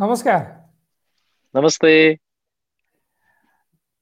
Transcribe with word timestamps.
नमस्कार। 0.00 0.44
नमस्ते। 1.54 1.92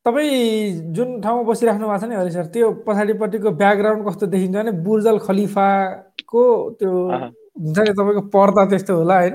तपाईँ 0.06 0.94
जुन 0.94 1.20
ठाउँमा 1.20 1.42
बसिराख्नु 1.42 1.86
भएको 1.88 1.98
छ 1.98 2.08
नि 2.08 2.14
हरि 2.14 2.30
सर 2.30 2.46
त्यो 2.54 2.70
पछाडिपट्टिको 2.86 3.50
ब्याकग्राउन्ड 3.50 4.06
कस्तो 4.06 4.26
देखिन्छ 4.30 4.54
भने 4.56 4.72
बुर्जल 4.86 5.18
खलिफाको 5.26 6.44
त्यो 6.78 6.90
हुन्छ 7.02 7.78
नि 7.78 7.92
तपाईँको 7.98 8.22
पर्दा 8.30 8.64
त्यस्तो 8.70 8.94
होला 8.94 9.16
होइन? 9.18 9.34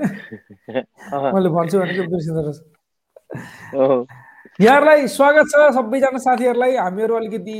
मैले 1.36 1.48
भन्छु 1.52 1.76
भनेको 1.78 2.02
बिर्सिँदो 2.12 2.40
रहेछ 2.48 2.58
यहाँहरूलाई 4.60 5.06
स्वागत 5.12 5.44
छ 5.52 5.68
सबैजना 5.76 6.18
साथीहरूलाई। 6.24 6.76
हामीहरू 6.80 7.14
अलिकति 7.20 7.58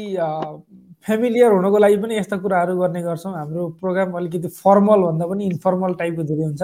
फेमिलियर 1.05 1.51
हुनको 1.53 1.79
लागि 1.79 1.97
पनि 2.01 2.17
यस्ता 2.19 2.37
कुराहरू 2.41 2.81
गर्ने 2.81 3.03
गर्छौँ। 3.05 3.37
हाम्रो 3.37 3.69
प्रोग्राम 3.85 4.17
अलिकति 4.17 4.49
फर्मल 4.65 5.01
भन्दा 5.07 5.25
पनि 5.29 5.45
इन्फर्मल 5.53 5.93
टाइपको 6.01 6.23
धेरै 6.25 6.45
हुन्छ। 6.49 6.63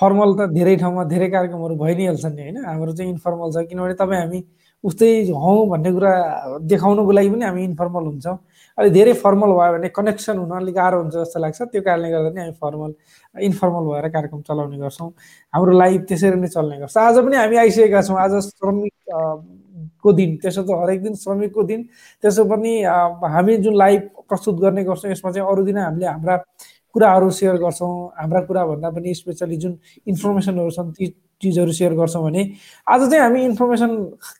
फर्मल 0.00 0.30
त 0.38 0.50
धेरै 0.52 0.76
ठाउँमा 0.76 1.04
धेरै 1.08 1.28
कार्यक्रमहरू 1.34 1.74
भइ 1.82 1.94
नै 1.96 2.06
हाल्छन् 2.06 2.34
नि 2.36 2.42
होइन? 2.42 2.56
हाम्रो 2.64 2.92
चाहिँ 2.92 3.10
इन्फर्मल 3.12 3.48
छ 3.52 3.56
किनभने 3.68 3.94
तपाईँ 3.96 4.20
हामी 4.20 4.40
उस्तै 4.84 5.08
हौँ 5.32 5.60
भन्ने 5.72 5.90
कुरा 5.92 6.12
देखाउनुको 6.68 7.12
लागि 7.16 7.30
पनि 7.32 7.44
हामी 7.44 7.62
इन्फर्मल 7.64 8.04
हुन्छौँ। 8.06 8.36
अलिक 8.78 8.92
धेरै 8.92 9.12
फर्मल 9.24 9.50
भयो 9.56 9.72
भने 9.72 9.88
कनेक्सन 9.88 10.36
हुन 10.38 10.52
अलिक 10.52 10.74
गाह्रो 10.76 10.96
हुन्छ 11.00 11.14
जस्तो 11.16 11.38
लाग्छ। 11.40 11.60
त्यो 11.72 11.82
कारणले 11.82 12.10
गर्दा 12.12 12.28
पनि 12.30 12.40
हामी 12.40 12.54
फर्मल 12.60 12.90
इन्फर्मल 13.48 13.82
भएर 13.88 14.08
कार्यक्रम 14.16 14.40
चलाउने 14.48 14.78
गर्छौँ। 14.78 15.10
हाम्रो 15.54 15.72
लाइफ 15.80 16.00
त्यसरी 16.08 16.38
नै 16.40 16.48
चल्ने 16.52 16.76
गर्छ। 16.78 16.96
आज 16.96 17.16
पनि 17.24 17.36
हामी 17.36 17.56
आइसकेका 17.56 18.02
छौँ। 18.04 18.18
आज 18.20 18.32
श्रमिक 18.52 18.94
को 20.02 20.12
दिन? 20.12 20.36
त्यसो 20.44 20.62
त 20.62 20.70
हरेक 20.82 21.02
दिन 21.02 21.14
श्रमिकको 21.24 21.62
दिन। 21.72 21.80
त्यसो 22.22 22.44
पनि 22.44 22.72
हामी 22.84 23.56
जुन 23.64 23.74
लाइभ 23.76 24.00
प्रस्तुत 24.28 24.56
गर्ने 24.60 24.84
गर्छौँ 24.84 25.10
यसमा 25.10 25.30
चाहिँ 25.32 25.48
अरू 25.50 25.64
दिन 25.64 25.78
हामीले 25.78 26.06
हाम्रा 26.06 26.36
कुराहरू 26.96 27.30
सेयर 27.36 27.56
गर्छौँ 27.60 27.92
हाम्रा 28.16 28.40
कुराभन्दा 28.48 28.88
पनि 28.96 29.14
स्पेसली 29.14 29.56
जुन 29.60 29.72
इन्फर्मेसनहरू 30.08 30.70
छन् 30.72 30.92
ती 30.96 31.06
चिजहरू 31.42 31.72
सेयर 31.76 31.92
गर्छौँ 31.94 32.22
भने 32.24 32.42
आज 32.88 33.00
चाहिँ 33.10 33.22
हामी 33.22 33.42
इन्फर्मेसन 33.44 33.90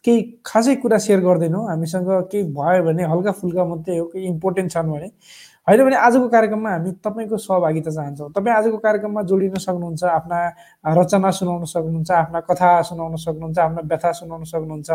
केही 0.05 0.21
खासै 0.47 0.75
कुरा 0.81 0.99
सेयर 0.99 1.21
गर्दैनौँ। 1.21 1.65
हामीसँग 1.69 2.09
केही 2.33 2.45
भयो 2.57 2.83
भने 2.85 3.03
हल्का 3.13 3.33
फुल्का 3.37 3.65
मात्रै 3.65 3.99
हो 3.99 4.05
केही 4.09 4.27
इम्पोर्टेन्ट 4.27 4.73
छन् 4.73 4.89
भने। 4.93 5.09
होइन 5.69 5.85
भने 5.85 5.97
आजको 5.97 6.29
कार्यक्रममा 6.33 6.71
हामी 6.71 6.91
तपाईँको 7.05 7.37
सहभागिता 7.37 7.91
चाहन्छौँ। 7.91 8.31
तपाईँ 8.33 8.57
आजको 8.57 8.79
कार्यक्रममा 8.81 9.23
जोडिन 9.29 9.55
सक्नुहुन्छ 9.61 10.05
आफ्ना 10.17 10.39
रचना 10.99 11.31
सुनाउन 11.37 11.65
सक्नुहुन्छ 11.69 12.11
आफ्ना 12.11 12.41
कथा 12.49 12.71
सुनाउन 12.89 13.17
सक्नुहुन्छ 13.17 13.59
आफ्ना 13.59 13.81
व्यथा 13.85 14.13
सुनाउन 14.17 14.45
सक्नुहुन्छ। 14.45 14.91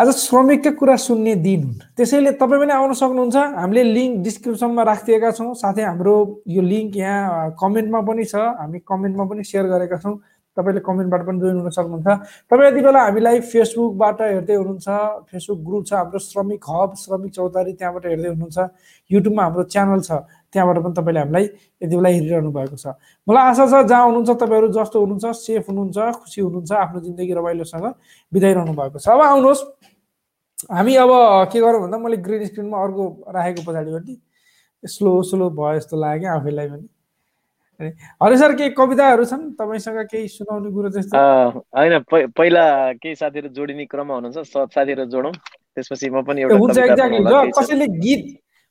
आज 0.00 0.08
श्रमिकका 0.16 0.70
कुरा 0.80 0.96
सुन्ने 0.96 1.34
दिन 1.44 1.62
हुन्। 1.62 1.74
त्यसैले 1.92 2.32
तपाईँ 2.40 2.60
पनि 2.60 2.72
आउन 2.72 2.92
सक्नुहुन्छ। 2.96 3.36
हामीले 3.36 3.82
लिङ्क 3.84 4.12
डिस्क्रिप्सनमा 4.24 4.82
राखिदिएका 4.88 5.30
छौँ। 5.36 5.52
साथै 5.60 5.84
हाम्रो 5.84 6.14
यो 6.48 6.62
लिङ्क 6.64 6.96
यहाँ 6.96 7.52
कमेन्टमा 7.60 8.00
पनि 8.08 8.24
छ। 8.24 8.34
हामी 8.40 8.78
कमेन्टमा 8.80 9.24
पनि 9.28 9.44
सेयर 9.44 9.66
गरेका 9.68 9.96
छौँ। 10.00 10.16
तपाईँले 10.56 10.80
कमेन्टबाट 10.82 11.22
पनि 11.26 11.38
जोइन 11.40 11.56
हुन 11.60 11.70
सक्नुहुन्छ। 11.70 12.08
तपाईँ 12.50 12.68
यति 12.70 12.80
बेला 12.82 13.00
हामीलाई 13.06 13.40
फेसबुकबाट 13.50 14.20
हेर्दै 14.20 14.54
हुनुहुन्छ 14.54 14.88
फेसबुक 15.30 15.58
ग्रुप 15.66 15.82
छ 15.86 15.92
हाम्रो 15.94 16.18
श्रमिक 16.18 16.60
हब 16.70 16.90
श्रमिक 17.02 17.30
चौतारी 17.32 17.72
त्यहाँबाट 17.78 18.04
हेर्दै 18.06 18.28
हुनुहुन्छ 18.34 18.58
युट्युबमा 19.10 19.42
हाम्रो 19.42 19.62
च्यानल 19.70 20.00
छ 20.00 20.10
त्यहाँबाट 20.52 20.78
पनि 20.84 20.94
तपाईँले 20.98 21.20
हामीलाई 21.20 21.44
यति 21.82 21.94
बेला 21.96 22.08
हेरिरहनु 22.10 22.50
भएको 22.50 22.76
छ। 22.76 22.86
मलाई 23.26 23.44
आशा 23.50 23.64
छ 23.70 23.74
जहाँ 23.86 24.04
हुनुहुन्छ 24.06 24.30
तपाईँहरू 24.42 24.68
जस्तो 24.74 24.96
हुनुहुन्छ 25.00 25.26
सेफ 25.38 25.64
हुनुहुन्छ 25.70 25.98
खुसी 26.18 26.40
हुनुहुन्छ 26.40 26.72
आफ्नो 26.72 27.00
जिन्दगी 27.06 27.32
रमाइलोसँग 27.38 27.86
बिताइरहनु 28.32 28.72
भएको 28.74 28.98
छ। 28.98 29.08
अब 29.08 29.20
आउनुहोस्। 29.20 29.62
हामी 30.60 30.94
अब 31.00 31.10
के 31.52 31.60
गरौँ 31.60 31.80
भन्दा 31.80 31.98
मैले 31.98 32.16
ग्रिन 32.20 32.44
स्क्रिनमा 32.46 32.76
अर्को 32.84 33.04
राखेको 33.32 33.62
पछाडिपट्टि 33.64 34.14
स्लो 34.84 35.12
स्लो 35.24 35.50
भयो 35.56 35.78
जस्तो 35.78 35.96
लाग्यो 35.96 36.28
आफैलाई 36.30 36.68
पनि। 36.68 36.88
हरि 37.80 38.36
सर 38.38 38.52
केही 38.56 38.70
कविताहरू 38.76 39.24
छन्? 39.24 39.50
तपाईँसँग 39.56 39.98
केही 40.10 40.28
सुनाउने 40.28 40.70
कुरो 40.70 40.88
जस्तो 40.90 41.16
होइन 41.16 41.98
पहिला 42.10 42.64
केही 43.00 43.14
साथीहरू 43.14 43.48
जोडिने 43.48 43.84
क्रममा 43.86 44.14
हुनुहुन्छ। 44.14 44.68
साथीहरू 44.74 45.04
जोडौँ। 45.08 45.32
त्यसपछि 45.32 46.10
म 46.10 46.22
पनि 46.22 46.42
एक्ज्याक्टली 46.42 47.50
कसैले 47.58 47.86
गीत 47.98 48.22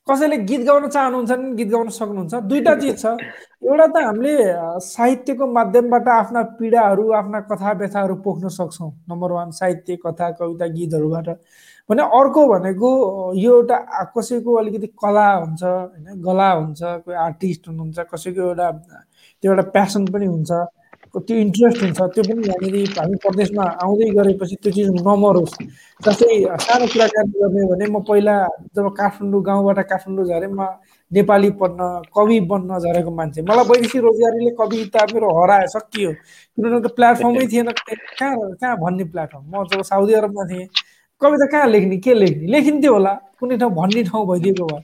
कसैले 0.08 0.36
गीत 0.48 0.60
गाउन 0.66 0.88
चाहनुहुन्छ 0.88 1.30
भने 1.30 1.54
गीत 1.54 1.68
गाउन 1.70 1.88
सक्नुहुन्छ। 1.94 2.34
दुईवटा 2.50 2.74
चिज 2.80 2.96
छ। 2.98 3.06
एउटा 3.62 3.86
त 3.86 3.96
हामीले 4.00 4.34
साहित्यको 4.80 5.46
माध्यमबाट 5.46 6.08
आफ्ना 6.08 6.42
पीडाहरू 6.58 7.04
आफ्ना 7.20 7.40
कथा 7.46 7.72
व्यथाहरू 7.78 8.14
पोख्न 8.24 8.48
सक्छौँ। 8.48 8.90
नम्बर 9.10 9.30
वान 9.32 9.50
साहित्य 9.54 9.96
कथा 10.06 10.30
कविता 10.40 10.66
गीतहरूबाट। 10.66 11.28
भने 11.88 12.02
अर्को 12.02 12.46
भनेको 12.48 12.88
यो 13.34 13.54
एउटा 13.56 13.76
कसैको 14.16 14.50
अलिकति 14.58 14.86
कला 14.98 15.28
हुन्छ 15.34 15.62
होइन? 15.62 16.06
गला 16.22 16.50
हुन्छ 16.58 16.80
कोही 17.04 17.16
आर्टिस्ट 17.16 17.68
हुनुहुन्छ 17.68 17.98
कसैको 18.10 18.40
एउटा 18.40 18.66
त्यो 19.42 19.50
एउटा 19.52 19.64
प्यासन 19.74 20.04
पनि 20.12 20.26
हुन्छ 20.26 20.50
त्यो 21.26 21.36
इन्ट्रेस्ट 21.36 21.82
हुन्छ 21.82 22.00
त्यो 22.14 22.22
पनि 22.28 22.40
यहाँनिर 22.48 22.98
हामी 22.98 23.16
प्रदेशमा 23.24 23.64
आउँदै 23.84 24.08
गरेपछि 24.16 24.56
त्यो 24.62 24.72
चिज 24.76 24.88
नमरोस्। 25.06 25.54
जस्तै 26.00 26.36
सानो 26.64 26.86
कुराकानी 26.92 27.32
गर्ने 27.40 27.62
भने 27.70 27.86
म 27.90 28.00
पहिला 28.08 28.34
जब 28.76 28.86
काठमाडौँ 28.98 29.42
गाउँबाट 29.48 29.78
काठमाडौँ 29.90 30.26
झरेँ 30.30 30.50
म 30.52 30.60
नेपाली 31.10 31.50
पढ्न 31.60 31.80
कवि 32.14 32.38
बन्न 32.50 32.78
झरेको 32.78 33.10
मान्छे। 33.10 33.42
मलाई 33.42 33.64
वैदेशिक 33.70 34.02
रोजगारीले 34.02 34.50
कविता 34.60 35.00
मेरो 35.12 35.28
हरायो 35.38 35.66
सकियो। 35.74 36.10
किनभने 36.12 36.80
त 36.80 36.92
प्लेटफर्मै 36.96 37.46
थिएन 37.52 37.70
कहाँ 37.74 38.36
कहाँ 38.60 38.76
भन्ने 38.84 39.04
प्लेटफर्म? 39.12 39.44
म 39.50 39.64
जब 39.70 39.82
साउदी 39.90 40.14
अरबमा 40.20 40.44
थिएँ 40.50 40.66
कविता 41.22 41.46
कहाँ 41.52 41.66
लेख्ने 41.68 41.96
के 41.98 42.14
लेख्ने? 42.14 42.46
लेखिन्थ्यो 42.46 42.92
होला। 42.92 43.12
कुनै 43.40 43.56
ठाउँ 43.58 43.72
भन्ने 43.74 44.02
ठाउँ 44.04 44.26
भइदिएको 44.28 44.66
भए। 44.66 44.82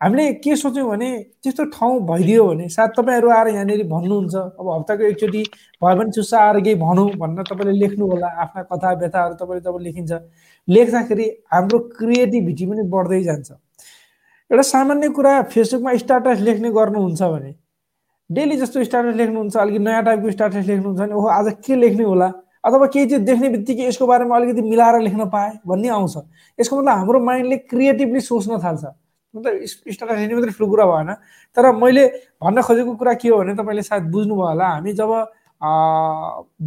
हामीले 0.00 0.32
के 0.40 0.56
सोच्यौँ 0.56 0.88
भने 0.88 1.08
त्यस्तो 1.42 1.64
ठाउँ 1.76 2.00
भइदियो 2.06 2.44
भने 2.46 2.68
सायद 2.68 2.90
तपाईँहरू 2.96 3.30
आएर 3.30 3.48
यहाँनिर 3.48 3.82
भन्नुहुन्छ। 3.88 4.34
अब 4.56 4.68
हप्ताको 4.70 5.04
एकचोटि 5.04 5.42
भयो 5.82 5.96
भने 5.96 6.10
चुस्सा 6.10 6.38
आएर 6.40 6.60
केही 6.60 6.74
भनौँ 6.80 7.08
भनेर 7.20 7.44
तपाईँले 7.50 7.78
लेख्नु 7.78 8.06
होला 8.08 8.28
आफ्ना 8.42 8.62
कथा 8.72 8.92
व्यथाहरू 8.96 9.34
तपाईँले 9.34 9.60
जब 9.60 9.76
लेखिन्छ। 9.80 10.12
लेख्दाखेरि 10.68 11.26
हाम्रो 11.52 11.78
क्रिएटिभिटी 12.00 12.66
पनि 12.66 12.82
बढ्दै 12.88 13.22
जान्छ। 13.22 13.50
एउटा 14.50 14.62
सामान्य 14.62 15.08
कुरा 15.16 15.32
फेसबुकमा 15.52 15.94
स्टाटस 15.96 16.40
लेख्ने 16.48 16.70
गर्नुहुन्छ 16.70 17.22
भने 17.22 17.54
डेली 18.30 18.56
जस्तो 18.56 18.84
स्टाटस 18.84 19.14
लेख्नुहुन्छ 19.16 19.56
अलिकति 19.56 19.84
नयाँ 19.84 20.02
टाइपको 20.04 20.30
स्टाटस 20.30 20.64
लेख्नुहुन्छ 20.66 21.00
भने 21.00 21.14
ओहो 21.14 21.28
आज 21.28 21.52
के 21.66 21.76
लेख्ने 21.76 22.04
होला? 22.04 22.32
अथवा 22.64 22.86
केही 22.86 23.06
चिज 23.06 23.20
देख्ने 23.28 23.48
बित्तिकै 23.48 23.86
यसको 23.86 24.06
बारेमा 24.06 24.36
अलिकति 24.36 24.62
मिलाएर 24.62 25.00
लेख्न 25.02 25.28
पाएँ 25.28 25.52
भन्ने 25.66 25.88
आउँछ। 25.88 26.16
यसको 26.58 26.76
मतलब 26.76 26.88
हाम्रो 26.88 27.20
माइन्डले 27.20 27.56
क्रिएटिभली 27.68 28.20
सोच्न 28.20 28.58
थाल्छ। 28.64 28.84
मतलब 29.34 29.64
स्टार्ट 29.64 30.10
हेर्ने 30.18 30.34
मात्रै 30.34 30.52
ठुलो 30.52 30.68
कुरा 30.70 30.84
भएन। 30.86 31.10
तर 31.56 31.70
मैले 31.72 32.06
भन्न 32.42 32.62
खोजेको 32.62 32.94
कुरा 32.96 33.14
के 33.14 33.28
हो 33.28 33.38
भने 33.38 33.54
तपाईँले 33.54 33.82
सायद 33.82 34.10
बुझ्नुभयो 34.10 34.46
होला 34.46 34.68
हामी 34.68 34.92
जब 34.92 35.10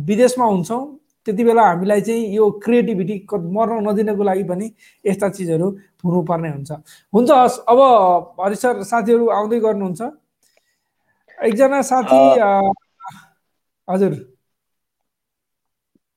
विदेशमा 0.07 0.46
हुन्छौँ 0.46 0.81
त्यति 1.28 1.44
बेला 1.44 1.63
हामीलाई 1.63 2.02
चाहिँ 2.02 2.35
यो 2.35 2.50
क्रिएटिभिटी 2.63 3.16
मर्न 3.31 3.79
नदिनको 3.88 4.23
लागि 4.23 4.44
पनि 4.44 4.68
यस्ता 5.06 5.29
चिजहरू 5.29 5.68
हुनुपर्ने 6.03 6.50
हुन्छ। 6.50 6.72
हुन्छ 7.13 7.29
हस् 7.31 7.59
अब 7.63 7.79
हरि 8.40 8.56
सर 8.56 8.84
साथीहरू 8.84 9.28
आउँदै 9.31 9.59
गर्नुहुन्छ। 9.59 10.02
एकजना 11.38 11.81
साथी 11.81 12.19
हजुर। 13.88 14.13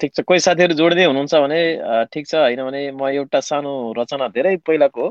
ठिक 0.00 0.10
छ 0.14 0.20
कोही 0.26 0.40
साथीहरू 0.40 0.74
जोड्दै 0.74 1.04
हुनुहुन्छ 1.04 1.34
भने 1.34 1.60
ठिक 2.12 2.26
छ 2.26 2.34
होइन 2.34 2.60
भने 2.66 2.80
म 2.90 3.08
एउटा 3.14 3.40
सानो 3.40 3.72
रचना 3.98 4.28
धेरै 4.34 4.56
पहिलाको 4.66 5.06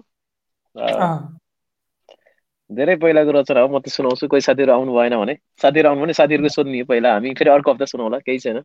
धेरै 2.69 2.95
पहिलाको 2.97 3.31
रचना 3.31 3.61
हो 3.61 3.67
म 3.67 3.79
त 3.79 3.89
सुनाउँछु 3.89 4.27
कोही 4.27 4.41
साथीहरू 4.41 4.71
आउनु 4.73 4.93
भएन 4.93 5.15
भने 5.15 5.35
साथीहरू 5.61 5.89
आउनु 5.89 6.01
भने 6.01 6.13
साथीहरूको 6.15 6.49
सोध्ने 6.49 6.83
पहिला 6.85 7.13
हामी 7.13 7.33
फेरि 7.33 7.49
अर्को 7.51 7.71
हप्ता 7.71 7.85
सुनाउला 7.85 8.19
केही 8.21 8.39
छैन 8.39 8.61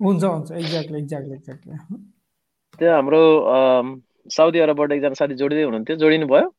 हुन्छ 0.00 0.24
हुन्छ 0.24 0.50
एक्ज्याक्टली 0.52 0.98
एक्ज्याक्टली 0.98 1.34
एक्ज्याक्टली 1.34 2.00
त्यो 2.78 2.90
हाम्रो 2.92 3.20
साउदी 4.30 4.58
अरबबाट 4.58 4.92
एकजना 4.92 5.14
साथी 5.14 5.34
जोडिँदै 5.36 5.64
हुनुहुन्थ्यो 5.64 5.96
जोडिनु 5.98 6.26
भयो 6.26 6.50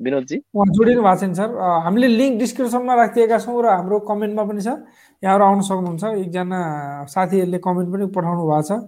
विनोदजी 0.00 0.38
जोडिनु 0.70 1.02
भएको 1.02 1.20
छैन 1.20 1.34
सर 1.34 1.58
हामीले 1.84 2.08
लिङ्क 2.14 2.38
डिस्क्रिप्सनमा 2.38 2.94
राखिदिएका 2.94 3.38
छौँ 3.38 3.62
र 3.62 3.66
हाम्रो 3.70 4.00
कमेन्टमा 4.04 4.44
पनि 4.44 4.62
छ 4.62 4.76
यहाँहरू 5.22 5.44
आउन 5.44 5.60
सक्नुहुन्छ 5.62 6.04
एकजना 6.16 6.60
साथीहरूले 7.08 7.58
कमेन्ट 7.60 7.92
पनि 7.92 8.06
पठाउनु 8.12 8.46
भएको 8.46 8.62
छ 8.68 8.80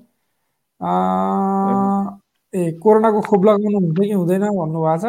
ए 2.55 2.61
कोरोनाको 2.83 3.21
खोप 3.29 3.45
लगाउनु 3.47 3.79
हुन्छ 3.79 3.99
कि 4.01 4.13
हुँदैन 4.13 4.43
भन्नुभएको 4.59 4.97
छ। 5.03 5.05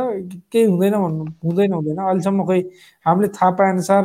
केही 0.51 0.65
हुँदैन 0.71 0.93
भन्नु 1.03 1.23
हुँदैन 1.45 1.73
हुँदैन। 1.73 1.97
अहिलेसम्म 2.05 2.45
खोइ 2.49 2.61
हामीले 3.05 3.27
थाहा 3.37 3.51
पाएअनुसार 3.59 4.03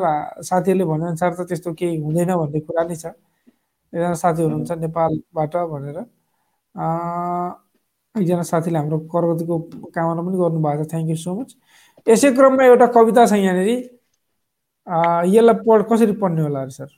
साथीहरूले 0.48 0.84
भनेअनुसार 0.92 1.31
त 1.38 1.48
त्यस्तो 1.48 1.72
केही 1.81 1.96
हुँदैन 2.04 2.31
भन्ने 2.40 2.60
कुरा 2.69 2.82
नै 2.90 2.96
छ। 3.02 3.06
एकजना 3.92 4.14
साथी 4.22 4.42
हुनुहुन्छ 4.42 4.70
नेपालबाट 4.84 5.54
भनेर। 5.72 5.98
एकजना 8.14 8.42
साथीले 8.52 8.78
हाम्रो 8.78 8.98
प्रगतिको 9.14 9.58
कामना 9.94 10.22
पनि 10.26 10.36
गर्नुभएको 10.42 10.84
छ। 10.84 10.90
थ्याङ्क 10.92 11.08
यू 11.10 11.16
सो 11.25 11.34
मच 11.40 11.54
यसै 12.06 12.31
क्रममा 12.38 12.64
एउटा 12.70 12.86
कविता 12.96 13.26
छ 13.31 13.32
यहाँनिर। 13.44 13.69
यसलाई 15.34 15.56
पढ 15.66 15.82
कसरी 15.90 16.12
पढ्ने 16.22 16.42
होला 16.42 16.66
सर? 16.78 16.90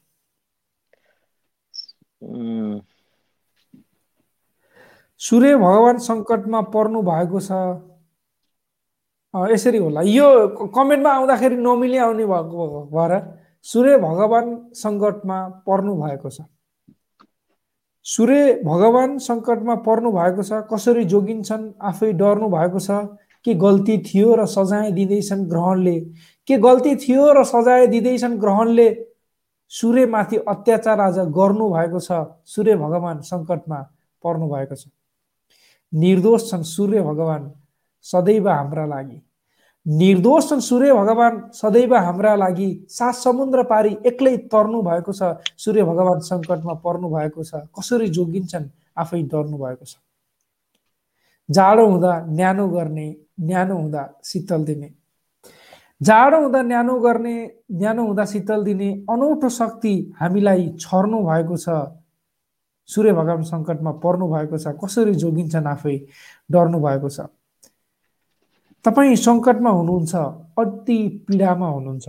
सूर्य 5.21 5.57
भगवान् 5.57 5.99
सङ्कटमा 5.99 6.61
पर्नु 6.73 7.03
भएको 7.03 7.41
छ। 7.41 7.51
यसरी 9.53 9.79
होला। 9.79 10.01
यो 10.03 10.27
कमेन्टमा 10.69 11.11
आउँदाखेरि 11.13 11.57
नमिली 11.57 11.99
आउने 11.99 12.27
भएको 12.27 12.67
भएर 12.93 13.13
सूर्य 13.65 13.97
भगवान् 13.99 14.51
सङ्कटमा 14.75 15.39
पर्नु 15.67 15.95
भएको 15.97 16.31
छ। 16.31 16.41
सूर्य 18.07 18.61
भगवान 18.65 19.19
सङ्कटमा 19.19 19.75
पर्नु 19.87 20.13
भएको 20.13 20.43
छ 20.43 20.61
कसरी 20.73 21.05
जोगिन्छन् 21.11 21.65
आफै 21.83 22.13
डर्नु 22.21 22.49
भएको 22.49 22.79
छ 22.79 22.91
के 23.45 23.55
गल्ती 23.55 23.97
थियो 24.07 24.35
र 24.37 24.47
सजाय 24.47 24.93
दिँदैछन् 24.93 25.49
ग्रहणले? 25.49 25.97
के 26.49 26.57
गल्ती 26.59 26.95
थियो 27.03 27.33
र 27.33 27.45
सजाय 27.45 27.87
दिँदैछन् 27.87 28.39
ग्रहणले? 28.39 28.89
सूर्यमाथि 29.73 30.37
अत्याचार 30.49 31.01
आज 31.01 31.19
गर्नु 31.35 31.67
भएको 31.73 32.01
छ। 32.01 32.11
सूर्य 32.47 32.77
भगवान 32.77 33.21
सङ्कटमा 33.27 33.81
पर्नु 34.25 34.47
भएको 34.55 34.75
छ। 34.75 34.87
निर्दोष 35.93 36.51
छन् 36.51 36.63
सूर्य 36.63 37.03
भगवान 37.03 37.51
सदैव 38.05 38.49
हाम्रा 38.49 38.87
लागि। 38.87 39.23
निर्दोष 39.87 40.49
छन् 40.49 40.61
सूर्य 40.61 40.93
भगवान 40.95 41.43
सदैव 41.55 41.95
हाम्रा 41.95 42.35
लागि 42.37 42.87
सात 42.89 43.15
समुद्र 43.15 43.63
पारी 43.63 43.97
एक्लै 44.07 44.37
तर्नु 44.53 44.83
भएको 44.83 45.13
छ। 45.13 45.37
सूर्य 45.57 45.85
भगवान 45.85 46.21
सङ्कटमा 46.21 46.75
पर्नु 46.85 47.09
भएको 47.09 47.45
छ। 47.45 47.55
कसरी 47.79 48.09
जोगिन्छन्? 48.09 48.69
आफै 48.99 49.23
डर्नु 49.23 49.57
भएको 49.59 49.85
छ। 49.85 49.97
जाडो 51.49 51.87
हुँदा 51.87 52.13
न्यानो 52.29 52.69
गर्ने 52.69 53.07
न्यानो 53.41 53.77
हुँदा 53.77 54.03
शीतल 54.25 54.65
दिने। 54.65 54.91
जाडो 56.03 56.41
हुँदा 56.41 56.63
न्यानो 56.63 56.99
गर्ने 57.01 57.35
न्यानो 57.73 58.07
हुँदा 58.07 58.25
शीतल 58.25 58.65
दिने 58.65 58.91
अनौठो 59.11 59.49
शक्ति 59.49 59.95
हामीलाई 60.21 60.69
छर्नु 60.81 61.19
भएको 61.23 61.57
छ। 61.57 61.69
सूर्य 62.89 63.13
भगवान 63.13 63.43
सङ्कटमा 63.43 63.93
पर्नु 64.05 64.27
भएको 64.29 64.59
छ 64.59 64.75
कसरी 64.83 65.15
जोगिन्छन् 65.15 65.67
आफै 65.67 65.97
डर्नु 66.51 66.79
भएको 66.81 67.09
छ? 67.09 67.27
तपाईँ 68.85 69.17
सङ्कटमा 69.17 69.71
हुनुहुन्छ 69.71 70.15
अति 70.59 70.99
पीडामा 71.29 71.69
हुनुहुन्छ। 71.69 72.07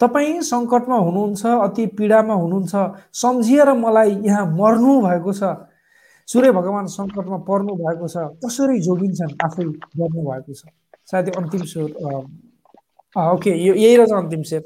तपाईँ 0.00 0.40
सङ्कटमा 0.42 0.96
हुनुहुन्छ 0.96 1.46
अति 1.46 1.86
पीडामा 1.98 2.34
हुनुहुन्छ 2.34 2.74
सम्झिएर 3.22 3.72
मलाई 3.74 4.14
यहाँ 4.26 4.46
मर्नु 4.54 5.00
भएको 5.02 5.32
छ। 5.32 5.42
सूर्य 6.28 6.52
भगवान् 6.52 6.88
सङ्कटमा 6.88 7.38
पर्नु 7.48 7.74
भएको 7.74 8.08
छ 8.08 8.16
कसरी 8.44 8.80
जोगिन्छन् 8.80 9.36
आफै 9.44 9.64
गर्नु 9.98 10.22
भएको 10.30 10.52
छ? 10.54 10.62
सायद 11.10 11.28
अन्तिम 11.36 11.62
स्वर 11.72 11.90
ओके 13.16 13.50
यो 13.66 13.74
यही 13.74 13.96
रहेछ 13.96 14.12
अन्तिम 14.12 14.42
सेप 14.42 14.64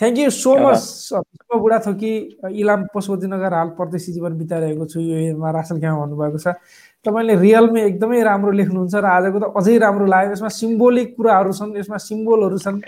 thank 0.00 0.18
you 0.18 0.30
so 0.30 0.52
much 0.60 1.56
Budha 1.56 1.78
Thoki 1.86 2.10
Ilam 2.60 2.80
Pashupati 2.94 3.26
नगर 3.26 3.54
हाल 3.54 3.68
परदेशी 3.78 4.12
जीवन 4.12 4.32
बिताइरहेको 4.38 4.86
छु। 4.92 5.00
यो 5.00 5.52
रासल 5.56 5.80
क्यामा 5.80 6.04
भन्नुभएको 6.04 6.38
छ। 6.38 6.52
तपाईँले 7.04 7.34
रियलमै 7.40 7.82
एकदमै 7.88 8.22
राम्रो 8.28 8.50
लेख्नुहुन्छ 8.60 8.94
र 8.94 9.06
आजको 9.08 9.38
त 9.40 9.44
अझै 9.56 9.76
राम्रो 9.80 10.06
लाग्यो। 10.06 10.32
यसमा 10.36 10.50
सिम्बोलिक 10.60 11.08
कुराहरू 11.16 11.52
छन् 11.58 11.76
यसमा 11.80 11.98
सिम्बोलहरू 12.08 12.58
छन्। 12.60 12.80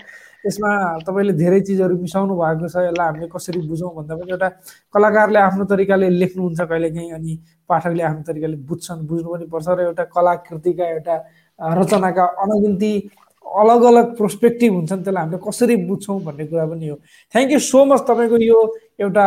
यसमा 0.45 0.69
तपाईँले 1.07 1.33
धेरै 1.33 1.59
चिजहरू 1.67 1.95
मिसाउनु 1.97 2.33
भएको 2.37 2.67
छ। 2.69 2.75
यसलाई 2.87 3.07
हामीले 3.09 3.27
कसरी 3.33 3.59
बुझौँ 3.65 3.91
भन्दा 3.95 4.13
पनि 4.19 4.31
एउटा 4.35 4.49
कलाकारले 4.93 5.39
आफ्नो 5.49 5.63
तरिकाले 5.65 6.09
लेख्नुहुन्छ 6.21 6.61
कहिलेकाहीँ 6.61 7.11
अनि 7.17 7.31
पाठकले 7.69 8.03
आफ्नो 8.05 8.23
तरिकाले 8.29 8.57
बुझ्छन् 8.69 9.01
बुझ्नु 9.09 9.27
पनि 9.33 9.45
पर्छ। 9.49 9.67
र 9.67 9.79
एउटा 9.89 10.03
कलाकृतिका 10.13 10.85
एउटा 10.93 11.15
रचनाका 11.59 12.25
अनगिन्ती 12.43 12.91
अलग 13.45 13.81
अलग 13.89 14.15
प्रोस्पेक्टिभ 14.17 14.73
हुन्छन् 14.73 15.03
त्यसलाई 15.03 15.23
हामीले 15.23 15.39
कसरी 15.47 15.75
बुझ्छौँ 15.89 16.19
भन्ने 16.23 16.45
कुरा 16.47 16.65
पनि 16.71 16.87
हो। 16.87 16.95
थ्याङ्क 17.33 17.51
यू 17.51 17.59
सो 17.59 17.79
मच 17.85 18.01
तपाईँको 18.09 18.37
यो 18.43 18.59
एउटा 18.99 19.25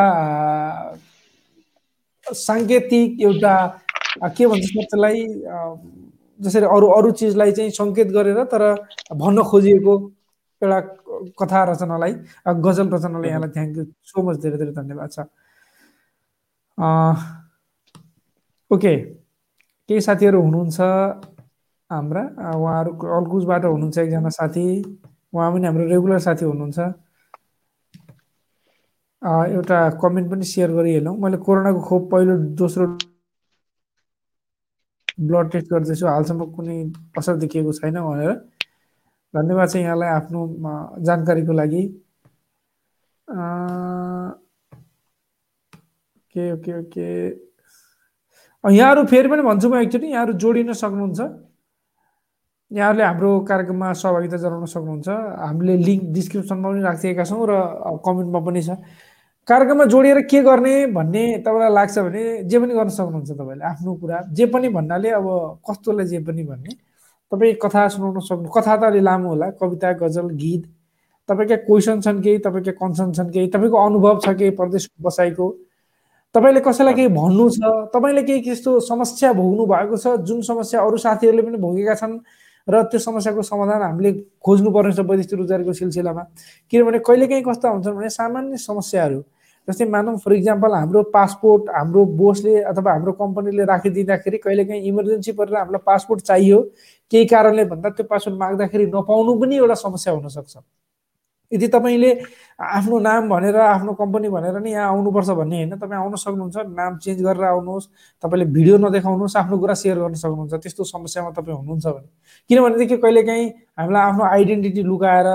साङ्केतिक 2.26 3.20
एउटा 3.20 3.54
के 4.36 4.46
भन्छ 4.46 4.66
त्यसलाई 4.72 5.20
जसरी 6.40 6.66
अरू 6.76 6.86
अरू 6.98 7.10
चिजलाई 7.18 7.52
चाहिँ 7.52 7.70
सङ्केत 7.70 8.08
गरेर 8.16 8.38
तर 8.52 8.62
भन्न 9.14 9.42
खोजिएको 9.50 9.94
एउटा 10.62 10.78
कथा 11.40 11.60
रचनालाई 11.70 12.12
गजल 12.62 12.88
रचनालाई 12.94 13.30
यहाँलाई 13.30 13.50
थ्याङ्क 13.56 13.76
यू 13.78 13.84
सो 14.10 14.22
मच 14.22 14.36
धेरै 14.42 14.56
धेरै 14.58 14.72
धन्यवाद 14.72 15.10
छ। 15.12 15.18
ओके 18.70 18.94
केही 19.88 20.00
साथीहरू 20.00 20.40
हुनुहुन्छ? 20.42 20.78
हाम्रा 21.92 22.22
उहाँहरू 22.52 22.92
अल्कुजबाट 23.18 23.64
हुनुहुन्छ 23.66 23.98
एकजना 23.98 24.34
साथी। 24.38 24.66
उहाँ 25.32 25.50
पनि 25.52 25.66
हाम्रो 25.66 25.86
रेगुलर 25.88 26.18
साथी 26.26 26.44
हुनुहुन्छ। 26.44 26.92
एउटा 29.22 29.78
कमेन्ट 30.02 30.30
पनि 30.30 30.44
सेयर 30.50 30.70
गरिहालौँ। 30.72 31.16
मैले 31.18 31.36
कोरोनाको 31.46 31.80
खोप 31.88 32.10
पहिलो 32.12 32.36
दोस्रो 32.60 32.86
ब्लड 35.22 35.50
टेस्ट 35.50 35.68
गर्दैछु। 35.70 36.06
हालसम्म 36.08 36.46
कुनै 36.54 36.76
असर 37.18 37.36
देखिएको 37.42 37.72
छैन 37.78 38.00
भनेर। 38.02 38.32
धन्यवाद 39.34 39.70
छ 39.70 39.76
यहाँलाई 39.76 40.08
आफ्नो 40.12 40.44
जानकारीको 41.06 41.52
लागि। 41.54 41.82
ओके 46.18 46.52
ओके 46.52 46.72
ओके 46.80 47.06
यहाँहरू 48.64 49.04
फेरि 49.12 49.28
पनि 49.28 49.42
भन्छु 49.42 49.68
म 49.70 49.80
एकचोटि। 49.82 50.06
यहाँहरू 50.08 50.32
जोडिन 50.42 50.72
सक्नुहुन्छ। 50.82 51.20
यहाँहरूले 52.72 53.04
हाम्रो 53.04 53.30
कार्यक्रममा 53.48 53.92
सहभागिता 53.92 54.36
जनाउन 54.40 54.66
सक्नुहुन्छ। 54.66 55.08
हामीले 55.44 55.76
लिङ्क 55.76 56.02
डिस्क्रिप्सनमा 56.12 56.68
पनि 56.68 56.82
राखिदिएका 56.82 57.24
छौँ 57.24 57.44
र 57.44 57.52
कमेन्टमा 58.00 58.40
पनि 58.40 58.62
छ। 58.62 58.70
कार्यक्रममा 59.48 59.84
जोडिएर 59.92 60.20
के 60.24 60.40
गर्ने 60.42 60.74
भन्ने 60.96 61.24
तपाईँलाई 61.44 61.72
लाग्छ 61.72 61.98
भने 61.98 62.22
जे 62.48 62.58
पनि 62.58 62.72
गर्न 62.74 62.88
सक्नुहुन्छ 62.88 63.30
तपाईँले 63.30 63.64
आफ्नो 63.64 63.94
कुरा 64.00 64.20
जे 64.32 64.46
पनि 64.48 64.68
भन्नाले 64.72 65.10
अब 65.20 65.26
कस्तोलाई 65.68 66.06
जे 66.06 66.18
पनि 66.24 66.42
भन्ने। 66.48 66.72
तपाईँ 67.32 67.54
कथा 67.60 67.88
सुनाउन 67.88 68.20
सक्नु 68.20 68.48
कथा 68.48 68.76
त 68.76 68.82
अलि 68.88 69.00
लामो 69.00 69.28
होला 69.28 69.50
कविता 69.60 69.92
गजल 70.00 70.28
गीत। 70.32 70.62
तपाईँका 71.28 71.56
क्वेसन 71.68 72.00
छन् 72.00 72.22
केही 72.22 72.38
तपाईँका 72.40 72.72
कन्सर्न 72.80 73.12
छन् 73.12 73.30
केही 73.32 73.48
तपाईँको 73.52 73.76
अनुभव 73.76 74.20
छ 74.24 74.32
केही 74.32 74.50
प्रदेश 74.56 74.88
बसाइको। 74.96 75.46
तपाईँले 76.34 76.60
कसैलाई 76.64 76.94
केही 76.94 77.08
भन्नु 77.12 77.48
छ 77.52 77.60
तपाईँले 77.92 78.22
केही 78.22 78.40
त्यस्तो 78.42 78.80
समस्या 78.80 79.32
भोग्नु 79.32 79.66
भएको 79.66 79.96
छ 79.96 80.16
जुन 80.24 80.40
समस्या 80.40 80.80
अरू 80.80 80.96
साथीहरूले 80.96 81.42
पनि 81.42 81.58
भोगेका 81.60 81.94
छन् 82.00 82.16
र 82.68 82.82
त्यो 82.90 82.98
समस्याको 83.00 83.42
समाधान 83.42 83.82
हामीले 83.82 84.12
खोज्नुपर्ने 84.44 84.92
छ 84.92 85.00
वैदेशिक 85.00 85.38
रोजगारीको 85.38 85.72
सिलसिलामा। 85.72 86.22
किनभने 86.72 86.98
कहिलेकाहीँ 87.06 87.44
कस्ता 87.48 87.68
हुन्छन् 87.68 87.96
भने 87.96 88.10
सामान्य 88.10 88.56
समस्याहरू 88.56 89.20
जस्तै 89.68 89.84
मानौँ 89.86 90.16
फर 90.18 90.32
इक्जाम्पल 90.32 90.72
हाम्रो 90.74 91.02
पासपोर्ट 91.14 91.70
हाम्रो 91.70 92.04
बोसले 92.18 92.54
अथवा 92.66 92.92
हाम्रो 92.92 93.12
कम्पनीले 93.14 93.64
राखिदिँदाखेरि 93.64 94.38
कहिलेकाहीँ 94.38 94.82
इमर्जेन्सी 94.90 95.32
परेर 95.38 95.56
हामीलाई 95.56 95.82
पासपोर्ट 95.86 96.20
चाहियो। 96.22 96.60
केही 97.12 97.26
कारणले 97.30 97.64
भन्दा 97.70 97.88
त्यो 97.94 98.06
पासपोर्ट 98.10 98.38
माग्दाखेरि 98.38 98.86
नपाउनु 98.90 99.34
पनि 99.40 99.56
एउटा 99.56 99.74
समस्या 99.86 100.12
हुनसक्छ। 100.12 100.56
यदि 101.52 101.66
तपाईँले 101.68 102.10
आफ्नो 102.62 102.98
नाम 102.98 103.28
भनेर 103.28 103.56
आफ्नो 103.56 103.92
कम्पनी 104.00 104.28
भनेर 104.28 104.58
नि 104.62 104.70
यहाँ 104.72 104.88
आउनुपर्छ 104.88 105.30
भन्ने 105.30 105.56
होइन 105.56 105.76
तपाईँ 105.76 106.00
आउन 106.00 106.14
सक्नुहुन्छ। 106.16 106.56
नाम 106.78 106.96
चेन्ज 107.04 107.22
गरेर 107.22 107.44
आउनुहोस् 107.44 107.86
तपाईँले 108.22 108.46
भिडियो 108.56 108.76
नदेखाउनुहोस् 108.78 109.36
आफ्नो 109.36 109.58
कुरा 109.58 109.74
सेयर 109.74 109.98
गर्न 109.98 110.14
सक्नुहुन्छ। 110.14 110.54
त्यस्तो 110.62 110.84
समस्यामा 110.84 111.30
तपाईँ 111.36 111.56
हुनुहुन्छ 111.56 111.86
भने। 111.86 112.08
किनभनेदेखि 112.50 112.96
कहिलेकाहीँ 113.02 113.48
हामीलाई 113.78 114.02
आफ्नो 114.02 114.24
आइडेन्टिटी 114.24 114.82
लुकाएर 114.82 115.26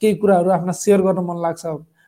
केही 0.00 0.14
कुराहरू 0.20 0.50
आफ्ना 0.50 0.72
सेयर 0.72 1.00
गर्न 1.06 1.20
मन 1.24 1.38
लाग्छ 1.42 1.64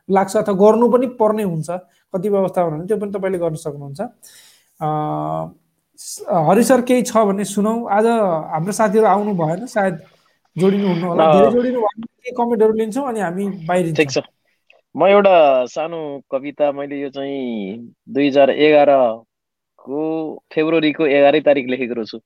लाग्छ 0.09 0.33
अथवा 0.37 0.55
गर्नु 0.61 0.85
पनि 0.91 1.07
पर्ने 1.19 1.43
हुन्छ। 1.43 1.69
कति 2.13 2.29
व्यवस्था 2.29 2.59
भने 2.69 2.85
त्यो 2.87 2.97
पनि 2.99 3.11
तपाईँले 3.11 3.37
गर्न 3.39 3.55
सक्नुहुन्छ। 3.55 4.01
हरि 6.47 6.63
सर 6.63 6.81
केही 6.83 7.01
छ 7.07 7.17
भने 7.27 7.45
सुनौ। 7.45 7.73
आज 7.87 8.05
हाम्रो 8.51 8.71
साथीहरू 8.75 9.07
आउनु 9.07 9.33
भएन 9.39 9.65
सायद 9.65 9.95
जोडिनु 10.55 10.87
हुनु 10.87 11.07
होला। 11.07 11.23
धेरै 11.33 11.51
जोडिनु 11.51 11.79
केही 11.79 12.12
कमेन्टहरू 12.31 12.73
लिन्छौँ 12.73 13.07
अनि 13.07 13.19
हामी 13.19 13.45
बाहिर 13.67 13.93
ठिक 13.95 14.11
छ। 14.11 14.17
म 14.95 15.07
एउटा 15.07 15.65
सानो 15.73 15.99
कविता 16.31 16.71
मैले 16.71 16.99
यो 17.01 17.09
चाहिँ 17.09 17.77
दुई 18.13 18.27
हजार 18.27 18.49
एघारको 18.49 19.99
फेब्रुअरीको 20.53 21.05
एघारै 21.17 21.39
तारिक 21.41 21.67
लेखेको 21.69 22.03
छु 22.05 22.17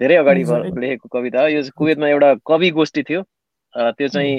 धेरै 0.00 0.16
अगाडि 0.16 0.42
लेखेको 0.80 1.08
कविता 1.08 1.40
हो। 1.42 1.48
यो 1.48 1.62
कुवेतमा 1.76 2.08
एउटा 2.08 2.34
कवि 2.46 2.70
गोष्ठी 2.78 3.02
थियो। 3.02 3.22
त्यो 3.74 4.08
चाहिँ 4.08 4.34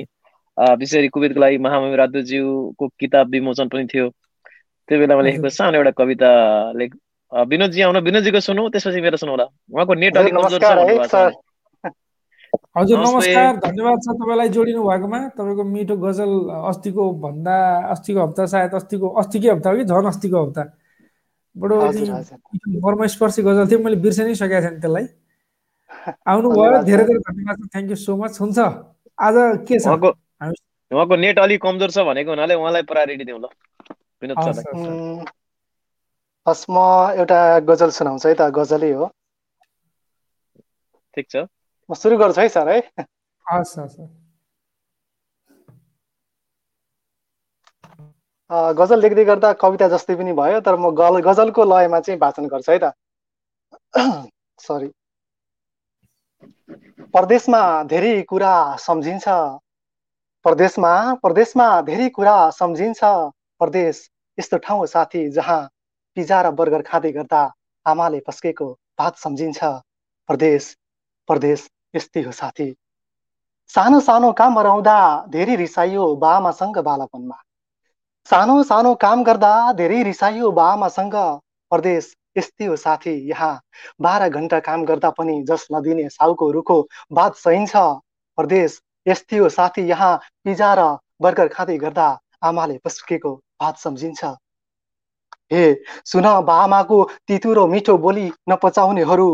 विशेष 0.80 0.98
गरी 0.98 1.08
कुवेतको 1.16 1.40
लागि 1.40 1.58
महामहिम 1.64 1.96
राजदूतज्यूको 2.02 2.88
किताब 3.00 3.30
विमोचन 3.32 3.68
पनि 3.68 3.86
थियो। 3.94 4.10
त्यो 4.90 5.00
बेलामा 5.00 5.22
लेखेको 5.22 5.50
सानो 5.50 5.78
एउटा 5.78 5.92
कविता 6.00 6.30
लेख 6.80 6.92
विनोदजी 7.32 7.82
आउनु 7.82 8.00
विनोदजीको 8.08 8.40
सुनौ 8.40 8.70
त्यसपछि 8.72 9.02
मेरो 9.02 9.18
सुनौला। 9.20 9.46
उहाँको 9.74 9.94
नेट 9.94 10.18
अलिक 10.18 10.34
कमजोर 10.34 10.62
छ 10.62 11.16
हजुर 12.76 13.00
नमस्कार 13.00 13.56
धन्यवाद 13.64 14.00
छ 14.04 14.14
तपाईँलाई 14.20 14.50
जोडिनु 14.52 14.82
भएकोमा। 14.84 15.20
तपाईँको 15.40 15.64
मिठो 15.64 15.96
गजल 15.96 16.32
अस्तिको 16.70 17.04
भन्दा 17.24 17.56
अस्तिको 17.96 18.20
हप्ता 18.26 18.46
सायद 18.52 18.74
अस्तिको 18.76 19.08
अस्तिकै 19.22 19.50
हप्ता 19.50 19.70
हो 19.70 19.76
कि 19.78 19.84
झन् 19.88 20.08
अस्तिको 20.12 20.38
हप्ता। 20.44 20.64
बडो 21.56 21.76
मर्मस्पर्शी 22.86 23.42
गजल 23.48 23.66
थियो 23.72 23.80
मैले 23.80 23.96
बिर्सनै 24.04 24.36
सकेको 24.36 24.62
छैन 24.68 24.76
त्यसलाई। 24.84 25.08
आउनुभयो 26.32 26.84
धेरै 26.84 27.04
धेरै 27.08 27.22
धन्यवाद 27.30 27.56
छ 27.64 27.72
थ्याङ्क 27.72 27.90
यू 27.90 27.98
सो 28.04 28.14
मच 28.20 28.34
हुन्छ 28.44 28.60
आज 29.18 29.36
के 29.72 29.80
छ? 29.80 29.88
उहाँको 30.92 31.16
नेट 31.16 31.40
अलिक 31.40 31.62
कमजोर 31.64 31.96
छ 31.96 32.04
भनेको 32.12 32.30
हुनाले 32.36 32.60
उहाँलाई 32.60 32.84
प्रायोरिटी 32.92 33.24
दिउँ 33.24 33.40
ल। 33.40 33.48
विनोद 34.20 34.38
हस् 36.46 36.66
म 36.70 36.78
एउटा 37.24 37.40
गजल 37.72 37.90
सुनाउँछु 37.96 38.28
है 38.30 38.36
त 38.36 38.52
गजलै 38.52 38.92
हो। 39.00 39.06
ठिक 41.16 41.28
छ। 41.32 41.48
म 41.90 41.96
सुरु 41.96 42.18
गर्छु 42.18 42.42
है 42.42 42.48
सर 42.50 42.70
है 42.70 42.80
हस् 43.46 43.78
हस् 43.80 43.98
गजल 48.80 49.02
लेख्दै 49.02 49.26
गर्दा 49.26 49.52
कविता 49.62 49.88
जस्तै 49.90 50.16
पनि 50.18 50.34
भयो 50.36 50.60
तर 50.62 50.76
म 50.78 50.92
गल 50.98 51.20
गजलको 51.24 51.64
लयमा 51.66 52.00
चाहिँ 52.02 52.20
वाचन 52.22 52.48
गर्छु 52.50 52.72
है 52.72 52.80
त 52.80 52.94
सरी 54.60 54.90
परदेशमा 57.14 57.62
धेरै 57.86 58.14
कुरा 58.30 58.54
सम्झिन्छ 58.80 59.36
परदेशमा 60.46 60.92
परदेशमा 61.24 61.68
धेरै 61.84 62.10
कुरा 62.12 62.36
सम्झिन्छ 62.54 63.12
परदेश 63.62 64.02
यस्तो 64.38 64.58
ठाउँ 64.60 64.86
साथी 64.88 65.22
जहाँ 65.32 65.62
पिजा 66.18 66.42
र 66.42 66.52
बर्गर 66.54 66.82
खाँदै 66.84 67.12
गर्दा 67.14 67.42
आमाले 67.86 68.20
पस्केको 68.28 68.68
भात 69.00 69.18
सम्झिन्छ 69.20 69.72
परदेश 70.30 70.76
परदेश 71.30 71.68
यस्तै 71.96 72.22
हो 72.22 72.32
साथी। 72.32 72.68
सानो 73.70 74.00
सानो 74.00 74.32
काम 74.34 74.60
हराउँदा 74.60 74.98
धेरै 75.30 75.56
रिसाइयो 75.56 76.16
बाआमासँग 76.16 76.78
बालापनमा। 76.80 77.38
सानो 78.30 78.62
सानो 78.64 78.94
काम 78.96 79.24
गर्दा 79.24 79.52
धेरै 79.74 80.02
रिसाइयो 80.04 80.52
बाआमासँग 80.52 81.16
परदेश। 81.72 82.14
यस्तै 82.38 82.66
हो 82.66 82.76
साथी 82.76 83.14
यहाँ 83.30 83.54
बाह्र 84.02 84.30
घन्टा 84.30 84.60
काम 84.60 84.84
गर्दा 84.86 85.10
पनि 85.10 85.42
जस 85.44 85.68
नदिने 85.74 86.08
साउको 86.10 86.52
रुखो 86.52 86.78
बात 87.12 87.36
सहिन्छ 87.36 87.76
परदेश। 88.38 88.80
यस्तै 89.08 89.38
हो 89.38 89.50
साथी 89.50 89.82
यहाँ 89.88 90.14
पिजा 90.44 90.74
र 90.74 90.88
बर्गर 91.22 91.48
खाँदै 91.48 91.78
गर्दा 91.78 92.08
आमाले 92.44 92.78
पस्केको 92.84 93.34
भात 93.62 93.78
सम्झिन्छ। 93.78 94.24
हे 95.54 95.64
सुन 96.06 96.28
बाआमाको 96.46 96.98
तितु 97.28 97.54
र 97.54 97.66
मिठो 97.68 97.98
बोली 97.98 98.28
नपचाउनेहरू। 98.50 99.30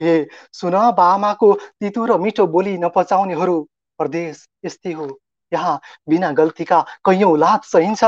हे 0.00 0.14
सुन 0.52 0.74
बाआमाको 0.96 1.52
तितु 1.80 2.06
र 2.06 2.18
मिठो 2.20 2.46
बोली 2.48 2.76
नपचाउनेहरू 2.78 3.56
परदेश 3.98 4.46
यस्तै 4.64 4.92
हो। 4.92 5.06
यहाँ 5.52 5.80
बिना 6.08 6.30
गल्तीका 6.32 6.80
कैयौँ 7.04 7.36
लात 7.38 7.64
सहिन्छ। 7.64 8.04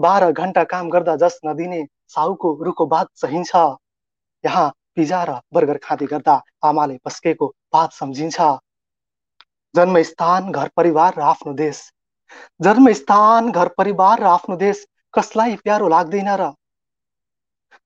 बाह्र 0.00 0.30
घन्टा 0.32 0.64
काम 0.64 0.88
गर्दा 0.90 1.16
जस 1.16 1.38
नदिने 1.46 1.84
साउको 2.08 2.52
रुखो 2.64 2.86
बात 2.86 3.08
सहिन्छ। 3.16 3.54
यहाँ 4.44 4.66
पिजा 4.94 5.22
र 5.24 5.38
बर्गर 5.54 5.78
खाँदै 5.82 6.06
गर्दा 6.06 6.34
आमाले 6.64 6.98
पस्केको 7.04 7.46
बात 7.72 7.92
सम्झिन्छ। 7.92 8.40
जन्मस्थान 9.74 10.50
घर 10.52 10.68
परिवार 10.76 11.14
र 11.18 11.20
आफ्नो 11.22 11.52
देश। 11.54 11.82
जन्मस्थान 12.60 13.50
घर 13.52 13.68
परिवार 13.78 14.20
र 14.20 14.26
आफ्नो 14.28 14.56
देश 14.56 14.86
कसलाई 15.14 15.56
प्यारो 15.64 15.88
लाग्दैन 15.88 16.30
र 16.40 16.52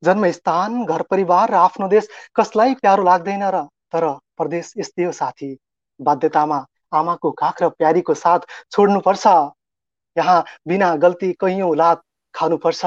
जन्मस्थान 0.03 0.85
घर 0.85 1.03
परिवार 1.11 1.51
र 1.51 1.55
आफ्नो 1.57 1.89
देश 1.89 2.09
कसलाई 2.37 2.75
प्यारो 2.75 3.03
लाग्दैन 3.05 3.43
र? 3.45 3.67
तर 3.93 4.05
परदेश 4.39 4.73
यस्तै 4.79 5.05
हो 5.05 5.13
साथी। 5.13 5.51
बाध्यतामा 6.01 6.65
आमाको 6.95 7.31
काख 7.33 7.63
र 7.63 7.69
प्यारीको 7.71 8.15
साथ 8.17 8.41
छोड्नुपर्छ। 8.71 9.27
यहाँ 10.17 10.45
बिना 10.69 10.95
गल्ती 10.97 11.33
कैयौँ 11.41 11.75
लात 11.77 12.03
खानुपर्छ। 12.35 12.85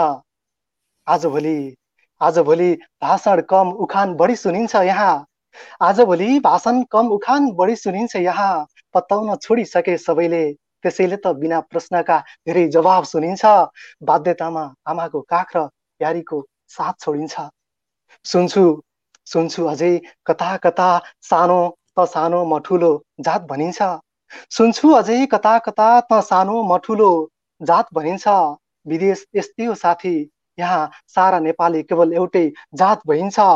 आजभोलि 1.08 1.76
आजभोलि 2.22 2.74
भाषण 3.02 3.42
कम 3.50 3.72
उखान 3.84 4.14
बढी 4.16 4.36
सुनिन्छ 4.36 4.76
यहाँ। 4.76 5.26
आजभोलि 5.82 6.40
भाषण 6.40 6.84
कम 6.92 7.08
उखान 7.12 7.52
बढी 7.54 7.76
सुनिन्छ 7.76 8.16
यहाँ। 8.16 8.66
पत्ताउन 8.94 9.36
छोडिसके 9.36 9.98
सबैले 9.98 10.44
त्यसैले 10.84 11.18
त 11.18 11.28
बिना 11.36 11.60
प्रश्नका 11.70 12.18
धेरै 12.48 12.68
जवाब 12.70 13.04
सुनिन्छ। 13.04 13.46
बाध्यतामा 14.04 14.64
आमाको 14.88 15.22
काख 15.22 15.56
र 15.56 15.66
प्यारीको 16.00 16.42
साथ 16.70 16.94
छोडिन्छ। 17.00 17.36
सुन्छु 18.26 18.64
सुन्छु 19.28 19.66
अझै 19.68 19.92
कता 20.26 20.50
कता 20.60 20.88
सानो 21.24 21.60
त 21.94 22.06
सानो 22.10 22.40
म 22.46 22.60
ठुलो 22.62 22.92
जात 23.22 23.48
भनिन्छ। 23.48 23.90
सुन्छु 24.52 24.92
अझै 24.96 25.18
कता 25.28 25.54
कता 25.62 25.88
त 26.02 26.20
सानो 26.26 26.56
म 26.64 26.78
ठुलो 26.84 27.10
जात 27.62 27.94
भनिन्छ। 27.94 28.36
विदेश 28.86 29.26
यस्तै 29.36 29.66
हो 29.66 29.76
साथी 29.76 30.16
यहाँ 30.58 30.84
सारा 31.10 31.40
नेपाली 31.42 31.82
केवल 31.86 32.14
एउटै 32.16 32.46
जात 32.76 33.08
भइन्छ। 33.08 33.48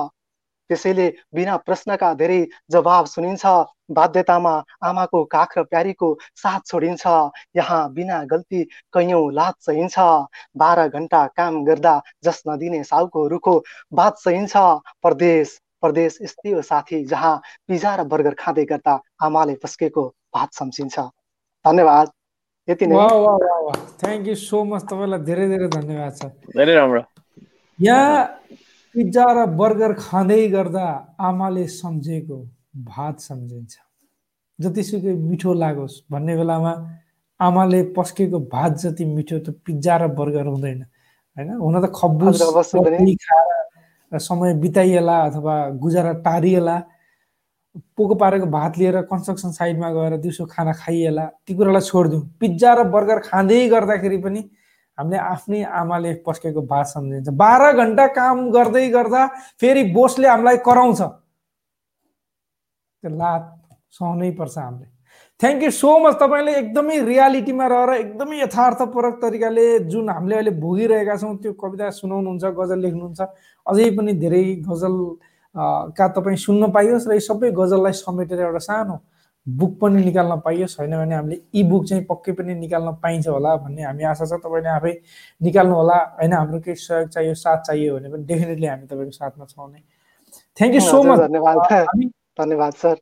त्यसैले 0.70 1.08
बिना 1.34 1.56
प्रश्नका 1.60 2.14
धेरै 2.16 2.40
जवाब 2.72 3.06
सुनिन्छ 3.08 3.54
बाध्यतामा 3.92 4.54
आमाको 4.84 5.24
काख 5.28 5.58
र 5.58 5.64
प्यारीको 5.66 6.10
साथ 6.36 6.68
छोडिन्छ 6.68 7.14
यहाँ 7.56 7.82
बिना 7.94 8.24
गल्ती 8.26 8.64
कैयौँ 8.94 9.24
लात 9.34 9.56
सहिन्छ 9.62 10.06
बाह्र 10.58 10.88
घन्टा 10.90 11.26
काम 11.36 11.64
गर्दा 11.66 11.96
जस 12.24 12.44
नदिने 12.48 12.84
साउको 12.86 13.28
रुखो 13.28 13.56
बात 13.94 14.18
सहिन्छ 14.20 14.54
परदेश 15.04 15.58
परदेश 15.84 16.18
यस्तै 16.22 16.52
हो 16.52 16.62
साथी 16.64 17.04
जहाँ 17.06 17.36
पिजा 17.68 17.96
र 17.96 18.04
बर्गर 18.06 18.34
खाँदै 18.40 18.66
गर्दा 18.66 18.96
आमाले 19.22 19.56
पस्केको 19.64 20.04
भात 20.36 20.54
सम्झिन्छ। 20.54 21.00
धन्यवाद। 21.66 22.12
यति 22.68 22.88
नै। 22.88 22.96
थ्याङ्क 24.02 24.28
यू 24.28 24.36
सो 24.38 24.64
मच 24.64 24.84
तपाईँलाई 24.84 25.22
धेरै 25.26 25.48
धेरै 25.48 25.68
धन्यवाद 25.70 26.14
छ 26.18 26.24
धेरै 26.56 26.74
राम्रो। 26.76 27.02
यहाँ 27.80 28.20
पिज्जा 28.96 29.26
र 29.34 29.46
बर्गर 29.54 29.94
खाँदै 29.94 30.48
गर्दा 30.50 30.86
आमाले 31.22 31.66
सम्झेको 31.70 32.38
भात 32.90 33.20
सम्झिन्छ। 33.22 33.74
जतिसुकै 34.60 35.14
मिठो 35.30 35.54
लागोस् 35.54 35.96
भन्ने 36.12 36.36
बेलामा 36.38 36.74
आमाले 37.40 37.82
पस्केको 37.96 38.40
भात 38.50 38.72
जति 38.82 39.06
मिठो 39.06 39.38
त 39.40 39.48
पिज्जा 39.66 39.96
र 39.98 40.08
बर्गर 40.20 40.46
हुँदैन 40.48 40.82
होइन? 41.38 41.50
हुन 41.64 41.76
त 41.82 41.92
खब्बुस 41.96 42.42
खाएर 43.24 44.18
समय 44.20 44.54
बिताइएला 44.58 45.18
अथवा 45.22 45.56
गुजारा 45.78 46.14
टारिएला 46.26 46.78
पोको 47.96 48.16
पारेको 48.16 48.46
भात 48.50 48.78
लिएर 48.78 49.02
कन्स्ट्रक्सन 49.06 49.52
साइडमा 49.54 49.90
गएर 49.94 50.18
दिउँसो 50.18 50.46
खाना 50.50 50.74
खाइएला 50.74 51.26
ती 51.46 51.54
कुरालाई 51.56 51.82
छोडिदिउँ। 51.86 52.24
पिज्जा 52.42 52.74
र 52.74 52.84
बर्गर 52.90 53.20
खाँदै 53.30 53.68
गर्दाखेरि 53.70 54.18
पनि 54.18 54.42
हामीले 55.00 55.18
आफ्नै 55.18 55.62
आमाले 55.82 56.14
पस्केको 56.28 56.62
भात 56.68 56.86
सम्झिन्छ। 56.94 57.30
बाह्र 57.42 57.72
घन्टा 57.80 58.06
काम 58.20 58.38
गर्दै 58.52 58.88
गर्दा 58.92 59.22
फेरि 59.62 59.84
बोसले 59.96 60.28
हामीलाई 60.28 60.58
कराउँछ। 60.68 61.02
त्यो 63.04 63.10
लात 63.18 63.44
सहनै 63.96 64.32
पर्छ 64.40 64.58
हामीले। 64.58 64.88
थ्याङ्क 65.40 65.64
यू 65.64 65.72
सो 65.72 65.92
मच 66.04 66.16
तपाईँले 66.20 66.52
एकदमै 66.62 66.96
रियालिटीमा 67.08 67.66
रहेर 67.72 67.90
एकदमै 67.96 68.38
यथार्थपूर्वक 68.40 69.16
तरिकाले 69.22 69.68
जुन 69.88 70.10
हामीले 70.10 70.36
अहिले 70.36 70.52
भोगिरहेका 70.60 71.16
छौँ 71.16 71.36
त्यो 71.40 71.54
कविता 71.56 71.90
सुनाउनुहुन्छ 71.96 72.44
गजल 72.60 72.80
लेख्नुहुन्छ 72.84 73.20
अझै 73.66 73.90
पनि 73.96 74.14
धेरै 74.20 74.44
गजल 74.68 74.96
का 75.96 76.08
तपाईँ 76.16 76.38
सुन्न 76.44 76.72
पाइयोस् 76.76 77.08
र 77.08 77.12
यी 77.16 77.24
सबै 77.24 77.52
गजललाई 77.56 77.96
समेटेर 78.04 78.40
एउटा 78.40 78.62
सानो 78.68 78.96
बुक 79.58 79.78
पनि 79.80 80.04
निकाल्न 80.06 80.40
पाइयोस् 80.46 80.76
छैन 80.78 80.96
भने 80.98 81.16
हामीले 81.16 81.36
इ 81.54 81.64
बुक 81.70 81.86
चाहिँ 81.86 82.04
पक्कै 82.06 82.32
पनि 82.40 82.54
निकाल्न 82.56 82.92
पाइन्छ 83.04 83.28
होला 83.28 83.56
भन्ने 83.56 83.84
हामी 83.84 84.04
आशा 84.12 84.26
छ। 84.26 84.40
तपाईँले 84.46 84.70
आफै 84.70 84.94
निकाल्नु 85.42 85.76
होला 85.76 85.98
होइन 86.20 86.34
हाम्रो 86.34 86.60
केही 86.60 86.76
सहयोग 86.76 87.10
चाहियो 87.10 87.34
साथ 87.44 87.62
चाहियो 87.68 87.96
भने 87.98 88.10
पनि 88.10 88.24
डेफिनेटली 88.26 88.68
हामी 88.68 88.86
तपाईँको 88.88 89.12
साथमा 89.12 89.46
छौँ 89.46 89.70
नै। 89.72 89.82
थ्याङ्क 90.58 90.74
यू 90.76 90.82
सो 90.82 91.04
मच 91.04 91.20
धन्यवाद। 92.40 92.74
सर। 92.74 92.96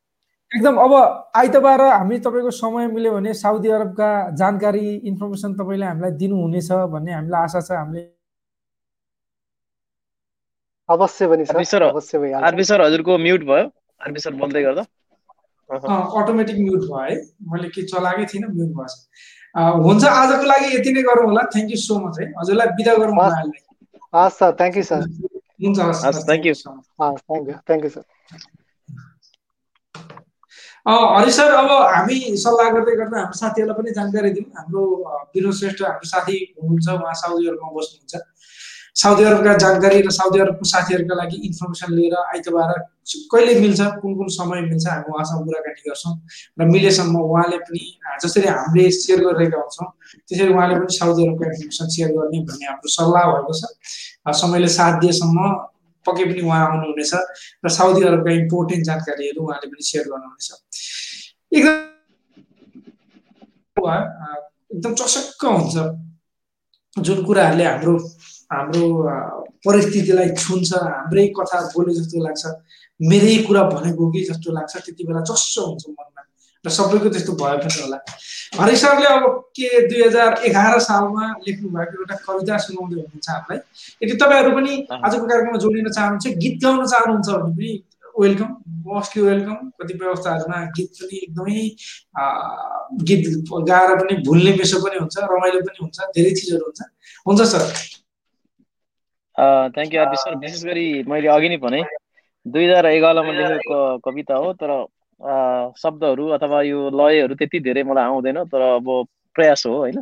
एकदम 0.51 0.77
अब 0.79 0.93
आइतबार 1.35 1.81
हामी 1.81 2.19
तपाईँको 2.25 2.51
समय 2.57 2.87
मिल्यो 2.87 3.11
भने 3.13 3.33
साउदी 3.35 3.69
अरबका 3.77 4.11
जानकारी 4.39 4.85
इन्फर्मेसन 5.11 5.53
तपाईँले 5.53 5.85
हामीलाई 5.85 6.11
दिनुहुनेछ 6.21 6.71
भन्ने 6.93 7.13
हामीलाई 7.13 7.41
आशा 7.43 7.61
छ। 7.61 7.71
हामीले 7.71 8.03
अवश्य 10.89 11.27
पनि 11.27 11.45
सर। 11.45 11.83
अवश्य 11.83 12.19
भइहाल्छ 12.19 12.45
आरबी 12.47 12.63
सर 12.63 12.81
हजुरको 12.81 13.17
म्युट 13.17 13.43
भयो। 13.43 13.65
आरबी 14.01 14.19
सर 14.19 14.33
बोल्दै 14.39 14.61
गर्दा। 14.63 14.83
अटोमेटिक 15.69 16.57
म्युट 16.59 16.81
भयो 16.81 16.99
है। 16.99 17.15
मैले 17.51 17.67
के 17.75 17.81
चलाएकै 17.93 18.25
थिइनँ 18.33 18.49
म्युट 18.53 18.71
भएछ 18.77 18.93
हुन्छ 19.85 20.03
आजको 20.05 20.45
लागि 20.47 20.67
यति 20.75 20.91
नै 20.93 21.01
गरौँ 21.03 21.25
होला। 21.27 21.41
थ्याङ्क 21.53 21.71
यू 21.71 21.77
सो 21.83 21.99
मच 21.99 22.19
है। 22.21 22.25
हजुरलाई 22.39 22.67
बिदा 22.77 22.93
गरौँ 22.97 23.15
हस्। 24.13 24.37
सर। 24.37 24.51
Thank 24.59 24.75
you 24.77 24.83
sir. 24.83 25.01
हुन्छ 25.63 25.79
हस् 25.79 26.25
thank 26.27 26.45
you 26.45 26.53
thank 27.67 27.83
you 27.85 27.89
sir 27.89 28.03
Hari 30.87 31.31
sir 31.35 31.51
अब 31.51 31.69
हामी 31.93 32.17
सल्लाह 32.41 32.69
गर्दै 32.73 32.95
गर्दा 32.95 33.17
हाम्रो 33.19 33.37
साथीहरूलाई 33.37 33.77
पनि 33.77 33.91
जानकारी 33.95 34.29
दिउँ। 34.35 34.45
हाम्रो 34.57 34.83
विरोध 35.35 35.55
श्रेष्ठ 35.55 35.81
हाम्रो 35.83 36.07
साथी 36.09 36.37
हुनुहुन्छ 36.61 36.87
उहाँ 36.89 37.13
साउदी 37.21 37.47
अरबमा 37.47 37.69
बस्नुहुन्छ। 37.75 38.15
साउदी 38.97 39.23
अरबका 39.23 39.53
जानकारी 39.61 39.97
र 40.01 40.09
साउदी 40.09 40.39
अरबको 40.41 40.65
साथीहरूका 40.65 41.15
लागि 41.15 41.37
इन्फर्मेसन 41.47 41.89
लिएर 41.93 42.15
आइतबार 42.17 42.71
कहिले 43.31 43.53
मिल्छ 43.61 43.81
कुन 44.01 44.11
कुन 44.17 44.27
समय 44.35 44.61
मिल्छ 44.61 44.85
हामी 44.87 45.11
उहाँसँग 45.13 45.45
कुराकानी 45.45 45.81
गर्छौँ। 45.87 46.13
र 46.59 46.65
मिलेसम्म 46.65 47.15
उहाँले 47.21 47.57
पनि 47.67 47.83
जसरी 48.23 48.47
हामीले 48.47 48.89
सेयर 48.97 49.19
गरिरहेका 49.25 49.57
हुन्छौँ 49.57 49.87
त्यसरी 50.27 50.49
उहाँले 50.53 50.75
पनि 50.81 50.97
साउदी 50.97 51.21
अरबका 51.27 51.45
इन्फर्मेसन 51.45 51.87
सेयर 51.95 52.09
गर्ने 52.17 52.39
भन्ने 52.49 52.65
हाम्रो 52.67 52.89
सल्लाह 52.97 53.23
भएको 53.31 53.53
छ। 53.53 53.61
समयले 54.41 54.69
साथ 54.77 54.93
दिएसम्म 55.05 55.37
पक्कै 56.05 56.25
पनि 56.31 56.41
उहाँ 56.47 56.61
आउनुहुनेछ 56.65 57.13
र 57.65 57.69
साउदी 57.77 58.01
अरबका 58.09 58.31
इम्पोर्टेन्ट 58.41 58.83
जानकारीहरू 58.89 59.39
उहाँले 59.45 59.67
पनि 59.73 59.83
सेयर 59.89 60.05
गर्नुहुनेछ। 60.09 60.47
एकदम 61.53 61.85
एकदम 64.73 64.93
चसक्क 64.99 65.43
हुन्छ 65.45 65.75
जुन 67.05 67.17
कुराहरूले 67.25 67.65
हाम्रो 67.65 67.93
हाम्रो 68.51 68.85
परिस्थितिलाई 69.67 70.29
छुन्छ 70.39 70.73
हाम्रै 70.73 71.27
कथा 71.37 71.59
बोले 71.73 71.93
जस्तो 71.99 72.23
लाग्छ। 72.25 72.43
मेरै 72.99 73.35
कुरा 73.47 73.63
भनेको 73.73 74.11
कि 74.11 74.23
जस्तो 74.29 74.51
लाग्छ 74.53 74.73
त्यति 74.85 75.03
बेला 75.07 75.21
चस्सो 75.29 75.65
हुन्छ 75.65 75.83
मनमा। 75.89 76.21
र 76.65 76.69
सबैको 76.69 77.09
त्यस्तो 77.09 77.33
भयो 77.41 77.57
पनि 77.63 77.81
होला। 77.81 77.97
हरि 78.59 78.75
सरले 78.77 79.07
अब 79.07 79.23
के 79.55 79.67
दुई 79.87 80.01
हजार 80.03 80.31
एघार 80.47 80.79
सालमा 80.87 81.25
लेख्नु 81.47 81.69
भएको 81.75 81.93
एउटा 82.01 82.15
कविता 82.25 82.57
सुनाउँदै 82.65 82.95
हुनुहुन्छ 82.95 83.29
हामीलाई। 83.29 83.59
यदि 84.03 84.13
तपाईँहरू 84.23 84.51
पनि 84.57 84.73
आजको 85.05 85.25
कार्यक्रममा 85.27 85.59
जोडिन 85.63 85.89
चाहनुहुन्छ 85.91 86.25
गीत 86.43 86.55
गाउन 86.63 86.85
चाहनुहुन्छ 86.87 87.29
भने 87.29 87.53
पनि 87.53 87.71
वेलकम 88.19 88.49
मोस्टली 88.87 89.21
वेलकम 89.23 89.57
कतिपय 89.77 90.05
अवस्थाहरूमा 90.07 90.59
गीत 90.77 90.89
पनि 91.01 91.17
एकदमै 91.25 91.59
गीत 93.07 93.23
गाएर 93.69 93.95
पनि 94.01 94.13
भुल्ने 94.27 94.51
मेसो 94.57 94.77
पनि 94.85 94.97
हुन्छ 95.03 95.15
रमाइलो 95.35 95.59
पनि 95.67 95.79
हुन्छ 95.83 95.97
धेरै 96.17 96.31
चिजहरू 96.39 96.65
हुन्छ। 96.65 96.81
हुन्छ 97.27 97.41
sir. 97.53 97.63
Thank 99.37 99.93
you 99.93 100.01
RP 100.01 100.17
sir 100.17 100.35
विशेष 100.35 100.63
गरी 100.65 100.85
मैले 101.07 101.27
अघि 101.29 101.49
नै 101.49 101.57
भने 101.57 101.81
दुई 102.45 102.65
हजार 102.65 102.85
एघारमा 102.85 103.31
लेखेको 103.31 103.79
कविता 104.05 104.35
हो 104.35 104.53
तर 104.61 104.71
शब्दहरू 105.81 106.27
अथवा 106.37 106.61
यो 106.63 106.89
लयहरू 107.01 107.35
त्यति 107.35 107.59
धेरै 107.59 107.83
मलाई 107.83 108.03
आउँदैन 108.03 108.43
तर 108.53 108.61
अब 108.61 108.89
प्रयास 109.35 109.65
हो 109.67 109.75
होइन। 109.77 110.01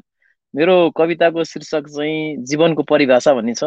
मेरो 0.53 0.75
कविताको 0.97 1.43
शीर्षक 1.43 1.87
चाहिँ 1.95 2.37
जीवनको 2.51 2.83
परिभाषा 2.91 3.33
भन्ने 3.33 3.53
छ। 3.53 3.63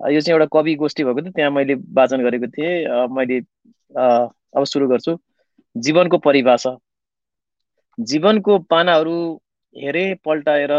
यो 0.00 0.20
चाहिँ 0.20 0.34
एउटा 0.34 0.46
कवि 0.52 0.74
गोष्ठी 0.74 1.04
भएको 1.04 1.22
थियो 1.22 1.32
त्यहाँ 1.32 1.50
मैले 1.50 1.74
वाचन 1.98 2.22
गरेको 2.24 2.46
थिएँ। 2.56 3.06
मैले 3.16 3.38
अब 4.56 4.64
सुरु 4.64 4.88
गर्छु। 4.88 5.16
जीवनको 5.76 6.18
परिभाषा। 6.18 6.76
जीवनको 7.98 8.58
पानाहरू 8.70 9.16
हेरे 9.76 10.04
पल्टाएर 10.24 10.72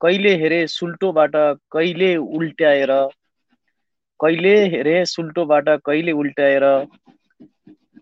कहिले 0.00 0.34
हेरे 0.36 0.66
सुल्टोबाट 0.68 1.36
कहिले 1.72 2.14
उल्ट्याएर 2.16 2.90
कहिले 4.20 4.54
हेरे 4.68 5.04
सुल्टोबाट 5.06 5.68
कहिले 5.86 6.12
उल्ट्याएर 6.12 6.64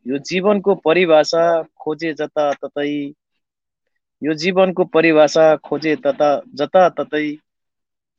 यो 0.06 0.18
जीवनको 0.30 0.74
परिभाषा 0.84 1.44
खोजे 1.80 2.12
जताततै 2.12 2.90
यो 4.22 4.34
जीवनको 4.42 4.84
परिभाषा 4.94 5.44
खोजे 5.64 5.94
तता 5.96 6.30
जताततै 6.54 7.26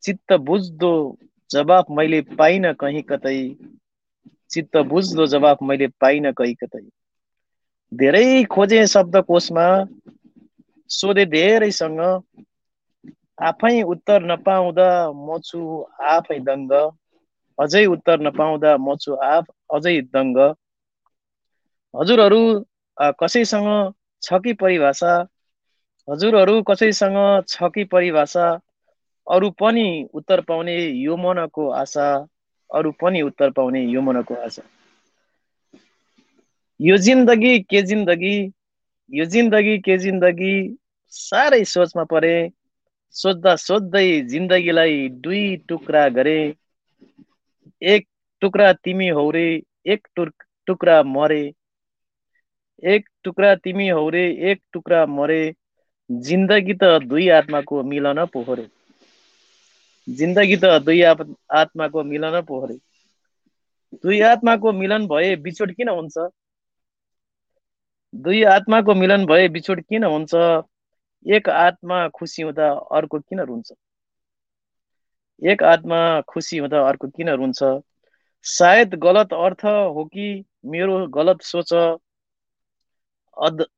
चित्त 0.03 0.33
बुझ्दो 0.47 0.93
जवाफ 1.49 1.85
मैले 1.91 2.21
पाइन 2.37 2.71
कहीँ 2.73 3.01
कतै 3.03 3.37
चित्त 4.51 4.77
बुझ्दो 4.89 5.25
जवाफ 5.27 5.63
मैले 5.63 5.87
पाइन 5.99 6.31
कहीँ 6.31 6.55
कतै। 6.55 6.81
धेरै 7.91 8.43
खोजे 8.49 8.85
शब्दकोशमा 8.87 9.67
सोधे 10.89 11.25
धेरैसँग 11.25 12.01
आफै 13.37 13.73
उत्तर 13.89 14.25
नपाउँदा 14.25 14.89
म 15.17 15.39
छु 15.43 15.63
आफै 16.09 16.39
दङ्ग। 16.45 16.71
अझै 17.59 17.81
उत्तर 17.87 18.17
नपाउँदा 18.21 18.71
म 18.79 18.95
छु 18.99 19.17
आफ 19.27 19.51
अझै 19.73 19.95
दङ्ग। 20.13 20.37
हजुरहरू 21.93 22.41
कसैसँग 23.19 23.69
छ 24.23 24.39
कि 24.43 24.53
परिभाषा? 24.55 25.13
हजुरहरू 26.07 26.61
कसैसँग 26.63 27.17
छ 27.47 27.69
कि 27.73 27.83
परिभाषा? 27.89 28.45
अरू 29.27 29.49
पनि 29.59 29.85
उत्तर 30.13 30.41
पाउने 30.41 30.75
यो 30.79 31.17
मनको 31.17 31.69
आशा। 31.75 32.07
अरू 32.69 32.91
पनि 33.01 33.21
उत्तर 33.21 33.51
पाउने 33.51 33.81
यो 33.85 34.01
मनको 34.01 34.35
आशा। 34.41 34.63
यो 36.79 36.97
जिन्दगी 36.97 37.59
के 37.59 37.81
जिन्दगी? 37.81 38.35
यो 39.09 39.25
जिन्दगी 39.25 39.77
के 39.79 39.97
जिन्दगी? 39.97 40.55
साह्रै 41.13 41.63
सोचमा 41.65 42.03
परे। 42.03 42.35
सोच्दा 43.13 43.51
सोच्दै 43.63 44.03
जिन्दगीलाई 44.33 44.97
दुई 45.25 45.41
टुक्रा 45.71 46.03
गरे 46.17 46.37
एक 47.81 48.07
टुक्रा 48.41 48.71
तिमी 48.87 49.07
हौ 49.19 49.25
रे 49.37 49.45
एक 49.95 50.07
टुक्रा 50.69 50.97
मरे 51.15 51.41
एक 52.83 53.07
टुक्रा 53.23 53.53
तिमी 53.67 53.87
हौ 53.99 54.07
रे 54.17 54.23
एक 54.51 54.61
टुक्रा 54.77 55.05
मरे 55.19 55.39
जिन्दगी 56.09 56.73
त 56.83 56.89
दुई 57.13 57.27
आत्माको 57.39 57.83
मिलन 57.93 58.23
पोखरे 58.35 58.67
जिन्दगी 60.07 60.57
त 60.63 60.71
दुई 60.87 61.01
आत्माको 61.61 62.03
मिलन 62.11 62.39
पोखरे 62.51 62.77
दुई 64.03 64.19
आत्माको 64.31 64.71
मिलन 64.81 65.07
भए 65.13 65.35
बिछोड 65.47 65.71
किन 65.79 65.89
हुन्छ? 65.97 66.27
दुई 68.13 68.43
आत्माको 68.53 68.95
मिलन 69.01 69.25
भए 69.31 69.47
बिछोड 69.57 69.81
किन 69.89 70.03
हुन्छ? 70.13 70.33
एक 71.25 71.49
आत्मा 71.49 72.07
खुसी 72.13 72.41
हुँदा 72.41 72.69
अर्को 72.93 73.19
किन 73.19 73.39
रुन्छ 73.43 73.71
एक 75.41 75.63
आत्मा 75.65 75.99
खुसी 76.27 76.57
हुँदा 76.57 76.81
अर्को 76.87 77.07
किन 77.09 77.29
रुन्छ 77.35 77.63
सायद 78.45 78.93
गलत 79.03 79.33
अर्थ 79.35 79.65
हो 79.65 80.03
कि 80.05 80.27
मेरो 80.67 81.05
गलत 81.11 81.41
सोच 81.43 81.73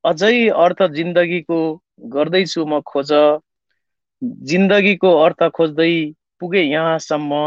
अझै 0.06 0.34
अर्थ 0.58 0.82
जिन्दगीको 0.92 1.58
गर्दैछु 2.12 2.64
म 2.66 2.80
खोज 2.86 3.12
जिन्दगीको 4.46 5.10
अर्थ 5.20 5.48
खोज्दै 5.52 5.90
पुगे 6.40 6.62
यहाँसम्म 6.64 7.40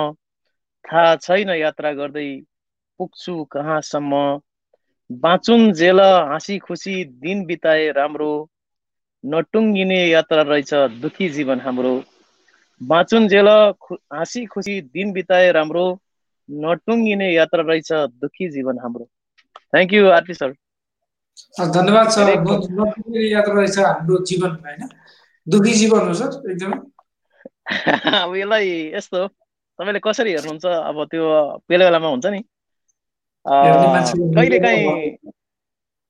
थाहा 0.86 1.16
छैन 1.22 1.50
यात्रा 1.56 1.92
गर्दै 1.96 2.28
पुग्छु 3.00 3.36
कहाँसम्म 3.52 4.22
बाँचुन् 5.10 5.72
जेल 5.76 6.00
हाँसी 6.00 6.58
खुसी 6.62 7.04
दिन 7.22 7.46
बिताए 7.46 7.90
राम्रो 7.94 8.32
नटुङ्गिने 9.26 10.08
यात्रा 10.08 10.42
रहेछ 10.42 10.74
दुखी 10.74 11.30
जीवन 11.30 11.60
हाम्रो। 11.60 12.04
बाँचुन् 12.84 13.28
जेल 13.28 13.48
हाँसी 14.14 14.46
खुसी 14.46 14.82
दिन 14.82 15.12
बिताए 15.12 15.52
राम्रो। 15.52 16.00
नटुङ्गिने 16.52 17.34
यात्रा 17.34 17.64
रहेछ 17.64 17.92
दुखी 17.92 18.50
जीवन 18.50 18.80
हाम्रो। 18.80 19.06
थ्याङ्क 19.56 19.94
यू 19.94 20.10
आरपी 20.10 20.34
सर 20.34 20.52
धन्यवाद 21.60 22.10
सर। 22.10 22.30
यात्रा 22.30 23.54
रहेछ 23.54 23.80
हाम्रो 23.80 24.18
जीवन 24.26 24.50
होइन? 24.50 24.90
दुखी 25.48 25.74
जीवन 25.74 26.08
हो 26.08 26.14
सर 26.14 26.52
एकदमै। 26.52 26.78
अब 28.24 28.36
यसलाई 28.36 28.92
यस्तो 28.96 29.28
तपाईँले 29.28 30.00
कसरी 30.00 30.32
हेर्नुहुन्छ? 30.32 30.66
अब 30.66 31.06
त्यो 31.06 31.24
बेला 31.70 31.86
बेलामा 31.86 32.08
हुन्छ 32.08 32.26
नि। 32.26 32.42
कहिले 33.48 34.60
काहीँ 34.60 35.18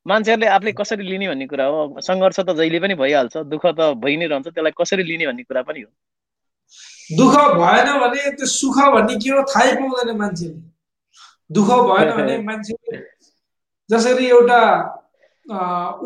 मान्छेहरूले 0.06 0.48
आफूले 0.48 0.72
कसरी 0.80 1.04
लिने 1.10 1.28
भन्ने 1.28 1.46
कुरा 1.48 1.66
हो? 1.66 1.80
सङ्घर्ष 2.02 2.40
त 2.40 2.50
जहिले 2.60 2.80
पनि 2.80 2.96
भइहाल्छ 3.02 3.38
दुःख 3.54 3.66
त 3.66 3.94
भइ 4.04 4.16
नै 4.18 4.28
रहन्छ 4.34 4.48
त्यसलाई 4.48 4.74
कसरी 4.82 5.04
लिने 5.04 5.26
भन्ने 5.30 5.44
कुरा 5.44 5.62
पनि 5.70 5.82
हो। 5.82 5.90
दुःख 7.18 7.36
भएन 7.62 7.88
भने 8.02 8.32
त्यो 8.38 8.48
सुख 8.48 8.78
भन्ने 8.96 9.16
के 9.22 9.30
हो? 9.30 9.44
थाहै 9.54 9.74
पाउँदैन 9.78 10.18
मान्छेले। 10.18 10.60
दुःख 11.52 11.70
भएन 11.92 12.10
भने 12.18 12.38
मान्छे 12.50 12.76
जसरी 13.90 14.26
एउटा 14.28 14.62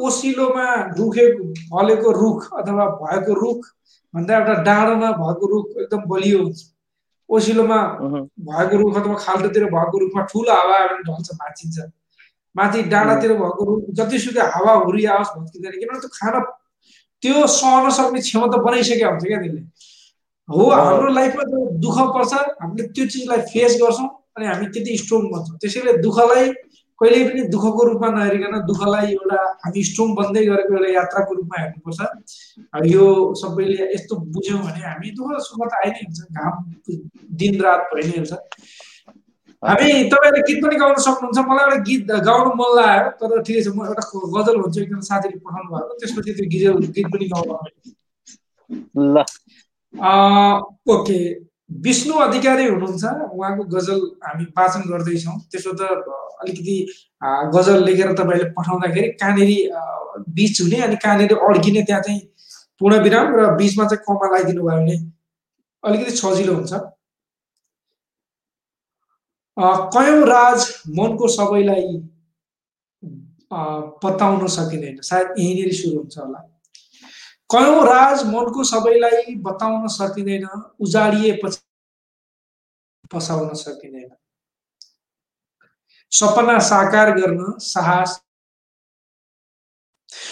ओसिलोमा 0.05 0.67
रुखेको 0.97 1.43
फलेको 1.71 2.11
रुख 2.21 2.39
अथवा 2.59 2.85
भएको 3.01 3.33
रुख 3.41 3.59
भन्दा 4.13 4.37
एउटा 4.37 4.53
डाँडोमा 4.67 5.11
भएको 5.23 5.45
रुख 5.53 5.65
एकदम 5.81 6.01
बलियो 6.11 6.39
हुन्छ। 6.43 6.59
ओसिलोमा 7.29 7.79
भएको 8.47 8.77
रुख 8.77 8.97
अथवा 9.01 9.15
खाल्टोतिर 9.25 9.65
भएको 9.75 9.99
रुखमा 9.99 10.21
ठुलो 10.31 10.51
हावा 10.53 10.73
आयो 10.77 10.87
भने 10.89 11.03
ढल्छ 11.09 11.29
भाँचिन्छ। 11.41 11.77
माथि 12.55 12.83
डाँडातिर 12.93 13.33
भएको 13.41 13.63
रुख 13.69 13.83
जतिसुकै 13.99 14.45
हावा 14.55 14.73
हुरी 14.83 15.05
आओस् 15.15 15.31
भत्किँदैन 15.37 15.79
किनभने 15.79 15.99
त्यो 16.03 16.11
खान 16.19 16.35
त्यो 17.23 17.47
सहन 17.57 17.89
सक्ने 17.97 18.19
क्षमता 18.27 18.57
बनाइसकेको 18.67 19.09
हुन्छ 19.11 19.25
क्या 19.25 19.39
त्यसले 19.43 19.61
हो 20.49 20.69
हाम्रो 20.69 21.09
लाइफमा 21.17 21.43
दुःख 21.83 21.97
पर्छ 22.15 22.33
हामीले 22.61 22.87
त्यो 22.95 23.05
चिजलाई 23.13 23.41
फेस 23.51 23.77
गर्छौँ 23.81 24.07
अनि 24.37 24.45
हामी 24.45 24.65
त्यति 24.75 24.97
स्ट्रङ 25.03 25.21
बन्छौँ। 25.33 25.57
त्यसैले 25.61 25.93
दुःखलाई 26.05 26.49
कहिले 26.99 27.19
पनि 27.27 27.41
दुःखको 27.51 27.83
रूपमा 27.87 28.09
नहेरिकन 28.15 28.55
दुःखलाई 28.67 29.07
एउटा 29.13 29.39
हामी 29.63 29.83
स्ट्रङ 29.89 30.13
बन्दै 30.15 30.43
गरेको 30.45 30.73
एउटा 30.75 30.91
यात्राको 30.93 31.33
रूपमा 31.39 31.61
हेर्नुपर्छ। 31.61 31.99
यो 32.93 33.05
सबैले 33.41 33.87
यस्तो 33.95 34.15
बुझ्यौँ 34.35 34.59
भने 34.65 34.81
हामी 34.87 35.09
दुःख 35.17 35.29
सुख 35.47 35.59
त 35.65 35.73
आइ 35.83 35.89
नै 35.95 36.01
हुन्छ 36.03 36.19
घाम 36.37 36.53
दिन 37.41 37.61
रात 37.65 37.81
भइ 37.93 38.03
नै 38.09 38.17
हुन्छ। 38.19 38.33
हामी 39.63 39.91
तपाईँहरूले 40.05 40.41
गीत 40.47 40.63
पनि 40.63 40.75
गाउन 40.75 40.95
सक्नुहुन्छ 41.01 41.45
मलाई 41.47 41.65
एउटा 41.65 41.83
गीत 41.83 42.11
गाउनु 42.25 42.51
मन 42.55 42.75
लाग्यो 42.77 43.11
तर 43.21 43.41
ठिकै 43.41 43.63
छ 43.63 43.67
म 43.69 43.85
एउटा 43.85 44.03
गजल 44.35 44.61
भन्छु 44.61 44.81
एकजना 44.81 45.07
साथीले 45.07 45.39
पठाउनु 45.39 45.69
भएको 45.71 45.97
त्यसपछि 45.99 46.31
त्यो 46.33 46.45
गीत 46.53 46.91
गीत 46.91 47.07
पनि 47.13 47.29
गाउनु 47.33 47.53
ल 49.09 49.25
ओके 50.89 51.19
विष्णु 51.81 52.13
अधिकारी 52.19 52.65
हुनुहुन्छ 52.65 53.03
उहाँको 53.31 53.63
गजल 53.69 53.99
हामी 54.23 54.45
वाचन 54.57 54.81
गर्दैछौँ 54.89 55.37
त्यसो 55.51 55.73
त 55.73 55.89
अलिकति 56.41 56.77
गजल 57.53 57.83
लेखेर 57.83 58.13
तपाईँले 58.13 58.49
पठाउँदाखेरि 58.51 59.07
कहाँनिर 59.15 59.51
बिच 60.31 60.61
हुने 60.61 60.81
अनि 60.81 60.95
कहाँनिर 60.97 61.33
अड्किने 61.39 61.81
त्यहाँ 61.83 62.01
चाहिँ 62.01 62.19
पूर्ण 62.81 63.01
विराम 63.03 63.35
र 63.35 63.49
बिचमा 63.55 63.85
चाहिँ 63.85 64.03
कमा 64.05 64.27
लगाइदिनु 64.27 64.63
भयो 64.63 64.77
भने 64.77 64.97
अलिकति 65.83 66.15
सजिलो 66.17 66.53
हुन्छ 66.53 66.73
कयौँ 69.57 70.25
राज 70.27 70.67
मनको 70.89 71.27
सबैलाई 71.27 71.97
बताउन 74.03 74.47
सकिँदैन? 74.47 74.99
सायद 75.01 75.27
यहीँनिर 75.39 75.73
सुरु 75.73 75.97
हुन्छ 75.97 76.17
होला। 76.17 76.39
कयौँ 77.49 77.85
राज 77.85 78.25
मनको 78.25 78.63
सबैलाई 78.63 79.35
बताउन 79.45 79.87
सकिँदैन 79.87 80.45
उजाडिएपछि 80.81 81.59
पसाउन 83.13 83.53
सकिँदैन। 83.53 84.09
सपना 86.11 86.57
साकार 86.59 87.11
गर्न 87.11 87.57
साहस। 87.59 88.19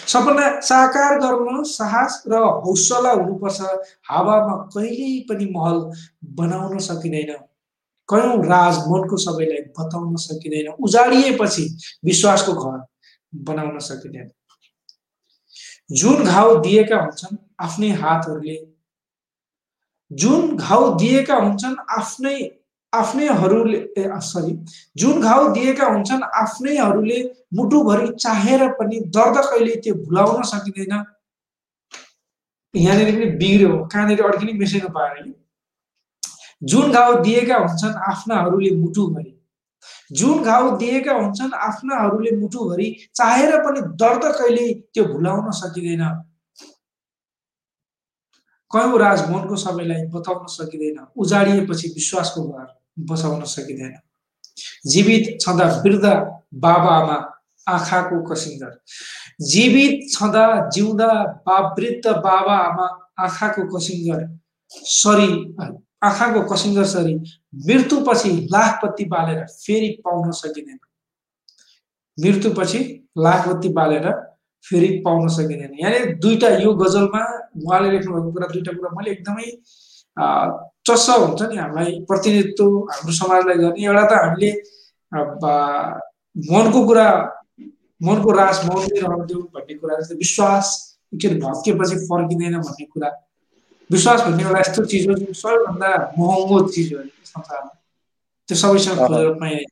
सपना 0.07 0.59
साकार 0.61 1.19
गर्न 1.19 1.63
साहस 1.69 2.23
र 2.27 2.43
हौसला 2.65 3.11
हुनुपर्छ। 3.11 3.61
हावामा 4.09 4.55
कहिल्यै 4.75 5.19
पनि 5.29 5.45
महल 5.55 5.79
बनाउन 6.35 6.77
सकिँदैन। 6.79 7.35
कयौँ 8.09 8.37
राज 8.45 8.77
मनको 8.87 9.17
सबैलाई 9.17 9.61
बताउन 9.79 10.15
सकिँदैन। 10.17 10.67
उजाडिएपछि 10.79 11.65
विश्वासको 12.05 12.53
घर 12.53 12.79
बनाउन 13.43 13.79
सकिँदैन। 13.81 14.29
जुन 15.91 16.23
घाउ 16.25 16.59
दिएका 16.61 16.97
हुन्छन् 16.97 17.37
आफ्नै 17.61 17.89
हातहरूले 18.01 18.57
जुन 20.11 20.55
घाउ 20.57 20.93
दिएका 20.97 21.35
हुन्छन् 21.35 21.75
आफ्नै 21.91 22.37
आफ्नैहरूले 22.93 23.79
सरी 24.21 24.53
जुन 24.97 25.21
घाउ 25.21 25.47
दिएका 25.53 25.85
हुन्छन् 25.85 26.23
आफ्नैहरूले 26.35 27.19
मुटुभरि 27.53 28.07
चाहेर 28.15 28.67
पनि 28.79 28.99
दर्द 29.15 29.37
कहिले 29.45 29.75
त्यो 29.75 29.93
भुलाउन 29.95 30.43
सकिँदैन। 30.43 30.93
यहाँनिर 32.73 33.09
पनि 33.15 33.25
बिग्रियो। 33.37 33.77
कहाँनिर 33.85 34.21
अड्किने 34.23 34.53
मिसिनु 34.53 34.89
पाएन 34.89 35.33
जुन 36.63 36.91
घाउ 36.91 37.21
दिएका 37.23 37.57
हुन्छन् 37.57 37.95
आफ्नाहरूले 38.09 38.71
मुटुभरि। 38.75 39.31
जुन 40.11 40.43
घाउ 40.43 40.77
दिएका 40.77 41.13
हुन्छन् 41.13 41.53
आफ्नाहरूले 41.53 42.31
मुटुभरि 42.37 42.87
चाहेर 43.15 43.57
पनि 43.65 43.81
दर्द 44.01 44.23
कहिले 44.37 44.73
त्यो 44.73 45.03
भुलाउन 45.05 45.51
सकिँदैन। 45.51 46.03
कयौँ 48.71 48.99
राज 48.99 49.29
मनको 49.31 49.55
सबैलाई 49.55 50.05
बताउन 50.13 50.45
सकिँदैन 50.49 51.05
उजाडिएपछि 51.17 51.87
विश्वासको 51.87 52.43
घर 52.43 52.67
बचाउन 53.09 53.43
सकिँदैन। 53.45 53.93
जीवित 54.87 55.37
छँदा 55.41 55.65
वृद्ध 55.85 56.05
बाबा 56.63 56.95
आमा 56.95 57.17
आँखाको 57.67 58.21
कसिङ्गर। 58.23 58.71
जीवित 59.41 60.09
छँदा 60.11 60.45
जिउँदा 60.69 61.11
बा 61.45 61.59
वृद्ध 61.75 62.07
बाबा 62.07 62.55
आमा 62.59 62.87
आँखाको 63.19 63.63
कसिङ्गर। 63.75 64.27
सरी 64.71 65.31
आँखाको 66.07 66.41
कसिङ्गर 66.51 66.85
सरी 66.93 67.13
मृत्युपछि 67.67 68.31
लाखपत्ती 68.53 69.05
बालेर 69.13 69.39
फेरि 69.55 69.89
पाउन 70.05 70.31
सकिँदैन। 70.41 70.79
मृत्युपछि 72.17 72.79
लाखपत्ती 73.25 73.69
बालेर 73.79 74.09
फेरि 74.65 74.89
पाउन 75.05 75.27
सकिँदैन। 75.37 75.73
यहाँनिर 75.79 76.15
दुईवटा 76.23 76.49
यो 76.63 76.73
गजलमा 76.83 77.21
उहाँले 77.63 77.91
लेख्नुभएको 77.91 78.31
कुरा 78.31 78.47
दुईवटा 78.53 78.71
कुरा 78.77 78.89
मैले 78.97 79.11
एकदमै 79.11 79.47
चस्स 80.87 81.09
हुन्छ 81.09 81.41
नि 81.41 81.55
हामीलाई 81.57 81.91
प्रतिनिधित्व 82.07 82.65
हाम्रो 82.91 83.13
समाजलाई 83.19 83.57
गर्ने। 83.63 83.85
एउटा 83.85 84.05
त 84.09 84.13
हामीले 84.23 84.51
मनको 86.51 86.79
कुरा 86.87 87.07
मनको 88.01 88.31
रास 88.37 88.57
मौनमै 88.65 88.99
रहन्थ्यो 88.99 89.39
भन्ने 89.55 89.73
कुरा 89.81 89.99
जस्तै 89.99 90.15
विश्वास 90.23 90.65
एकचोटि 91.13 91.35
भत्किएपछि 91.43 91.95
फर्किँदैन 92.09 92.55
भन्ने 92.59 92.85
कुरा। 92.93 93.09
विश्वास 93.93 94.21
भन्ने 94.25 94.43
एउटा 94.43 94.59
यस्तो 94.59 94.85
चिज 94.91 95.07
हो 95.09 95.13
जुन 95.15 95.33
सबैभन्दा 95.41 95.89
महँगो 96.19 96.57
चिज 96.73 96.93
हो 96.93 96.99
संसारमा। 97.31 97.71
त्यो 98.49 98.55
सबैसँग 98.57 98.97
खोजेर 99.07 99.29
पाइँदैन 99.41 99.71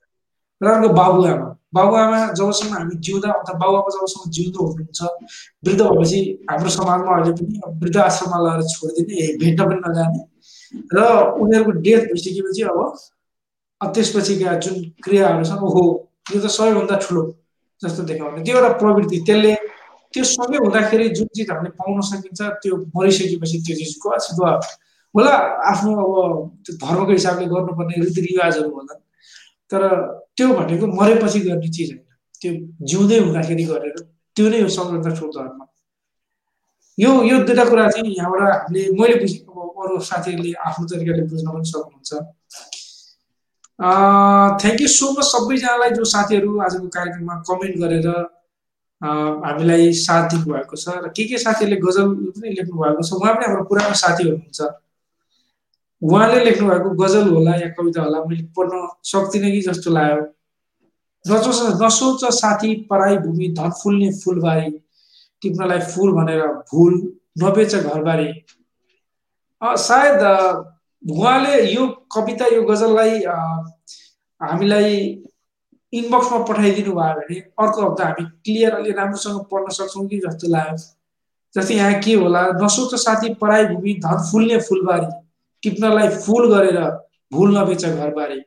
र 0.61 0.67
अर्को 0.71 0.89
बाबुआमा। 0.93 1.47
बाबुआमा 1.75 2.19
जबसम्म 2.37 2.73
हामी 2.73 2.95
जिउँदा 3.05 3.29
अथवा 3.31 3.53
बाबुआमा 3.61 3.89
जबसम्म 3.95 4.31
जिउँदो 4.35 4.59
हुनुहुन्छ 4.67 5.01
वृद्ध 5.65 5.81
भएपछि 5.81 6.19
हाम्रो 6.49 6.69
समाजमा 6.69 7.11
अहिले 7.15 7.31
पनि 7.39 7.61
वृद्ध 7.81 7.97
आश्रममा 7.97 8.37
लगाएर 8.43 8.61
छोडिदिने 8.73 9.27
भेट्न 9.41 9.61
पनि 9.69 9.79
नजाने। 9.85 10.21
र 10.95 10.99
उनीहरूको 11.41 11.71
डेथ 11.85 12.01
भइसकेपछि 12.11 12.61
अब 13.81 13.91
त्यसपछिका 13.93 14.53
जुन 14.63 14.75
क्रियाहरू 15.03 15.43
छन् 15.49 15.63
ओहो 15.67 15.83
यो 16.33 16.39
त 16.41 16.47
सबैभन्दा 16.57 16.95
ठुलो 17.03 17.21
जस्तो 17.81 18.03
देखाउने। 18.09 18.43
त्यो 18.45 18.55
एउटा 18.57 18.71
प्रवृत्ति। 18.77 19.17
त्यसले 19.27 19.53
त्यो 20.13 20.23
सँगै 20.35 20.57
हुँदाखेरि 20.65 21.07
जुन 21.17 21.27
चिज 21.35 21.49
हामीले 21.51 21.71
पाउन 21.79 22.01
सकिन्छ 22.11 22.41
त्यो 22.63 22.73
मरिसकेपछि 22.95 23.57
त्यो 23.65 23.75
चिजको 23.81 24.09
अस्तित्व 24.17 24.43
होला 25.15 25.33
आफ्नो 25.71 25.91
अब 26.03 26.11
त्यो 26.65 26.73
धर्मको 26.83 27.11
हिसाबले 27.11 27.45
गर्नुपर्ने 27.53 27.95
रीतिरिवाजहरू 28.05 28.69
होला। 28.75 28.93
तर 29.71 29.81
त्यो 30.37 30.47
भनेको 30.59 30.85
मरेपछि 30.99 31.39
गर्ने 31.47 31.69
चिज 31.75 31.89
होइन। 31.91 32.03
त्यो 32.41 32.51
जिउँदै 32.89 33.17
हुँदाखेरि 33.25 33.63
गरेर 33.71 33.97
त्यो 34.35 34.45
नै 34.51 34.59
हो 34.61 34.69
सबैभन्दा 34.75 35.09
ठुलो 35.19 35.31
धर्म। 35.37 35.59
यो 36.97 37.11
यो 37.23 37.37
दुइटा 37.47 37.65
कुरा 37.71 37.87
चाहिँ 37.91 38.13
यहाँबाट 38.17 38.41
हामीले 38.41 38.81
मैले 38.99 39.15
बुझेको 39.23 39.59
अरू 39.83 39.99
साथीहरूले 40.09 40.51
आफ्नो 40.67 40.83
तरिकाले 40.91 41.23
बुझ्न 41.31 41.47
पनि 41.55 41.67
सक्नुहुन्छ। 41.71 42.11
थ्याङ्क 44.61 44.79
यू 44.81 44.89
सो 44.97 45.05
मच 45.17 45.25
सबैजनालाई 45.31 45.91
जो 45.97 46.03
साथीहरू 46.13 46.49
आजको 46.67 46.87
कार्यक्रममा 46.95 47.35
कमेन्ट 47.49 47.75
गरेर 47.83 48.07
हामीलाई 49.01 49.91
साथ 49.97 50.29
दिनुभएको 50.29 50.75
छ 50.75 50.95
र 51.03 51.07
के 51.15 51.23
के 51.27 51.37
साथीहरूले 51.37 51.77
गजल 51.81 52.07
पनि 52.37 52.49
लेख्नु 52.57 52.75
भएको 52.81 53.03
छ 53.03 53.13
उहाँ 53.13 53.33
पनि 53.35 53.45
हाम्रो 53.45 53.63
पुरानो 53.69 53.95
साथी 54.01 54.23
हुनुहुन्छ। 54.23 54.59
उहाँले 56.01 56.43
लेख्नु 56.45 56.67
भएको 56.69 56.89
गजल 57.01 57.29
होला 57.29 57.55
या 57.55 57.69
कविता 57.77 58.01
होला 58.01 58.19
मैले 58.25 58.43
पढ्न 58.57 58.87
सक्दिनँ 59.05 59.51
कि 59.51 59.61
जस्तो 59.61 59.89
लाग्यो। 59.91 60.21
नसोच 61.25 61.81
नसोच 61.81 62.21
साथी 62.35 62.75
पराई 62.89 63.17
भूमि 63.25 63.47
धन 63.57 63.69
फुल्ने 63.81 64.09
फुलबारी 64.21 64.69
टिप्नलाई 65.41 65.79
फुल 65.91 66.11
भनेर 66.13 66.45
भुल 66.71 66.93
नबेच 67.41 67.75
घरबारी। 67.75 68.29
सायद 69.61 70.21
उहाँले 71.03 71.53
यो 71.73 71.87
कविता 72.13 72.45
यो 72.53 72.61
गजललाई 72.63 73.23
हामीलाई 74.41 74.97
इनबक्समा 75.93 76.37
पठाइदिनु 76.49 76.91
भयो 76.95 77.13
भने 77.15 77.39
अर्को 77.61 77.79
हप्ता 77.85 78.05
हामी 78.07 78.23
क्लियर 78.45 78.73
अलि 78.75 78.91
राम्रोसँग 78.99 79.39
पढ्न 79.51 79.73
सक्छौँ 79.77 80.07
कि 80.07 80.17
जस्तो 80.25 80.47
लाग्यो 80.51 80.77
जस्तै 81.55 81.75
यहाँ 81.75 81.99
के 82.01 82.13
होला 82.21 82.41
नसोच 82.61 82.95
साथी 83.01 83.33
पढाइ 83.41 83.65
भूमि 83.73 83.93
धन 84.05 84.17
फुल्ने 84.31 84.57
फुलबारी 84.69 85.09
टिप्नलाई 85.63 86.07
फुल 86.23 86.43
गरेर 86.53 86.79
भुल 87.33 87.57
नबेच 87.57 87.85
घरबारी। 87.85 88.39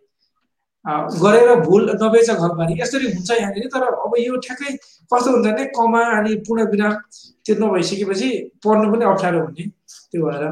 गरेर 1.20 1.54
भुल 1.60 1.90
नबेच 2.02 2.30
घरबारी 2.30 2.80
यसरी 2.80 3.12
हुन्छ 3.12 3.30
यहाँनिर 3.30 3.68
तर 3.74 3.82
अब 3.84 4.14
यो 4.18 4.36
ठ्याक्कै 4.46 4.72
कस्तो 5.12 5.30
हुन्छ 5.30 5.46
भने 5.46 5.64
कमा 5.76 6.02
अनि 6.16 6.34
पूर्ण 6.48 6.64
विराम 6.70 6.94
त्यो 7.44 7.54
नभइसकेपछि 7.60 8.28
पढ्नु 8.64 8.92
पनि 8.92 9.04
अप्ठ्यारो 9.12 9.38
हुने 9.44 9.64
त्यो 10.10 10.26
भएर 10.26 10.44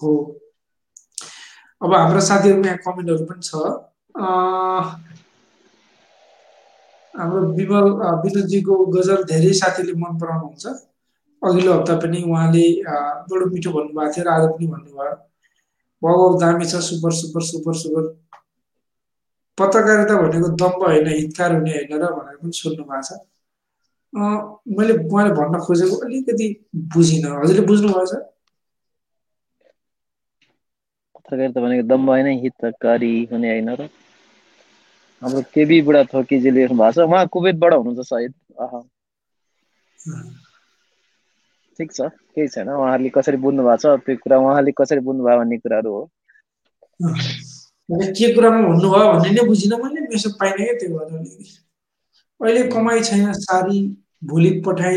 हो। 0.00 0.10
अब 1.80 1.94
हाम्रो 1.94 2.20
साथीहरूमा 2.28 2.66
यहाँ 2.68 2.78
कमेन्टहरू 2.86 3.24
पनि 3.30 3.42
छ। 3.48 3.50
हाम्रो 7.14 7.40
विमल 7.56 7.86
विद्युतजीको 8.22 8.74
गजल 8.94 9.20
धेरै 9.30 9.52
साथीले 9.60 9.92
मन 10.02 10.18
पराउनुहुन्छ। 10.20 10.66
अघिल्लो 11.42 11.72
हप्ता 11.72 11.94
पनि 12.02 12.18
उहाँले 12.30 12.64
बडो 13.30 13.44
मिठो 13.54 13.70
भन्नुभएको 13.76 14.12
थियो 14.14 14.24
र 14.24 14.28
आज 14.34 14.44
पनि 14.52 14.66
भन्नुभयो। 14.72 15.14
बहुत 16.02 16.40
दामी 16.40 16.64
छ 16.66 16.82
सुपर 16.88 17.12
सुपर 17.20 17.42
सुपर 17.50 17.74
सुपर। 17.82 18.04
पत्रकारिता 19.58 20.14
भनेको 20.22 20.48
दम्ब 20.60 20.82
होइन 20.84 21.06
हितकार 21.08 21.50
हुने 21.54 21.72
होइन 21.78 21.92
र 22.02 22.04
भनेर 22.18 22.36
पनि 22.42 22.52
सुन्नु 22.60 22.84
भएको 22.84 23.02
छ 23.08 23.10
मैले 24.76 24.94
उहाँले 25.06 25.32
भन्न 25.38 25.58
खोजेको 25.66 25.96
अलिकति 26.06 26.46
बुझिनँ। 26.94 27.30
हजुरले 27.40 27.66
बुझ्नुभएको 27.66 28.06
छ 28.06 28.14
पत्रकारिता 31.16 31.60
भनेको 31.60 31.84
दम्ब 31.88 32.08
होइन 32.10 32.26
हितकारी 32.42 33.14
हुने 33.32 33.48
होइन 33.50 33.70
र 33.80 33.88
हाम्रो 35.24 35.40
केबी 35.54 35.80
बुढा 35.82 36.02
थोकीजी 36.12 36.50
लेख्नु 36.52 36.76
भएको 36.76 36.92
छ। 36.92 37.08
उहाँ 37.08 37.26
कुवेतबाट 37.32 37.72
हुनुहुन्छ 37.72 38.04
सायद। 38.04 38.32
ठिक 41.78 41.88
छ। 41.92 42.00
केही 42.36 42.48
छैन। 42.52 42.68
उहाँहरूले 42.68 43.10
कसरी 43.16 43.36
बुझ्नु 43.40 43.62
भएको 43.64 43.76
छ? 43.80 44.04
त्यो 44.04 44.16
कुरा 44.20 44.36
उहाँले 44.38 44.72
कसरी 44.76 45.00
बुझ्नुभयो 45.00 45.36
भन्ने 45.40 45.56
कुराहरू 45.64 45.90
हो। 45.96 46.02
के 47.88 48.26
कुरामा 48.34 48.60
भन्नुभयो 48.68 49.06
भन्ने 49.12 49.30
नै 49.32 49.42
बुझिनँ 49.48 49.78
मैले। 49.80 50.00
मेसेज 50.12 50.32
पाइनँ 50.40 50.56
क्या 50.60 50.74
त्यो 50.78 50.88
भएर 50.92 51.08
अहिले 52.40 52.62
कमाइ 52.68 53.00
छैन 53.08 53.32
सारी। 53.48 53.78
भोलि 54.28 54.50
पठाइ 54.66 54.96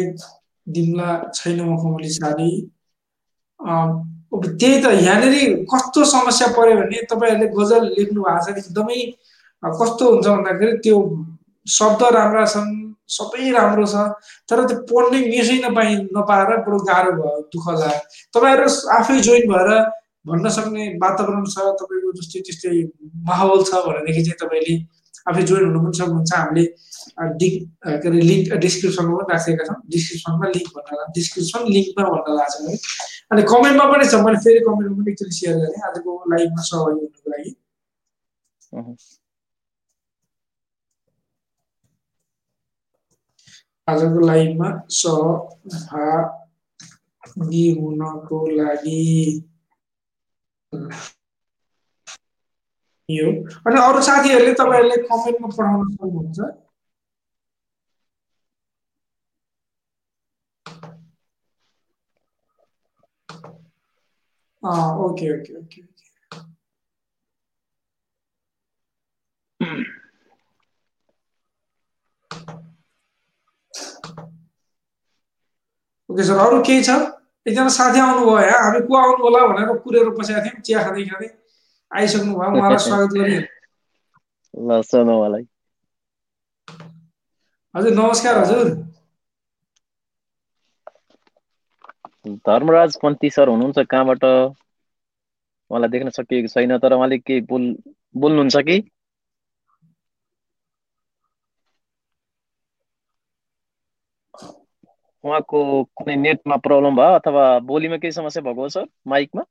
दिम्ला 0.68 1.10
छैन 1.36 1.60
मखमली 1.72 2.10
सारी। 2.10 2.52
अब 3.60 4.44
त्यही 4.60 4.78
त 4.84 4.86
यहाँनिर 5.08 5.63
कस्तो 5.72 6.04
समस्या 6.06 6.48
पऱ्यो 6.58 6.76
भने 6.84 7.02
तपाईँहरूले 7.12 7.48
गजल 7.56 7.84
लेख्नु 7.98 8.20
भएको 8.24 8.44
छ। 8.46 8.58
एकदमै 8.58 9.00
कस्तो 9.63 10.06
हुन्छ 10.13 10.28
भन्दाखेरि 10.28 10.74
त्यो 10.86 10.98
शब्द 11.65 12.02
राम्रा 12.15 12.46
छन् 12.54 12.74
सबै 13.17 13.52
राम्रो 13.52 13.86
छ 13.88 13.96
तर 14.50 14.60
त्यो 14.70 14.78
पढ्ने 14.89 15.20
मिसै 15.32 15.58
नपाइ 15.65 15.96
नपाएर 16.17 16.50
बरु 16.65 16.78
गाह्रो 16.89 17.12
भयो 17.20 17.39
दुःख 17.54 17.65
लाग्यो। 17.82 18.02
तपाईँहरू 18.36 18.67
आफै 18.98 19.15
जोइन 19.28 19.46
भएर 19.52 19.70
भन्न 20.30 20.50
सक्ने 20.58 20.84
वातावरण 21.04 21.43
छ 21.54 21.58
तपाईँको 21.82 22.12
जस्तै 22.20 22.39
त्यस्तै 22.48 22.72
माहौल 23.30 23.63
छ 23.70 23.72
भनेदेखि 23.88 24.24
चाहिँ 24.28 24.39
तपाईँले 24.43 24.76
आफै 25.32 25.43
जोइन 25.50 25.63
हुनु 25.67 25.80
पनि 25.84 25.98
सक्नुहुन्छ। 26.00 26.32
हामीले 26.39 26.65
डि 27.39 27.50
के 27.86 28.08
अरे 28.08 28.20
लिङ्क 28.30 28.46
डिस्क्रिप्सनमा 28.63 29.13
पनि 29.17 29.34
राखेका 29.34 29.63
छौँ। 29.67 29.78
डिस्क्रिप्सनमा 29.93 30.48
लिङ्क 30.56 30.67
भन्न 30.76 31.12
डिस्क्रिप्सन 31.17 31.62
लिङ्कमा 31.76 32.10
भन्न 32.15 32.36
लाग्छ 32.39 32.56
है 32.67 32.76
अनि 33.32 33.41
कमेन्टमा 33.52 33.86
पनि 33.93 34.06
छ। 34.12 34.20
मैले 34.28 34.39
फेरि 34.46 34.60
कमेन्टमा 34.67 34.98
पनि 35.00 35.12
एकचोटि 35.12 35.36
सेयर 35.39 35.56
गरेँ। 35.62 35.82
आजको 35.89 36.12
लाइभमा 36.34 36.62
सहभागी 36.72 37.00
हुनुको 37.00 37.28
लागि। 37.36 37.52
आजको 43.88 44.19
लाइभमा 44.21 44.69
सहभागी 44.95 46.36
हुनको 47.76 48.39
लागि 48.54 49.02
यो 53.10 53.26
अनि 53.63 53.80
अरू 53.82 54.02
साथीहरूले 54.04 54.54
तपाईँहरूले 54.56 54.97
कमेन्टमा 55.06 55.50
पठाउन 55.52 55.89
सक्नुहुन्छ 55.91 56.52
okay 65.04 65.30
okay 65.34 65.54
okay 65.56 65.82
okay 65.82 66.06
sir 76.10 76.38
अरू 76.39 76.62
केही 76.63 76.84
छ? 76.84 76.96
एकजना 77.46 77.70
साथी 77.76 78.00
आउनुभयो 78.00 78.36
है 78.39 78.52
हामी 78.56 78.80
को 78.88 78.98
आउनु 78.98 79.24
होला 79.24 79.46
भनेर 79.48 79.74
कुरेर 79.80 80.10
बसेका 80.17 80.43
थियौँ 80.46 80.62
चिया 80.62 80.84
खाँदै 80.84 81.06
खाँदै। 81.08 81.30
आइसक्नु 81.91 82.36
भयो 82.36 82.52
उहाँलाई 82.58 82.84
स्वागत 82.84 83.15
गरियो। 83.15 83.41
हजुर 87.76 87.93
नमस्कार 87.93 88.38
हजुर। 88.38 88.74
धर्मराज 92.46 92.98
पन्थी 93.02 93.30
सर 93.32 93.48
हुनुहुन्छ 93.50 93.86
कहाँबाट? 93.89 94.24
उहाँलाई 95.72 95.89
देख्न 95.91 96.10
सकिएको 96.12 96.48
छैन 96.50 96.78
तर 96.80 96.93
उहाँले 96.93 97.17
केही 97.22 97.41
बोल 97.48 97.67
बोल्नुहुन्छ 98.15 98.65
कि? 98.67 98.80
उहाँको 105.28 105.60
कुनै 105.98 106.16
नेटमा 106.24 106.56
प्रब्लम 106.68 106.96
भयो 107.02 107.13
अथवा 107.20 107.44
बोलीमा 107.72 107.98
केही 108.04 108.12
समस्या 108.20 108.44
भएको 108.48 108.62
हो 108.62 108.70
सर? 108.78 108.86
माइकमा? 109.13 109.44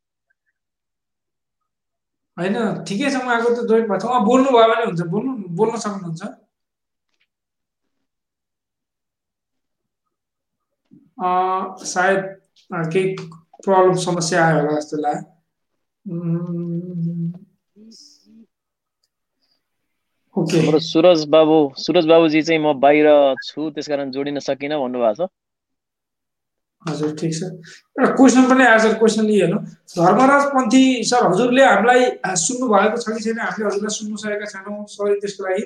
होइन 2.37 2.57
ठिकै 2.89 3.11
छ 3.13 3.21
उहाँको 3.23 3.51
त 3.57 3.67
जोइन 3.71 3.85
भएको 3.91 4.01
छ। 4.01 4.05
उहाँ 4.11 4.25
बोल्नु 4.25 4.49
भयो 4.57 4.69
भने 4.73 4.85
हुन्छ। 4.89 5.03
बोल्नु 5.15 5.33
बोल्न 5.61 5.77
सक्नुहुन्छ। 5.85 6.23
सायद 11.87 12.21
केही 12.93 13.15
प्रब्लम 13.65 13.95
समस्या 14.05 14.45
आयो 14.47 14.61
होला 14.61 14.79
जस्तो 14.79 14.97
लाग्यो। 15.03 15.23
हाम्रो 20.47 20.79
सुरज 20.87 21.25
बाबु 21.35 21.57
सुरज 21.85 22.07
बाबुजी 22.09 22.43
चाहिँ 22.43 22.61
म 22.61 22.73
बाहिर 22.81 23.07
छु 23.47 23.71
त्यसकारण 23.77 24.11
जोडिन 24.17 24.39
सकिनँ 24.47 24.79
भन्नुभएको 24.83 25.27
छ। 25.27 25.29
हजुर 26.89 27.15
ठिक 27.21 27.33
छ। 27.35 27.43
एउटा 27.43 28.11
क्वेसन 28.17 28.45
पनि 28.51 28.65
सर 28.83 28.95
क्वेसन 28.99 29.25
लिएन 29.27 29.55
धर्मराज 29.97 30.45
पन्थी 30.55 30.85
सर 31.11 31.27
हजुरले 31.27 31.65
हामीलाई 31.65 32.03
सुन्नु 32.45 32.69
भएको 32.75 32.97
छ 33.03 33.17
कि 33.17 33.21
छैन? 33.25 33.39
हामीले 33.39 33.67
हजुरलाई 33.69 33.95
सुन्नु 33.99 34.17
सकेका 34.23 34.47
छैनौँ। 34.53 34.85
सरी 34.95 35.21
त्यसको 35.21 35.43
लागि। 35.49 35.65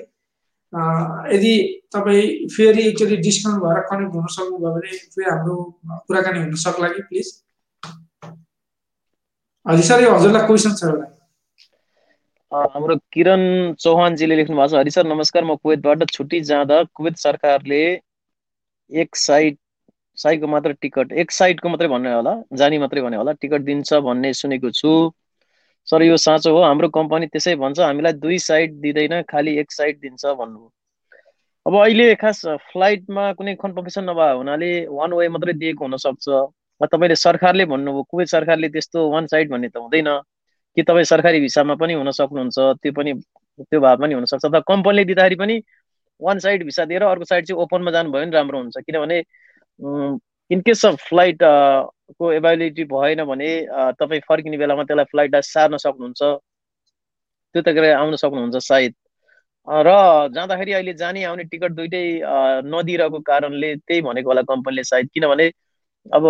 यदि 1.35 1.53
तपाईँ 1.93 2.47
फेरि 2.55 2.81
एकचोटि 2.89 3.15
डिस्काउन्ट 3.27 3.63
भएर 3.63 3.79
कनेक्ट 3.91 4.13
हुन 4.15 4.27
सक्नुभयो 4.35 4.73
भने 4.75 4.91
फेरि 5.13 5.29
हाम्रो 5.29 5.55
कुराकानी 6.07 6.39
हुन 6.39 6.55
सक्ला 6.65 6.87
कि 6.89 7.01
प्लिज? 7.09 7.27
हजुर 9.65 9.85
सर 9.87 10.03
यो 10.03 10.13
हजुरलाई 10.15 10.47
क्वेसन 10.47 10.73
छ 10.75 10.83
एउटा। 10.91 11.07
हाम्रो 12.75 12.95
किरण 13.13 13.41
चौहानजीले 13.79 14.35
लेख्नु 14.35 14.55
भएको 14.57 14.67
छ। 14.67 14.79
हरि 14.79 14.91
सर 14.91 15.05
नमस्कार। 15.07 15.43
म 15.43 15.55
कुवेतबाट 15.55 15.99
छुट्टी 16.11 16.39
जाँदा 16.49 16.83
कुवेत 16.95 17.17
सरकारले 17.19 17.83
एक 18.91 19.15
साइड 19.15 19.57
साइडको 20.21 20.47
मात्र 20.47 20.71
टिकट 20.81 21.11
एक 21.23 21.31
साइडको 21.31 21.69
मात्रै 21.69 21.87
भन्ने 21.93 22.13
होला 22.13 22.33
जाने 22.61 22.79
मात्रै 22.79 23.01
भने 23.01 23.17
होला 23.17 23.31
टिकट 23.41 23.61
दिन्छ 23.69 23.93
भन्ने 24.07 24.33
सुनेको 24.41 24.71
छु। 24.79 24.91
सर 25.87 26.03
यो 26.03 26.17
साँचो 26.17 26.53
हो 26.55 26.61
हाम्रो 26.63 26.89
कम्पनी 26.97 27.27
त्यसै 27.33 27.55
भन्छ 27.63 27.79
हामीलाई 27.79 28.13
दुई 28.23 28.37
साइड 28.39 28.79
दिँदैन 28.81 29.21
खालि 29.29 29.57
एक 29.59 29.71
साइड 29.71 29.99
दिन्छ 29.99 30.25
भन्नु। 30.41 30.69
अब 31.65 31.75
अहिले 31.81 32.13
खास 32.21 32.41
फ्लाइटमा 32.71 33.31
कुनै 33.39 33.55
कन्फर्मेसन 33.63 34.03
नभए 34.09 34.31
हुनाले 34.37 34.71
वान 34.97 35.13
वे 35.13 35.27
मात्रै 35.35 35.53
दिएको 35.61 35.85
हुनसक्छ। 35.85 36.27
तपाईँले 36.81 37.15
सरकारले 37.15 37.65
भन्नुभयो 37.73 38.03
कुवेत 38.11 38.27
सरकारले 38.27 38.69
त्यस्तो 38.75 39.09
वान 39.09 39.25
साइड 39.33 39.49
भन्ने 39.51 39.69
त 39.69 39.77
हुँदैन। 39.77 40.09
कि 40.77 40.83
तपाईँ 40.83 41.05
सरकारी 41.05 41.39
भिसामा 41.41 41.75
पनि 41.75 41.93
हुन 41.93 42.11
सक्नुहुन्छ 42.11 42.57
त्यो 42.81 42.91
पनि 42.97 43.13
त्यो 43.59 43.79
भए 43.81 43.95
पनि 44.01 44.13
हुनसक्छ। 44.13 44.45
अथवा 44.45 44.59
कम्पनीले 44.67 45.03
दिँदाखेरि 45.05 45.35
पनि 45.35 45.55
वान 46.21 46.39
साइड 46.39 46.63
भिसा 46.65 46.85
दिएर 46.85 47.03
अर्को 47.03 47.25
साइड 47.25 47.45
चाहिँ 47.47 47.61
ओपनमा 47.61 47.91
जानुभयो 47.91 48.21
भने 48.21 48.31
राम्रो 48.31 48.57
हुन्छ। 48.59 48.77
किनभने 48.87 49.17
इन 49.79 50.61
केस 50.61 50.85
अफ 50.85 50.95
फ्लाइट 51.09 51.37
को 51.43 52.31
एभाइलिटी 52.33 52.83
भएन 52.93 53.23
भने 53.25 53.49
तपाईँ 53.99 54.21
फर्किने 54.27 54.57
बेलामा 54.57 54.83
त्यसलाई 54.83 55.05
फ्लाइटलाई 55.11 55.41
सार्न 55.51 55.77
सक्नुहुन्छ। 55.85 56.21
त्यो 57.55 57.61
त 57.61 57.67
आउन 57.99 58.15
सक्नुहुन्छ 58.15 58.63
सायद। 58.67 58.93
र 59.67 59.89
जाँदाखेरि 60.35 60.71
अहिले 60.73 60.93
जाने 60.99 61.23
आउने 61.23 61.43
टिकट 61.51 61.71
दुइटै 61.79 62.03
नदिइरहेको 62.73 63.19
कारणले 63.29 63.75
त्यही 63.75 64.01
भनेको 64.01 64.29
होला 64.29 64.41
कम्पनीले 64.51 64.83
सायद। 64.83 65.09
किनभने 65.13 65.47
अब 66.05 66.23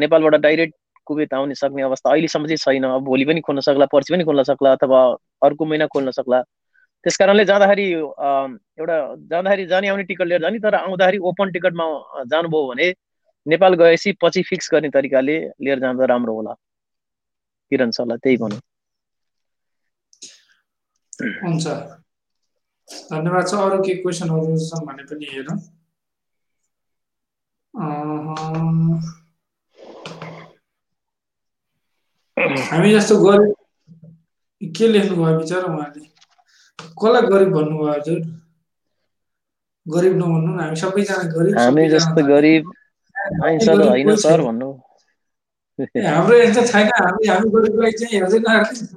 नेपालबाट 0.00 0.34
डाइरेक्ट 0.42 0.74
कुवेत 1.06 1.34
आउने 1.34 1.54
सक्ने 1.54 1.82
अवस्था 1.82 2.10
अहिलेसम्म 2.10 2.46
चाहिँ 2.46 2.56
छैन। 2.64 2.84
अब 2.84 3.04
भोलि 3.04 3.24
पनि 3.24 3.40
खोल्न 3.46 3.60
सक्ला 3.68 3.86
पर्सि 3.92 4.14
पनि 4.14 4.24
खोल्न 4.24 4.42
सक्ला 4.50 4.72
अथवा 4.72 5.00
अर्को 5.48 5.64
महिना 5.64 5.86
खोल्न 5.94 6.10
सक्ला। 6.18 6.42
त्यस 7.04 7.16
कारणले 7.18 7.44
जाँदाखेरि 7.44 7.84
एउटा 7.92 8.96
जाँदाखेरि 9.30 9.66
जाने 9.66 9.88
आउने 9.88 10.02
टिकट 10.04 10.26
लिएर 10.26 10.40
जाने 10.42 10.58
तर 10.60 10.74
आउँदाखेरि 10.74 11.18
ओपन 11.30 11.50
टिकटमा 11.52 11.86
जानुभयो 12.26 12.66
भने 12.68 12.92
नेपाल 13.46 13.74
गएपछि 13.76 14.12
पछि 14.22 14.42
फिक्स 14.48 14.68
गर्ने 14.72 14.88
तरिकाले 14.90 15.38
लिएर 15.60 15.78
जाँदा 15.80 16.04
राम्रो 16.06 16.34
होला। 16.34 16.54
किरण 17.72 17.90
सरलाई 17.90 18.18
त्यही 18.22 18.36
भनौँ। 18.36 18.60
हुन्छ। 21.36 21.66
धन्यवाद 23.10 23.46
छ। 23.48 23.54
अरू 23.64 23.78
के 23.82 23.94
क्वेसनहरू 24.02 24.56
छन् 24.64 24.86
भने 24.86 25.04
पनि 25.10 25.26
हेरौँ। 25.32 25.58
हामी 32.66 32.92
जस्तो 32.92 33.16
गरिब 33.24 33.54
के 34.60 34.88
लेख्नुभयो 34.88 35.38
बिचरा 35.38 35.62
उहाँले? 35.72 36.13
कसलाई 37.00 37.22
गरिब 37.32 37.50
भन्नुभयो 37.56 37.92
हजुर? 37.92 38.20
गरिब 39.86 40.14
नभन्नु 40.16 40.50
हामी 40.60 40.76
सबैजना 40.82 41.22
गरिब 41.36 41.58
हामी 41.58 41.84
जस्तो 41.92 42.20
गरिब 42.32 42.62
होइन 43.42 44.16
सर 44.24 44.40
भन्नु। 44.46 44.70
हाम्रो 45.78 46.34
यस्तो 46.38 46.62
छैन 46.70 46.88
हामी 46.96 47.26
हामी 47.28 47.48
गरिबलाई 47.54 47.92
चाहिँ 48.00 48.12
हेर्दैन 48.14 48.44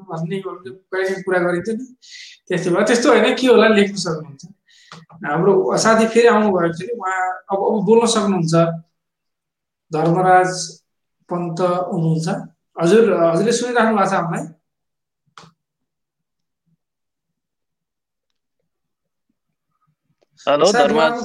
भन्ने 0.09 0.37
कहिले 0.45 1.21
कुरा 1.25 1.39
गरिन्छ 1.45 1.69
नि। 1.69 1.85
त्यस्तो 2.47 2.69
भयो। 2.71 2.83
त्यस्तो 2.87 3.07
होइन 3.11 3.35
के 3.35 3.47
होला 3.47 3.67
लेख्न 3.77 3.95
सक्नुहुन्छ। 4.05 4.43
हाम्रो 5.25 5.53
साथी 5.83 6.05
फेरि 6.13 6.27
आउनुभएको 6.27 6.73
छ 6.77 6.79
कि 6.87 6.93
उहाँ 6.95 7.19
अब 7.51 7.59
अब 7.67 7.75
बोल्न 7.87 8.05
सक्नुहुन्छ। 8.15 8.55
धर्मराज 9.91 10.51
पन्त 11.29 11.59
हुनुहुन्छ। 11.91 12.27
हजुर 12.77 13.03
हजुरले 13.23 13.51
सुनिराख्नु 13.59 13.95
भएको 13.97 14.09
छ 14.09 14.13
हामीलाई। 14.13 14.43
हेलो 20.39 20.71
धर्मराज 20.71 21.21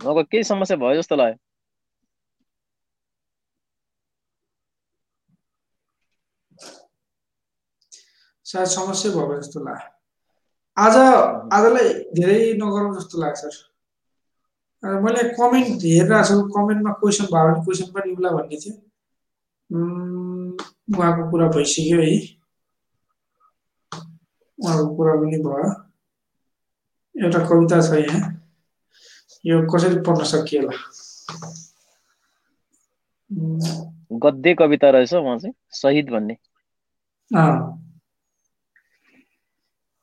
उहाँको 0.00 0.22
केही 0.24 0.44
समस्या 0.44 0.76
भयो 0.76 0.94
जस्तो 0.96 1.16
लाग्यो 1.16 1.36
सायद 8.46 8.66
समस्या 8.68 9.12
भयो 9.12 9.40
जस्तो 9.40 9.64
लाग्यो 9.64 9.90
आज 10.76 10.96
आजलाई 11.52 11.92
धेरै 12.16 12.40
नगरौँ 12.62 12.94
जस्तो 12.96 13.20
लाग्छ 13.20 13.38
सर 13.44 14.98
मैले 15.02 15.28
कमेन्ट 15.34 15.84
हेरिरहेको 15.84 16.24
छु 16.24 16.48
कमेन्टमा 16.56 16.92
क्वेसन 17.04 17.32
भयो 17.34 17.52
भने 17.52 17.64
क्वेसन 17.64 17.92
पनि 17.92 18.16
उसलाई 18.16 18.34
भन्ने 18.34 18.62
थियो 18.64 18.74
उहाँको 20.96 21.30
कुरा 21.30 21.48
भइसक्यो 21.54 22.02
है 22.02 22.12
उहाँको 24.58 24.94
कुरा 24.96 25.14
पनि 25.22 25.42
भयो 25.48 25.70
एउटा 27.14 27.38
कविता 27.46 27.80
छ 27.80 27.94
यहाँ 27.94 28.30
यो 29.44 29.60
कसरी 29.66 30.00
पढ्न 30.06 30.24
सकिएला 30.26 30.76
गद्य 34.22 34.54
कविता 34.54 34.90
रहेछ 34.90 35.14
उहाँ 35.14 35.38
चाहिँ 35.38 35.54
शहीद 35.74 36.10
भन्ने 36.10 36.36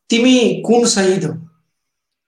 तिमी 0.09 0.37
कुन 0.65 0.85
शहीद 0.87 1.25
हो 1.25 1.33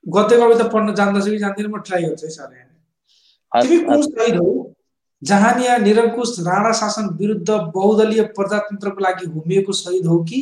गद्य 0.06 0.36
कविता 0.36 0.68
पढ्न 0.68 0.94
जान्दछु 0.94 1.30
कि 1.30 1.38
जान्दिनँ 1.38 1.70
म 1.70 1.80
ट्राई 1.80 2.02
गर्छु 2.02 2.26
है 2.26 2.32
सर 2.32 3.62
तिमी 3.62 3.78
कुन 3.84 4.02
शहीद 4.02 4.36
हो 4.36 4.52
जहानिया 5.22 5.76
निरङ्कुश 5.78 6.36
राणा 6.46 6.72
शासन 6.74 7.08
विरुद्ध 7.16 7.50
बहुदलीय 7.50 8.22
प्रजातन्त्रको 8.36 9.00
लागि 9.00 9.26
घुमिएको 9.28 9.72
शहीद 9.74 10.06
हो 10.06 10.22
कि 10.24 10.40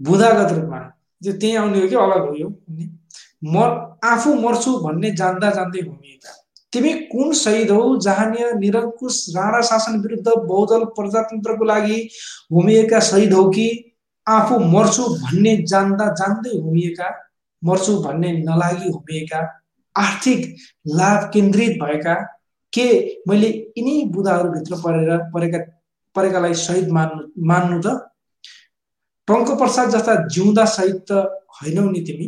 बुधागत 0.00 0.52
रूपमा 0.52 0.80
त्यो 1.22 1.32
त्यहीँ 1.40 1.56
आउने 1.56 1.80
हो 1.80 1.88
कि 1.88 1.96
अलग 1.96 2.28
हो 2.28 2.34
यो 2.36 2.48
म 3.44 3.64
आफू 4.04 4.34
मर्छु 4.40 4.78
भन्ने 4.78 5.10
जान्दा 5.16 5.50
जान्दै 5.50 5.80
होमिएका 5.80 6.32
तिमी 6.72 6.92
कुन 7.12 7.32
शहीद 7.34 7.70
हौ 7.70 7.84
जहानिया 8.06 8.50
निरङ्कुश 8.58 9.24
राणा 9.36 9.60
शासन 9.68 10.00
विरुद्ध 10.00 10.26
बहुदल 10.26 10.84
प्रजातन्त्रको 10.98 11.64
लागि 11.64 11.98
होमिएका 12.52 13.00
शहीद 13.06 13.32
हौ 13.32 13.48
कि 13.50 13.68
आफू 14.26 14.58
मर्छु 14.74 15.08
भन्ने 15.14 15.56
जान्दा 15.72 16.06
जान्दै 16.20 16.58
होमिएका 16.58 17.08
मर्छु 17.62 17.96
भन्ने 18.02 18.32
नलागी 18.42 18.90
होमिएका 18.90 19.40
आर्थिक 19.96 20.44
लाभ 20.96 21.30
केन्द्रित 21.32 21.82
भएका 21.82 22.14
के 22.72 22.86
मैले 23.28 23.48
यिनै 23.78 23.96
बुदाहरूभित्र 24.12 24.76
परेर 24.84 25.16
परेका 25.34 25.58
परेकालाई 26.16 26.54
सहिद 26.60 26.88
मान्नु 26.90 27.22
मान्नु 27.46 27.80
त? 27.80 28.09
टङ्क 29.30 29.50
प्रसाद 29.58 29.90
जस्ता 29.90 30.14
जिउँदा 30.26 30.64
सहित 30.76 31.12
होइनौ 31.56 31.90
नि 31.90 32.00
तिमी? 32.06 32.26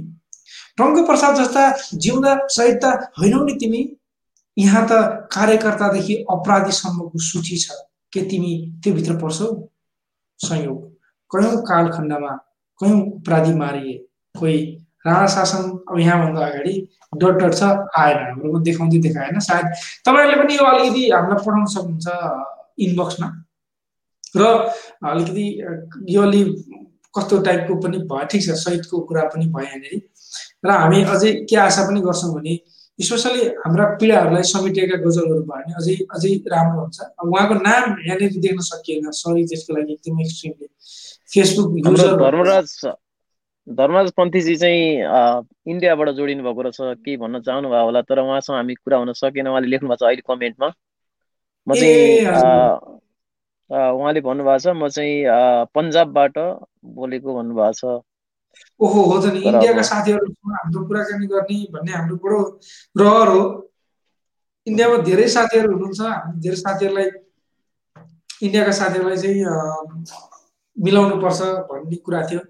टङ्क 0.78 1.06
प्रसाद 1.06 1.36
जस्ता 1.36 1.62
जिउँदा 1.94 2.34
सहित 2.48 2.84
त 2.84 3.10
होइनौ 3.18 3.42
नि 3.44 3.54
तिमी? 3.60 3.80
यहाँ 4.56 4.86
त 4.90 4.92
कार्यकर्तादेखि 5.32 6.14
अपराधीसम्मको 6.30 7.18
सूची 7.18 7.56
छ। 7.56 7.70
के 8.12 8.22
तिमी 8.30 8.52
त्योभित्र 8.84 9.16
पर्छौ 9.16 9.46
संयोग। 10.38 10.78
कयौँ 11.30 11.56
कालखण्डमा 11.68 12.32
कयौँ 12.80 13.00
अपराधी 13.18 13.54
मारिए? 13.54 13.94
कोही 14.34 14.58
राणा 15.06 15.26
शासन 15.26 15.62
अब 15.90 15.98
यहाँभन्दा 15.98 16.46
अगाडि 16.46 16.74
डट 17.16 17.34
डट 17.42 17.54
छ 17.54 17.62
आएन। 17.98 18.18
हाम्रोमा 18.18 18.60
देखाउँदै 18.62 18.98
देखाएन। 19.06 19.38
सायद 19.40 19.66
तपाईँहरूले 20.06 20.42
पनि 20.42 20.54
यो 20.56 20.64
अलिकति 20.64 21.10
हामीलाई 21.10 21.38
पठाउन 21.42 21.64
सक्नुहुन्छ 21.74 22.06
इनबक्समा। 22.86 23.28
र 24.36 24.42
अलिकति 25.10 25.46
यो 26.14 26.22
अलि 26.22 26.42
कस्तो 27.14 27.38
टाइपको 27.46 27.74
पनि 27.82 27.98
भयो 28.12 28.26
ठिक 28.32 28.42
छ 28.42 28.56
सहितको 28.60 29.00
कुरा 29.08 29.24
पनि 29.34 29.46
भयो 29.56 29.66
यहाँनिर। 29.66 29.94
र 30.66 30.70
हामी 30.82 31.02
अझै 31.14 31.32
के 31.50 31.56
आशा 31.66 31.82
पनि 31.88 32.00
गर्छौँ 32.00 32.32
भने 32.34 32.54
स्पेसली 32.98 33.46
हाम्रा 33.60 33.84
पीडाहरूलाई 34.00 34.42
समेटिएका 34.48 34.96
गजलहरू 35.04 35.42
भयो 35.42 35.46
भने 35.50 35.72
अझै 35.80 35.94
अझै 36.14 36.32
राम्रो 36.54 36.80
हुन्छ। 36.80 36.98
उहाँको 37.26 37.54
नाम 37.68 37.84
यहाँनिर 38.06 38.40
देख्न 38.46 38.60
सकिएन 38.70 39.10
सरी 39.20 39.44
त्यसको 39.52 39.76
लागि 39.76 39.92
एकदमै 39.92 40.22
extremely 40.24 40.66
Facebook 41.34 41.68
user 41.78 42.16
Dharmaraj 42.20 42.68
Dharmaraj 43.66 44.10
पन्थीजी 44.16 44.54
चाहिँ 44.56 44.86
इन्डियाबाट 45.72 46.08
जोडिनु 46.18 46.42
भएको 46.44 46.62
रहेछ 46.62 46.78
केही 47.04 47.16
भन्न 47.16 47.40
चाहनु 47.42 47.68
भयो 47.70 47.84
होला 47.86 48.00
तर 48.02 48.18
उहाँसँग 48.20 48.56
हामी 48.56 48.74
कुरा 48.74 48.96
हुन 48.98 49.12
सकेन। 49.18 49.46
उहाँले 49.48 49.68
लेख्नु 49.70 49.88
भएको 49.88 50.04
छ 50.04 50.08
अहिले 50.08 50.22
कमेन्टमा। 50.30 50.68
म 51.66 51.74
चाहिँ 51.74 53.01
उहाँले 53.72 54.20
भन्नुभएको 54.20 54.58
छ 54.60 54.66
म 54.76 54.88
चाहिँ 54.88 55.16
पन्जाबबाट 55.74 56.34
बोलेको 56.96 57.28
भन्नुभएको 57.34 57.72
छ। 57.72 57.82
ओहो 58.80 59.00
हो 59.08 59.16
त 59.22 59.32
नि। 59.32 59.40
इन्डियाका 59.48 59.82
साथीहरूसँग 59.82 60.52
हाम्रो 60.52 60.80
कुराकानी 60.88 61.26
गर्ने 61.26 61.58
भन्ने 61.72 61.92
हाम्रो 61.92 62.16
बडो 62.20 62.40
रहर 63.00 63.28
हो। 63.32 63.42
इन्डियामा 64.66 64.96
धेरै 65.08 65.28
साथीहरू 65.36 65.72
हुनुहुन्छ। 65.72 66.00
हामी 66.00 66.40
धेरै 66.44 66.56
साथीहरूलाई 66.56 67.08
इन्डियाका 68.44 68.72
साथीहरूलाई 68.80 69.18
चाहिँ 69.24 69.40
मिलाउनु 70.76 71.16
पर्छ 71.22 71.40
भन्ने 71.70 71.96
कुरा 72.04 72.20
थियो। 72.28 72.40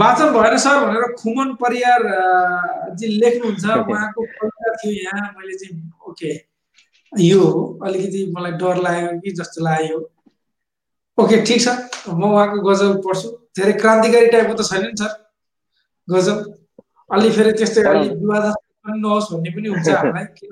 वाचन 0.00 0.32
भएन 0.32 0.56
सर 0.64 0.80
भनेर 0.86 1.04
खुमन 1.20 1.54
परियार 1.60 2.00
जी 2.96 3.06
लेख्नुहुन्छ। 3.20 3.64
उहाँको 3.84 4.20
कविता 4.40 4.74
थियो 4.80 4.92
यहाँ। 5.04 5.28
मैले 5.36 5.54
चाहिँ 5.60 5.76
ओके। 6.08 6.32
यो 7.12 7.42
अलिकति 7.84 8.20
मलाई 8.36 8.52
डर 8.64 8.76
लाग्यो 8.86 9.20
कि 9.20 9.30
जस्तो 9.40 9.64
लाग्यो। 9.64 9.98
ओके 11.18 11.36
ठिक 11.46 11.60
छ। 11.62 11.68
म 12.08 12.22
उहाँको 12.32 12.58
गजल 12.68 12.92
पढ्छु। 13.04 13.28
धेरै 13.56 13.72
क्रान्तिकारी 13.82 14.26
टाइपको 14.34 14.54
त 14.58 14.66
छैन 14.68 14.82
नि 14.84 14.96
सर? 15.00 15.12
गजल। 16.08 16.38
अलि 17.10 17.30
फेरि 17.36 17.52
त्यस्तै 17.58 17.82
अलि 17.90 18.08
विवादास्पद 18.22 18.62
पनि 18.84 18.98
नहोस् 19.00 19.28
भन्ने 19.32 19.50
पनि 19.54 19.68
हुन्छ 19.74 19.88
हामीलाई 19.88 20.26
किन 20.38 20.50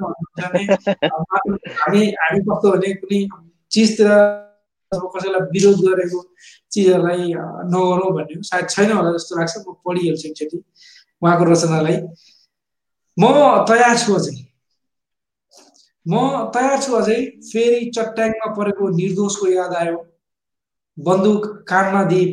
हामी 1.80 2.02
हामी 2.20 2.40
कस्तो 2.48 2.66
भने 2.72 2.92
कुनै 3.02 3.20
चिजतिर 3.72 4.08
कसैलाई 4.92 5.42
विरोध 5.54 5.78
गरेको 5.86 6.20
चिजहरूलाई 6.72 7.24
नगरौँ 7.72 8.12
भन्ने 8.16 8.42
सायद 8.50 8.68
छैन 8.74 8.92
होला 8.92 9.10
जस्तो 9.16 9.32
लाग्छ 9.38 9.54
म 9.56 9.74
पढिहाल्छु 9.84 10.28
एकचोटि 10.28 10.58
उहाँको 11.22 11.44
रचनालाई। 11.50 11.96
म 13.16 13.24
तयार 13.68 13.96
छु 14.04 14.14
अझै। 14.20 14.34
म 16.06 16.14
तयार 16.54 16.78
छु 16.84 16.94
अझै 17.00 17.18
फेरि 17.50 17.80
चट्याङमा 17.96 18.48
परेको 18.56 18.88
निर्दोषको 19.00 19.46
याद 19.56 19.74
आयो। 19.82 19.98
बन्दुक 20.98 21.46
कानमा 21.68 22.02
दिई 22.04 22.24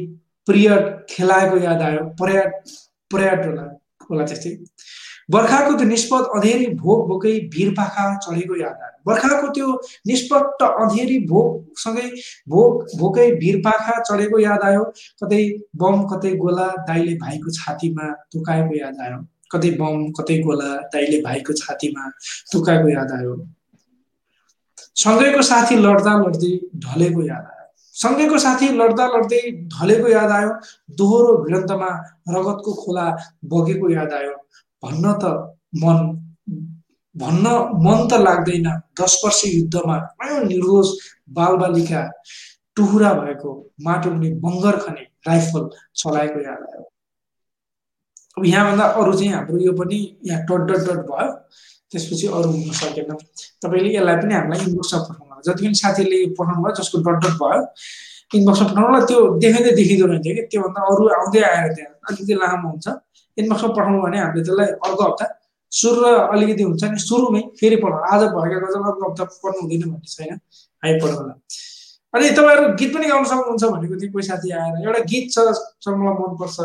पिरियड 0.48 0.84
खेलाएको 1.10 1.58
याद 1.64 1.82
आयो 1.82 2.04
पर्याट 2.20 2.54
पर्याट 3.12 3.46
होला 4.10 4.26
त्यस्तै। 4.26 4.52
बर्खाको 5.32 5.74
त्यो 5.78 5.88
निष्पत 5.88 6.30
अँधेरी 6.36 6.68
भोक 6.76 7.08
भोकै 7.08 7.34
भिरपाखा 7.54 8.06
चढेको 8.26 8.56
याद 8.60 8.78
आयो। 8.84 8.96
बर्खाको 9.08 9.48
त्यो 9.56 9.68
निष्पट 10.08 10.64
अँधेरी 10.64 11.18
भोकसँगै 11.32 12.08
भोक 12.50 12.96
भोकै 13.00 13.28
भिरपाखा 13.44 14.00
चढेको 14.02 14.40
याद 14.40 14.64
आयो। 14.70 14.84
कतै 15.22 15.42
बम 15.84 16.02
कतै 16.14 16.32
गोला 16.38 16.68
दाइले 16.88 17.14
भाइको 17.22 17.52
छातीमा 17.60 18.08
तुकाएको 18.32 18.76
याद 18.80 19.00
आयो। 19.06 19.20
कतै 19.52 19.70
बम 19.78 20.10
कतै 20.18 20.40
गोला 20.42 20.70
दाइले 20.94 21.22
भाइको 21.22 21.54
छातीमा 21.62 22.10
तुकाएको 22.52 22.90
याद 22.90 23.12
आयो। 23.20 23.38
सँगैको 25.04 25.42
साथी 25.52 25.76
लड्दा 25.86 26.18
लड्दै 26.26 26.54
ढलेको 26.86 27.22
याद 27.28 27.46
आयो। 27.46 27.59
सँगैको 28.00 28.38
साथी 28.40 28.68
लड्दा 28.80 29.06
लड्दै 29.16 29.42
ढलेको 29.76 30.08
याद 30.08 30.32
आयो 30.32 30.52
दोहोरो 31.00 31.32
भिडन्तमा 31.44 31.90
रगतको 32.36 32.74
खोला 32.82 33.06
बगेको 33.54 33.90
याद 33.92 34.14
आयो। 34.20 34.34
भन्न 34.84 35.14
त 35.22 35.24
मन 35.84 35.98
भन्न 37.16 37.46
मन 37.86 38.08
त 38.08 38.22
लाग्दैन। 38.28 38.68
दस 39.00 39.20
वर्ष 39.24 39.42
युद्धमा 39.46 39.98
निर्दोष 40.52 40.90
बालबालिका। 41.38 42.02
टुहुरा 42.76 43.14
भएको 43.14 43.52
माटो 43.86 44.10
मुनि 44.12 44.30
बङ्गर 44.44 44.78
खने 44.84 45.02
राइफल 45.28 45.70
चलाएको 46.02 46.40
याद 46.42 46.62
आयो। 46.70 46.84
अब 48.38 48.46
यहाँभन्दा 48.46 48.86
अरू 49.00 49.14
चाहिँ 49.14 49.34
हाम्रो 49.34 49.58
यो 49.60 49.74
पनि 49.80 50.00
यहाँ 50.26 50.42
डट 50.48 50.62
डट 50.70 50.88
डट 50.88 51.02
भयो। 51.10 51.28
त्यसपछि 51.92 52.28
अरू 52.38 52.50
हुन 52.54 52.72
सकेन। 52.82 53.10
तपाईँले 53.64 53.90
यसलाई 53.98 54.16
पनि 54.22 54.34
हामीलाई 54.40 54.60
इनबक्समा 54.70 55.00
पठाउनु 55.10 55.42
जति 55.48 55.62
पनि 55.66 55.76
साथीहरूले 55.82 56.20
पठाउनु 56.38 56.62
भयो 56.64 56.74
जसको 56.80 56.98
डट 57.06 57.18
डट 57.24 57.36
भयो 57.42 57.60
इनबक्समा 58.38 58.68
पठाउनु 58.70 59.00
त्यो 59.10 59.20
देखाइँदै 59.44 59.72
देखिँदो 59.80 60.06
रहन्छ 60.12 60.28
कि? 60.28 60.42
त्योभन्दा 60.52 60.82
अरू 60.92 61.04
आउँदै 61.18 61.42
आएर 61.50 61.68
त्यहाँ 61.76 61.94
अलिकति 62.08 62.34
लामो 62.42 62.68
हुन्छ। 62.70 62.88
इनबक्समा 63.38 63.70
पठाउनु 63.78 63.98
भने 64.06 64.18
हामीले 64.20 64.44
त्यसलाई 64.46 64.68
अर्को 64.86 65.04
हप्ता 65.10 65.26
सुरु 65.72 66.00
र 66.02 66.06
अलिकति 66.34 66.64
हुन्छ 66.70 66.84
नि 66.94 67.00
सुरुमै 67.10 67.42
फेरि 67.60 67.78
पढाउनु 67.84 68.06
आज 68.14 68.22
भएका 68.36 68.58
गजल 68.66 68.82
अर्को 68.90 69.04
हप्ता 69.10 69.24
पढ्नु 69.42 69.60
हुँदैन 69.62 69.82
भन्ने 69.90 70.10
छैन। 70.14 70.38
हामी 70.82 70.96
पढाउन 71.02 71.30
अनि 72.14 72.30
तपाईँहरू 72.38 72.68
गीत 72.80 72.90
पनि 72.94 73.08
गाउन 73.10 73.26
सक्नुहुन्छ 73.32 73.64
भनेको 73.74 73.96
थियो 74.02 74.12
कोही 74.14 74.26
साथी 74.30 74.50
आएर। 74.60 74.74
एउटा 74.86 75.02
गीत 75.10 75.26
छ 75.34 75.86
मलाई 75.90 76.16
मनपर्छ। 76.22 76.58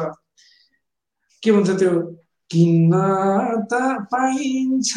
के 1.43 1.53
भन्छ 1.53 1.71
त्यो? 1.81 1.93
किन्न 2.51 2.93
त 3.71 3.73
पाइन्छ 4.13 4.93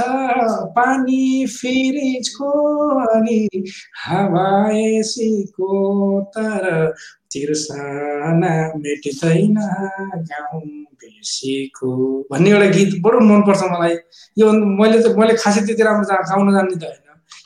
पानी 0.77 1.45
फ्रिजको 1.47 2.51
अनि 3.15 3.39
हावा 4.03 4.49
एसीको 4.77 5.71
तर 6.35 6.63
तिर्सना 7.31 8.51
मेटिँदैन 8.83 9.57
गाउँ 10.31 10.61
बेसीको। 11.01 11.89
भन्ने 12.31 12.49
एउटा 12.51 12.69
गीत 12.77 12.91
बडो 13.03 13.19
मनपर्छ 13.19 13.63
मलाई। 13.71 13.95
यो 14.37 14.51
मैले 14.51 15.01
त 15.01 15.15
मैले 15.17 15.33
खासै 15.41 15.61
त्यति 15.65 15.83
राम्रो 15.83 16.23
गाउन 16.31 16.53
जान्ने 16.53 16.75
त 16.75 16.83
होइन। 16.83 17.05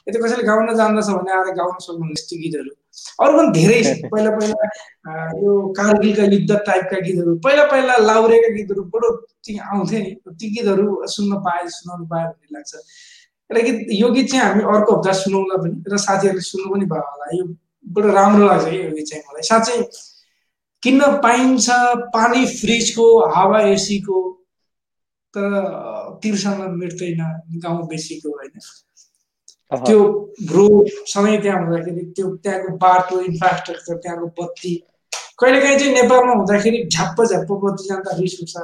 यदि 0.10 0.18
कसैले 0.20 0.44
गाउन 0.44 0.76
जान्दछ 0.76 1.10
भने 1.18 1.32
आएर 1.38 1.54
गाउन 1.62 1.76
सक्नुहुन्छ 1.86 2.20
यस्तो 2.20 2.36
गीतहरू। 2.44 2.72
अरू 3.22 3.38
पनि 3.38 3.52
धेरै 3.56 3.82
पहिला 4.12 4.32
पहिला 4.38 4.68
यो 5.44 5.52
कारगिलका 5.80 6.24
युद्ध 6.34 6.52
टाइपका 6.68 7.00
गीतहरू 7.08 7.36
पहिला 7.46 7.64
पहिला 7.72 7.98
लाउरेका 8.10 8.50
गीतहरू 8.58 8.84
बडो 8.94 9.10
आउँथे 9.72 10.00
नि। 10.00 10.12
ती 10.40 10.50
गीतहरू 10.56 10.88
सुन्न 11.08 11.36
पाए 11.46 11.68
सुनाउनु 11.78 12.06
पाए 12.12 12.26
भन्ने 12.26 12.48
लाग्छ। 12.56 12.74
एउटा 13.50 13.62
गीत 13.68 13.88
यो 14.02 14.10
गीत 14.16 14.28
चाहिँ 14.32 14.46
हामी 14.46 14.64
अर्को 14.74 14.96
हप्ता 14.96 15.12
सुनाउँला 15.24 15.56
पनि 15.64 15.76
र 15.92 15.98
साथीहरूले 15.98 16.44
सुन्नु 16.52 16.74
पनि 16.74 16.86
भयो 16.92 17.08
होला। 17.12 17.26
यो 17.38 17.46
बडो 17.96 18.10
राम्रो 18.14 18.48
लाग्छ 18.48 18.66
कि 18.66 18.78
यो 18.84 18.92
गीत 18.96 19.08
चाहिँ 19.10 19.24
मलाई। 19.28 19.44
साँच्चै 19.50 19.78
किन्न 20.84 21.02
पाइन्छ 21.24 21.70
पानी 22.14 22.46
फ्रिजको 22.60 23.08
हावा 23.34 23.60
एसीको 23.72 24.20
तर 25.34 25.52
तिर्सना 26.24 26.68
मेट्दैन 26.78 27.22
गाउँ 27.64 27.88
बेसीको 27.88 28.30
होइन। 28.30 28.56
त्यो 29.72 30.00
रोडसँगै 30.52 31.38
त्यहाँ 31.42 31.60
हुँदाखेरि 31.64 32.02
त्यो 32.16 32.28
त्यहाँको 32.44 32.78
बाटो 32.78 33.20
इन्फ्रास्ट्रक्चर 33.22 33.96
त्यहाँको 34.04 34.28
बत्ती। 34.40 34.74
कहिलेकाहीँ 35.40 35.78
चाहिँ 35.80 35.94
नेपालमा 35.94 36.34
हुँदाखेरि 36.34 36.80
झ्याप्प 36.92 37.24
झ्याप्प 37.24 37.52
बत्ती 37.64 37.84
जाँदा 37.88 38.18
रिस 38.20 38.36
उठ्छ 38.42 38.56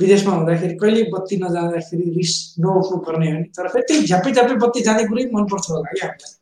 विदेशमा 0.00 0.34
हुँदाखेरि 0.34 0.74
कहिले 0.82 1.02
बत्ती 1.14 1.36
नजाँदाखेरि 1.42 2.04
रिस 2.18 2.32
नउठ्नु 2.60 2.96
पर्ने 3.06 3.26
हो 3.32 3.38
नि। 3.38 3.44
तर 3.56 3.68
फेरि 3.68 3.84
त्यही 3.88 4.06
झ्याप्पै 4.06 4.32
झ्याप्पै 4.32 4.56
बत्ती 4.62 4.80
जाने 4.86 5.04
कुरै 5.10 5.24
मनपर्छ 5.32 5.66
होला 5.70 5.90
कि 5.92 6.00
हामीलाई। 6.06 6.32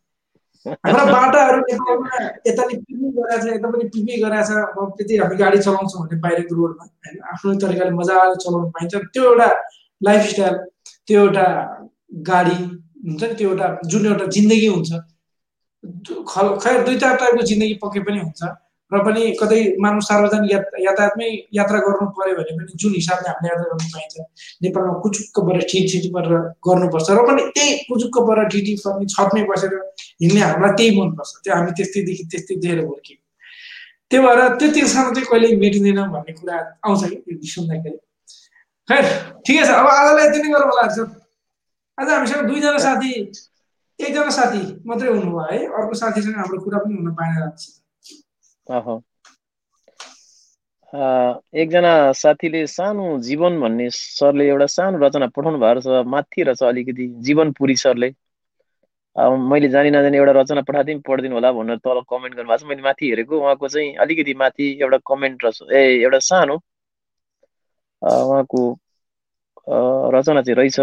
हाम्रा 0.85 1.05
बाटाहरू 1.15 1.61
नेपालमा 1.61 2.17
यता 2.47 2.63
नि 2.69 2.77
पिपी 2.77 3.11
गराएको 3.17 3.43
छ 3.43 3.55
यता 3.57 3.69
पनि 3.71 3.85
पिपी 3.95 4.21
गराएको 4.23 4.49
छ। 4.49 4.77
अब 4.77 4.93
त्यति 4.99 5.17
हामी 5.17 5.37
गाडी 5.43 5.59
चलाउँछौँ 5.67 6.03
भने 6.05 6.21
बाहिरको 6.21 6.55
रोडमा 6.55 6.85
होइन? 6.85 7.17
आफ्नो 7.33 7.55
तरिकाले 7.65 7.91
मजाले 7.97 8.37
चलाउनु 8.45 8.69
पाइन्छ। 8.77 8.95
त्यो 9.15 9.25
एउटा 9.31 9.49
लाइफस्टाइल 10.01 10.55
त्यो 11.07 11.21
एउटा 11.25 11.47
गाडी 12.31 12.59
हुन्छ 13.07 13.23
नि 13.23 13.35
त्यो 13.35 13.51
एउटा 13.51 13.67
जुन 13.91 14.07
एउटा 14.07 14.27
जिन्दगी 14.37 14.69
हुन्छ 14.75 14.91
खै 16.63 16.73
दुई 16.87 16.97
चार 17.03 17.15
टाइपको 17.21 17.43
जिन्दगी 17.51 17.75
पक्कै 17.85 18.01
पनि 18.09 18.21
हुन्छ। 18.25 18.43
र 18.91 18.99
पनि 19.07 19.23
कतै 19.41 19.59
मानव 19.83 20.01
सार्वजनिक 20.03 20.51
यातायातमै 20.83 21.29
यात्रा 21.59 21.79
गर्नु 21.87 22.07
पऱ्यो 22.17 22.35
भने 22.39 22.53
पनि 22.59 22.75
जुन 22.83 22.93
हिसाबले 22.95 23.29
हामीले 23.31 23.49
यात्रा 23.51 23.67
गर्नु 23.71 23.87
पाइन्छ 23.95 24.15
नेपालमा 24.67 24.95
कुचुक्कबाट 25.05 25.59
ठिक 25.71 25.85
ठिक 25.93 26.05
गरेर 26.17 26.35
गर्नुपर्छ। 26.67 27.09
र 27.19 27.23
पनि 27.29 27.43
त्यही 27.57 27.71
कुचुक्कबाट 27.87 28.39
ठिटी 28.53 28.75
पर्ने 28.83 29.07
छतमै 29.15 29.43
बसेर 29.51 29.73
हिँड्ने 30.23 30.41
हामीलाई 30.43 30.73
त्यही 30.79 30.91
मनपर्छ। 30.99 31.31
त्यो 31.45 31.55
हामी 31.55 31.71
त्यस्तैदेखि 31.79 32.25
त्यस्तै 32.35 32.55
दिएर 32.63 32.79
हुर्क्यौँ। 32.91 33.21
त्यो 34.11 34.21
भएर 34.27 34.41
त्यो 34.59 34.69
तिर्सानो 34.75 35.11
चाहिँ 35.15 35.29
कहिल्यै 35.31 35.57
मेटिँदैन 35.63 36.01
भन्ने 36.11 36.33
कुरा 36.43 36.57
आउँछ 36.83 37.03
कि 37.11 37.17
यो 37.31 37.49
सुन्दाखेरि। 37.55 37.99
खै 38.91 38.99
ठिकै 39.47 39.63
छ। 39.65 39.71
अब 39.71 39.87
आजलाई 39.87 40.27
यति 40.27 40.39
नै 40.43 40.49
गरौँ 40.51 40.69
होला 40.71 40.85
आज 41.99 42.09
हामीसँग 42.09 42.47
दुईजना 42.49 42.79
साथी 42.79 43.11
एकजना 43.99 44.31
साथी 44.31 44.61
मात्रै 44.89 45.09
हुनुभयो 45.09 45.41
है? 45.51 45.59
अर्को 45.79 45.95
साथीसँग 45.95 46.37
हाम्रो 46.37 46.61
कुरा 46.65 46.79
पनि 46.85 46.95
हुन 46.97 47.13
पाएन 47.15 47.35
एकजना 51.63 51.91
साथीले 52.21 52.67
सानो 52.67 53.05
जीवन 53.27 53.61
भन्ने 53.61 53.89
सरले 53.97 54.47
एउटा 54.49 54.67
सानो 54.77 54.99
रचना 55.05 55.27
पठाउनु 55.37 55.59
भएको 55.61 55.81
छ 55.81 56.07
माथि 56.15 56.43
रहेछ 56.43 56.63
अलिकति 56.71 57.07
जीवनपुरी 57.27 57.77
सरले। 57.85 58.09
अब 59.17 59.37
मैले 59.53 59.69
जानी 59.69 59.91
नजाने 59.91 60.17
एउटा 60.19 60.33
रचना 60.41 60.63
पठाइदिउँ 60.71 61.01
पढिदिनु 61.09 61.35
होला 61.35 61.53
भनेर 61.53 61.79
तल 61.85 62.01
कमेन्ट 62.11 62.35
गर्नुभएको 62.37 62.65
छ। 62.65 62.69
मैले 62.71 62.83
माथि 62.89 63.05
हेरेको 63.11 63.35
उहाँको 63.41 63.69
चाहिँ 63.69 63.95
अलिकति 64.07 64.35
माथि 64.41 64.67
एउटा 64.83 64.99
कमेन्ट 65.13 65.45
रहेछ 65.45 65.59
ए 65.73 65.85
एउटा 66.01 66.19
सानो। 66.31 66.57
उहाँको 68.03 68.63
रचना 70.17 70.43
चाहिँ 70.43 70.57
रहेछ। 70.57 70.81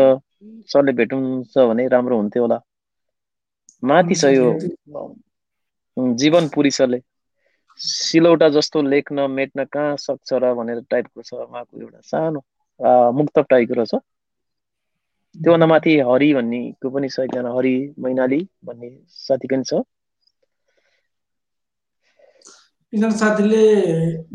सरले 0.72 0.92
भेट्नुहुन्छ 1.00 1.58
भने 1.70 1.88
राम्रो 1.88 2.18
हुन्थ्यो 2.18 2.44
होला। 2.44 2.60
माथि 3.84 4.16
छ 4.16 4.24
यो 4.34 4.48
जीवनपुरी 5.98 6.72
सरले। 6.72 7.00
सिलौटा 7.80 8.48
जस्तो 8.50 8.82
लेख्न 8.82 9.30
मेट्न 9.32 9.66
कहाँ 9.74 9.96
सक्छ 9.98 10.34
र 10.34 10.54
भनेर 10.60 10.82
टाइपको 10.92 11.22
छ 11.22 11.34
उहाँको 11.34 11.82
एउटा 11.82 12.00
सानो 12.12 12.40
मुक्त 13.18 13.40
टाइपको 13.50 13.74
रहेछ। 13.80 13.94
त्योभन्दा 15.36 15.68
माथि 15.68 15.92
हरि 16.08 16.34
भन्नेको 16.34 16.90
पनि 16.90 17.10
छ 17.10 17.20
एकजना 17.26 17.50
हरि 17.58 17.76
मैनाली 18.00 18.42
भन्ने 18.66 18.90
साथी 19.26 19.48
पनि 19.48 19.64
छ। 19.64 19.84
साथीले 22.94 23.64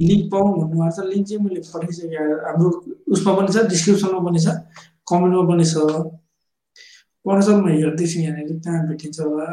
लिङ्क 0.07 0.25
पाउँ 0.33 0.47
भन्नुभएको 0.61 0.91
छ। 0.95 1.07
लिङ्क 1.11 1.27
चाहिँ 1.29 1.43
मैले 1.45 1.61
पठाइसकेँ। 1.67 2.27
हाम्रो 2.47 2.71
उसमा 3.11 3.33
पनि 3.37 3.49
छ 3.55 3.67
डिस्क्रिप्सनमा 3.73 4.21
पनि 4.29 4.39
छ। 4.39 4.49
कमेन्टमा 5.13 5.47
पनि 5.53 5.65
छ। 5.73 5.87
पढ्छ 7.25 7.49
म 7.49 7.69
हेर्दैछु 7.69 8.21
यहाँनिर 8.21 8.59
कहाँ 8.65 8.87
भेटिन्छ 8.89 9.21
होला। 9.21 9.49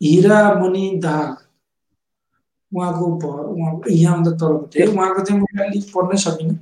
हिरामणि 0.00 0.86
दाहाल 1.02 1.36
उहाँको 2.72 3.06
उहाँ 3.54 3.72
यहाँभन्दा 3.90 4.30
तलपट्टि 4.40 4.86
उहाँको 4.86 5.24
चाहिँ 5.24 5.40
मैले 5.40 5.64
अलिक 5.66 5.84
पढ्नै 5.94 6.16
सकिनँ। 6.24 6.56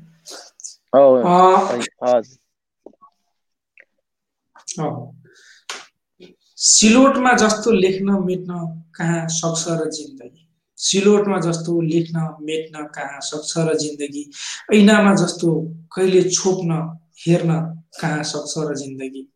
सिलोटमा 6.58 7.32
जस्तो 7.32 7.70
लेख्न 7.72 8.18
मेट्न 8.24 8.60
कहाँ 8.94 9.26
सक्छ 9.28 9.64
र 9.68 9.90
जिन्दगी? 9.90 10.45
सिलोटमा 10.76 11.40
जस्तो 11.40 11.80
लेख्न 11.80 12.36
मेट्न 12.40 12.84
कहाँ 12.84 13.20
सक्छ 13.20 13.52
र 13.58 13.74
जिन्दगी? 13.74 14.30
ऐनामा 14.74 15.14
जस्तो 15.14 15.48
कहिले 15.96 16.22
छोप्न 16.30 16.98
हेर्न 17.26 17.52
कहाँ 18.00 18.22
सक्छ 18.22 18.54
र 18.58 18.74
जिन्दगी? 18.76 19.28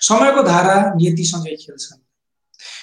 समयको 0.00 0.42
धारा 0.42 0.76
नियतिसँगै 0.94 1.56
खेल्छन्। 1.56 2.00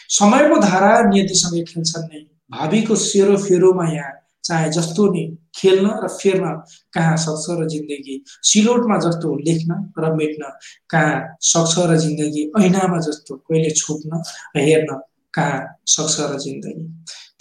समयको 0.10 0.58
धारा 0.62 1.10
नियतिसँगै 1.10 1.64
खेल्छन् 1.64 2.04
नै। 2.04 2.22
भावीको 2.52 2.96
सेरो 2.96 3.38
फेरोमा 3.38 3.86
यहाँ 3.90 4.12
चाहे 4.44 4.70
जस्तो 4.70 5.04
नि 5.12 5.24
खेल्न 5.56 5.86
र 6.04 6.08
फेर्न 6.08 6.46
कहाँ 6.94 7.18
सक्छ 7.18 7.46
र 7.50 7.68
जिन्दगी? 7.68 8.24
सिलोटमा 8.44 8.98
जस्तो 8.98 9.36
लेख्न 9.38 9.94
र 10.00 10.14
मेट्न 10.16 10.52
कहाँ 10.90 11.38
सक्छ 11.42 11.74
र 11.90 11.98
जिन्दगी? 11.98 12.52
ऐनामा 12.62 13.00
जस्तो 13.00 13.36
कहिले 13.36 13.70
छोप्न 13.72 14.22
र 14.56 14.60
हेर्न 14.60 15.02
कहाँ 15.34 15.80
सक्छ 15.88 16.20
र 16.20 16.40
जिन्दगी? 16.40 16.86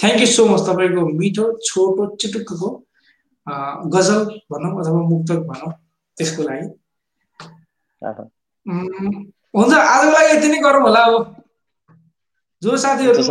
थ्याङ्क 0.02 0.20
यू 0.20 0.26
सो 0.28 0.44
मच 0.46 0.62
तपाईँको 0.66 1.04
मिठो 1.14 1.44
छोटो 1.64 2.06
चिटुक्कको 2.16 2.70
गजल 3.92 4.24
भनौँ 4.52 4.72
अथवा 4.80 5.02
मुक्तक 5.08 5.44
भनौँ 5.48 5.72
त्यसको 6.16 6.42
लागि। 6.44 6.68
हुन्छ 9.54 9.72
आजको 9.74 10.12
लागि 10.12 10.30
यति 10.30 10.48
नै 10.48 10.60
गरौँ 10.62 10.82
होला 10.82 11.04
अब। 11.06 11.34
जो 12.62 12.76
साथीहरू 12.78 13.22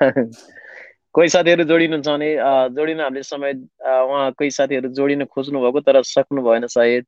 कोही 1.14 1.28
साथीहरू 1.28 1.64
जोडिनुहुन्छ 1.64 2.08
भने 2.08 2.28
जोडिन 2.74 3.00
हामीले 3.00 3.22
समय 3.22 3.52
उहाँ 3.84 4.30
कोही 4.32 4.50
साथीहरू 4.50 4.88
जोडिन 4.94 5.24
खोज्नु 5.34 5.60
भएको 5.60 5.80
तर 5.88 6.02
सक्नु 6.08 6.42
भएन 6.42 6.66
सायद। 6.74 7.06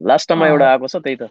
लास्ट 0.00 0.28
टाइममा 0.28 0.46
एउटा 0.48 0.70
आएको 0.70 0.88
छ 0.88 1.02
त्यही 1.04 1.16
त। 1.16 1.30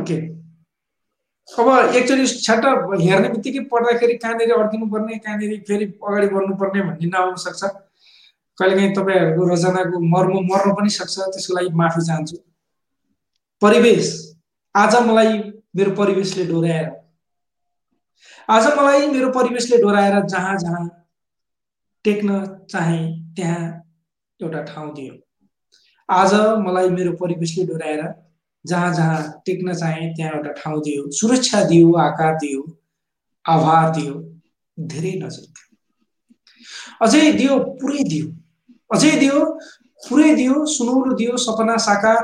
ओके 0.00 0.16
अब 1.48 1.68
एकचोटि 1.96 2.26
छ्याट 2.26 2.64
हेर्ने 3.00 3.28
बित्तिकै 3.28 3.60
पढ्दाखेरि 3.72 4.14
कहाँनिर 4.22 4.52
अड्किनु 4.52 4.86
पर्ने 4.92 5.18
कहाँनिर 5.18 5.60
फेरि 5.68 5.84
अगाडि 6.02 6.28
बढ्नुपर्ने 6.34 6.80
भन्ने 6.82 7.06
नआउन 7.08 7.36
सक्छ। 7.42 7.62
कहिलेकाहीँ 8.58 8.92
तपाईँहरूको 8.96 9.46
रचनाको 9.52 10.00
मर्म 10.12 10.34
मर्न 10.50 10.72
पनि 10.74 10.90
सक्छ 10.90 11.16
त्यसको 11.18 11.54
लागि 11.54 11.70
माफी 11.80 12.00
चाहन्छु। 12.06 12.36
परिवेश। 13.62 14.08
आज 14.74 14.94
मलाई 15.06 15.38
मेरो 15.76 15.90
परिवेशले 16.00 16.44
डोराएर। 16.46 16.90
आज 18.48 18.66
मलाई 18.78 19.06
मेरो 19.14 19.30
परिवेशले 19.32 19.78
डोराएर 19.82 20.20
जहाँ 20.26 20.56
जहाँ 20.58 20.84
टेक्न 22.04 22.44
चाहे 22.70 23.00
त्यहाँ 23.36 23.64
एउटा 24.40 24.62
ठाउँ 24.64 24.92
दियो। 24.94 25.14
आज 26.08 26.34
मलाई 26.66 26.88
मेरो 26.90 27.12
परिवेशले 27.22 27.66
डोराएर 27.66 28.02
जहाँ 28.70 28.92
जहाँ 28.94 29.18
टेक्न 29.46 29.74
चाहे 29.74 30.08
त्यहाँ 30.14 30.32
एउटा 30.32 30.52
ठाउँ 30.60 30.80
दियो 30.84 31.10
सुरक्षा 31.18 31.62
दियो 31.68 31.92
आकार 32.06 32.34
दियो 32.44 32.62
आभार 33.44 33.90
दियो 33.96 34.14
धेरै 34.78 35.12
नजिक 35.22 35.64
अझै 37.02 37.20
दियो 37.32 37.58
पुरै 37.80 38.02
दियो। 38.10 38.26
अझै 38.90 39.10
दियो 39.20 39.40
पुरै 40.02 40.30
दियो 40.36 40.64
सुनौलो 40.74 41.14
दियो 41.20 41.36
सपना 41.44 41.76
साकार 41.86 42.22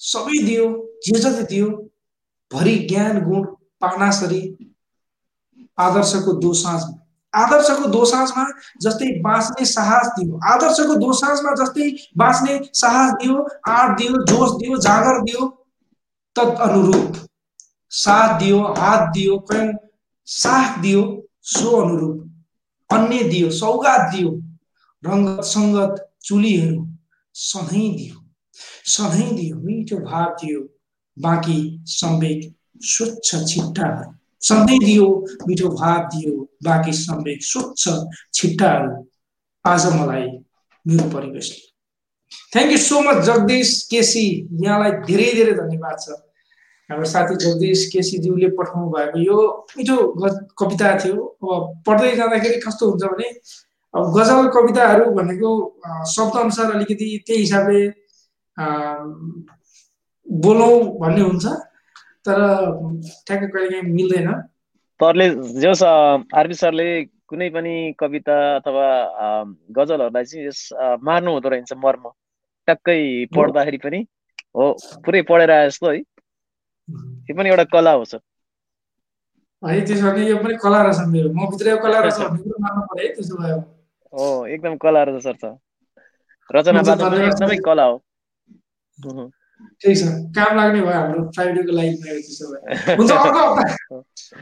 सबै 0.00 0.38
दियो 0.48 0.66
जे 1.06 1.18
जति 1.24 1.44
दियो 1.52 1.68
भरि 2.50 2.74
ज्ञान 2.90 3.20
गुण 3.24 3.44
पानासरी 3.84 4.42
आदर्शको 5.78 6.32
दोसाँझमा। 6.40 6.98
आदर्शको 7.32 7.88
दोसाँझमा 7.92 8.44
जस्तै 8.82 9.06
बाँच्ने 9.22 9.64
साहस 9.66 10.06
दियो। 10.16 10.40
आदर्शको 10.52 10.94
दोसाँझमा 11.04 11.54
जस्तै 11.62 11.88
बाँच्ने 12.18 12.58
साहस 12.80 13.12
दियो 13.22 13.36
आँट 13.76 13.96
दियो 13.98 14.22
जोस 14.30 14.50
दियो 14.60 14.78
जागर 14.88 15.20
दियो 15.22 15.48
तत् 16.36 16.60
अनुरूप 16.60 17.16
साथ 17.92 18.38
दियो 18.38 18.60
हात 18.74 19.08
दियो 19.14 19.38
कयौँ 19.50 19.72
साथ 20.28 20.80
दियो 20.82 21.02
सो 21.48 21.70
अनुरूप 21.76 22.94
अन्य 22.94 23.22
दियो 23.24 23.50
सौगात 23.52 24.10
दियो 24.12 24.30
रङ्गत 25.02 25.44
सङ्गत 25.46 25.94
चुलीहरू 26.24 26.86
सधैँ 27.34 27.90
दियो 27.96 28.20
सधैँ 28.86 29.30
दियो 29.34 29.56
मिठो 29.58 29.98
भाव 30.00 30.36
दियो 30.40 30.60
बाँकी 31.16 31.58
सम्वेक 31.88 32.52
स्वच्छ 32.86 33.44
छिट्टाहरू 33.44 34.12
सधैँ 34.42 34.78
दियो 34.78 35.08
मिठो 35.48 35.68
भाव 35.70 36.08
दियो 36.14 36.34
बाँकी 36.64 36.92
सम्वेक 36.98 37.44
स्वच्छ 37.44 37.88
छिट्टाहरू 38.34 38.94
आज 39.64 39.86
मलाई 39.94 40.28
मेरो 40.86 41.08
परिवेशले 41.10 41.71
thank 42.52 42.70
you 42.70 42.78
so 42.80 43.00
much 43.02 43.24
Jagdish 43.24 43.70
KC 43.90 44.24
यहाँलाई 44.60 44.90
धेरै 45.04 45.28
धेरै 45.34 45.54
धन्यवाद 45.54 45.96
छ 46.00 46.20
हाम्रो 46.90 47.08
साथी 47.08 47.36
जगदीश 47.38 47.84
केसीज्यूले 47.92 48.48
पठाउनु 48.56 48.90
भएको 48.90 49.18
यो 49.20 49.38
मिठो 49.72 49.96
कविता 50.58 50.94
थियो 50.98 51.26
अब 51.48 51.72
पढ्दै 51.86 52.14
जाँदाखेरि 52.16 52.60
कस्तो 52.60 52.90
हुन्छ 52.90 53.02
भने 53.06 53.28
अब 53.94 54.12
गजल 54.12 54.48
कविताहरू 54.52 55.10
भनेको 55.14 55.50
शब्द 56.10 56.38
अनुसार 56.40 56.72
अलिकति 56.72 57.08
त्यही 57.26 57.40
हिसाबले 57.40 57.82
बोलौँ 60.26 60.72
भन्ने 61.00 61.22
हुन्छ 61.22 61.58
तर 62.24 62.40
ठ्याक्कै 63.26 63.46
कहिले 63.48 63.68
काहीँ 63.70 63.92
मिल्दैन 63.92 64.32
सरले 65.00 65.28
जस 65.60 65.82
आरबी 66.34 66.54
सरले 66.56 66.88
कुनै 67.28 67.48
पनि 67.50 67.74
कविता 67.98 68.36
अथवा 68.56 68.88
गजलहरूलाई 69.76 70.24
चाहिँ 70.24 70.46
यस 70.46 70.60
मार्नु 71.02 71.32
हुँदो 71.32 71.48
रहेछ 71.48 71.72
मर्म 71.84 72.12
टक्कै 72.68 73.00
पढ्दाखेरि 73.36 73.78
पनि 73.84 74.00
हो 74.56 74.64
पुरै 75.04 75.22
पढेर 75.30 75.50
आए 75.50 75.68
जस्तो 75.68 75.90
है 75.90 76.00
त्यो 76.00 77.36
पनि 77.36 77.48
एउटा 77.48 77.64
कला 77.74 77.92
हो 77.98 78.04
सर। 78.04 78.20
है 79.62 79.80
त्यसो 79.86 80.10
भने 80.10 80.22
यो 80.28 80.36
पनि 80.44 80.54
कला 80.62 80.80
रहेछ 80.82 81.08
मेरो। 81.12 81.28
म 81.32 81.46
भित्र 81.50 81.76
कला 81.82 81.98
रहेछ 82.06 82.18
भन्ने 82.20 82.42
कुरो 82.42 82.56
मान्नु 82.62 82.82
पर्यो 82.92 83.06
है 83.06 83.12
त्यसो 83.16 83.34
भयो 83.42 83.58
हो 84.12 84.46
एकदम 84.54 84.76
कला 84.84 85.02
रहेछ 85.08 85.22
सर 85.22 85.36
छ 85.42 85.44
रचना 86.50 86.80
एकदमै 86.80 87.56
कला 87.68 87.84
हो। 87.90 87.96
ठिक 89.82 89.94
छ। 89.98 90.02
काम 90.36 90.56
लाग्ने 90.56 90.80
भयो 90.82 90.92
हाम्रो 90.92 91.20
फ्राइडेको 91.34 91.72
लाइभमा 91.78 92.06
त्यसो 92.26 92.44
भए। 92.52 92.60
हुन्छ 92.96 93.10
अर्को 93.22 93.40
हप्ता 93.46 93.64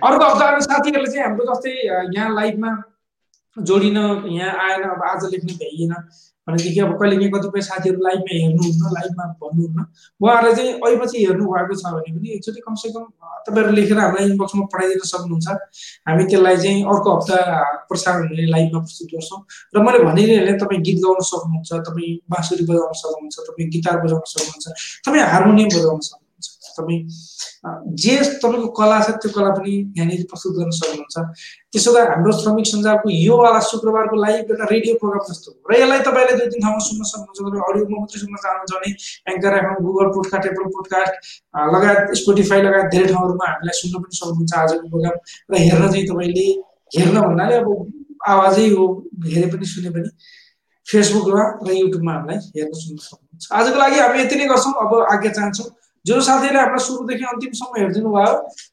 अर्को 0.08 0.24
हप्ता 0.24 0.46
साथीहरूले 0.66 1.10
चाहिँ 1.12 1.24
हाम्रो 1.26 1.44
जस्तै 1.52 1.72
यहाँ 2.16 2.30
लाइभमा 2.34 2.70
जोडिन 3.56 3.96
यहाँ 4.38 4.52
आएन 4.64 4.82
अब 4.90 5.02
आज 5.10 5.24
लेख्ने 5.32 5.52
भ्याइएन। 5.60 5.92
भनेदेखि 6.50 6.80
अब 6.80 6.92
कहिले 7.00 7.16
काहीँ 7.16 7.30
कतिपय 7.34 7.60
साथीहरू 7.70 8.00
लाइभमा 8.06 8.34
हेर्नुहुन्न 8.34 8.92
लाइभमा 8.98 9.24
भन्नुहुन्न 9.42 9.86
उहाँहरूले 10.20 10.54
चाहिँ 10.56 10.72
अहिलेपछि 10.84 11.24
हेर्नु 11.24 11.44
भएको 11.54 11.74
छ 11.80 11.94
भने 11.96 12.12
पनि 12.18 12.28
एकचोटि 12.36 12.60
कमसेकम 12.68 13.04
तपाईँहरू 13.46 13.72
लेखेर 13.78 13.98
हामीलाई 13.98 14.24
इनबक्समा 14.30 14.64
पठाइदिन 14.72 15.04
सक्नुहुन्छ। 15.10 15.48
हामी 16.08 16.24
त्यसलाई 16.30 16.56
चाहिँ 16.62 16.82
अर्को 16.92 17.08
हप्ता 17.16 17.36
प्रसारण 17.88 18.28
हुने 18.28 18.46
लाइभमा 18.54 18.80
प्रस्तुत 18.80 19.08
गर्छौँ। 19.14 19.40
र 19.74 19.84
मैले 19.86 19.98
भनिरहेँ 20.04 20.56
तपाईँ 20.62 20.80
गीत 20.86 20.98
गाउन 21.04 21.20
सक्नुहुन्छ 21.30 21.70
तपाईँ 21.88 22.12
बाँसुरी 22.30 22.64
बजाउन 22.70 22.92
सक्नुहुन्छ 23.02 23.36
तपाईँ 23.48 23.68
गिटार 23.74 23.96
बजाउन 24.04 24.26
सक्नुहुन्छ 24.32 24.66
तपाईँ 25.06 25.24
हार्मोनियम 25.32 25.68
बजाउन 25.76 26.00
सक्नुहुन्छ। 26.00 26.28
तपाईँ 26.76 27.00
जे 28.02 28.14
तपाईँको 28.42 28.68
कला 28.78 28.98
छ 29.04 29.10
त्यो 29.20 29.30
कला 29.36 29.50
पनि 29.56 29.72
यहाँनिर 29.96 30.22
प्रस्तुत 30.30 30.52
गर्न 30.56 30.70
सक्नुहुन्छ। 30.78 31.16
त्यसो 31.72 31.90
भए 31.94 32.04
हाम्रो 32.10 32.32
श्रमिक 32.40 32.66
सञ्जालको 32.72 33.08
योवाला 33.10 33.60
शुक्रबारको 33.70 34.16
लाइभ 34.24 34.50
एउटा 34.50 34.66
रेडियो 34.72 34.94
प्रोग्राम 35.00 35.22
जस्तो 35.28 35.48
हो। 35.50 35.58
र 35.68 35.70
यसलाई 35.80 36.00
तपाईँले 36.08 36.32
दुई 36.40 36.48
तिन 36.52 36.60
ठाउँमा 36.64 36.82
सुन्न 36.88 37.02
सक्नुहुन्छ 37.12 37.38
तपाईँ 37.40 37.64
अडियोमा 37.68 37.96
मात्रै 38.00 38.18
सुन्न 38.22 38.36
चाहनुहुन्छ 38.44 38.72
भने 38.74 38.90
Anchor 39.30 39.52
FM 39.60 39.78
Google 39.86 40.08
podcast 40.16 40.46
Apple 40.50 40.66
podcast 40.74 41.14
लगायत 41.74 42.00
स्पोटिफाई 42.20 42.60
लगायत 42.66 42.86
धेरै 42.96 43.08
ठाउँहरूमा 43.12 43.46
हामीलाई 43.52 43.76
सुन्न 43.80 43.94
पनि 44.02 44.14
सक्नुहुन्छ 44.20 44.52
आजको 44.62 44.86
प्रोग्राम। 44.92 45.16
र 45.50 45.54
हेर्न 45.68 45.84
चाहिँ 45.92 46.06
तपाईँले 46.10 46.46
हेर्न 46.96 47.16
भन्नाले 47.28 47.54
अब 47.62 47.68
आवाजै 48.32 48.68
हो 48.74 48.84
हेरे 49.32 49.48
पनि 49.52 49.66
सुने 49.72 49.90
पनि। 49.96 50.10
फेसबुकमा 50.86 51.42
र 51.66 51.68
युट्युबमा 51.72 52.12
हामीलाई 52.14 52.38
हेर्न 52.56 52.72
सुन्न 52.82 52.98
सक्नुहुन्छ। 53.04 53.44
आजको 53.58 53.78
लागि 53.78 53.98
हामी 54.00 54.18
यति 54.20 54.36
नै 54.40 54.46
गर्छौँ। 54.50 54.72
अब 54.84 54.92
आज्ञा 55.12 55.32
चाहन्छौँ 55.38 55.68
जो 56.06 56.20
साथीहरूले 56.26 56.60
हामीलाई 56.60 56.84
सुरुदेखि 56.86 57.24
अन्तिमसम्म 57.32 57.72
हेरिदिनु 57.80 58.10
भयो 58.16 58.32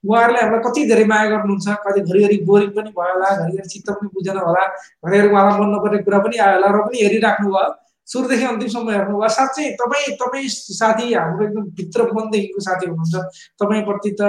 उहाँहरूले 0.10 0.40
हामीलाई 0.42 0.62
कति 0.68 0.82
धेरै 0.92 1.06
माया 1.12 1.26
गर्नुहुन्छ 1.32 1.68
कति 1.88 2.00
घरिघरि 2.10 2.38
बोरिङ 2.50 2.70
पनि 2.78 2.92
भयो 3.00 3.14
होला 3.14 3.30
घरिघरि 3.42 3.68
चित्त 3.74 3.90
पनि 3.98 4.08
बुझेन 4.16 4.38
होला 4.46 4.64
घरिघरि 5.04 5.28
उहाँलाई 5.34 5.60
मन 5.60 5.70
नपर्ने 5.76 6.00
कुरा 6.08 6.20
पनि 6.26 6.38
आयो 6.46 6.56
होला 6.56 6.68
र 6.78 6.80
पनि 6.88 6.98
हेरिराख्नु 7.04 7.50
भयो। 7.56 7.70
सुरुदेखि 8.08 8.46
अन्तिमसम्म 8.48 8.90
हेर्नु 8.96 9.16
भयो 9.20 9.30
साँच्चै 9.38 9.64
तपाईँ 9.80 10.16
तपाईँ 10.20 10.48
साथी 10.80 11.06
हाम्रो 11.14 11.44
एकदम 11.46 11.64
भित्र 11.78 12.00
मनदेखिको 12.18 12.60
साथी 12.68 12.86
हुनुहुन्छ 12.90 13.16
तपाईँप्रति 13.60 14.12
त 14.20 14.22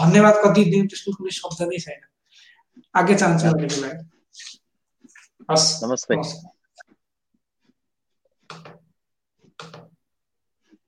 धन्यवाद 0.00 0.34
कति 0.44 0.64
दिनु 0.72 0.86
त्यसको 0.92 1.10
कुनै 1.16 1.32
शब्द 1.40 1.60
नै 1.70 1.78
छैन। 1.84 2.02
आगे 3.00 3.14
चाहन्छु 3.20 3.46
हस्। 5.48 5.66
नमस्ते। 5.84 6.14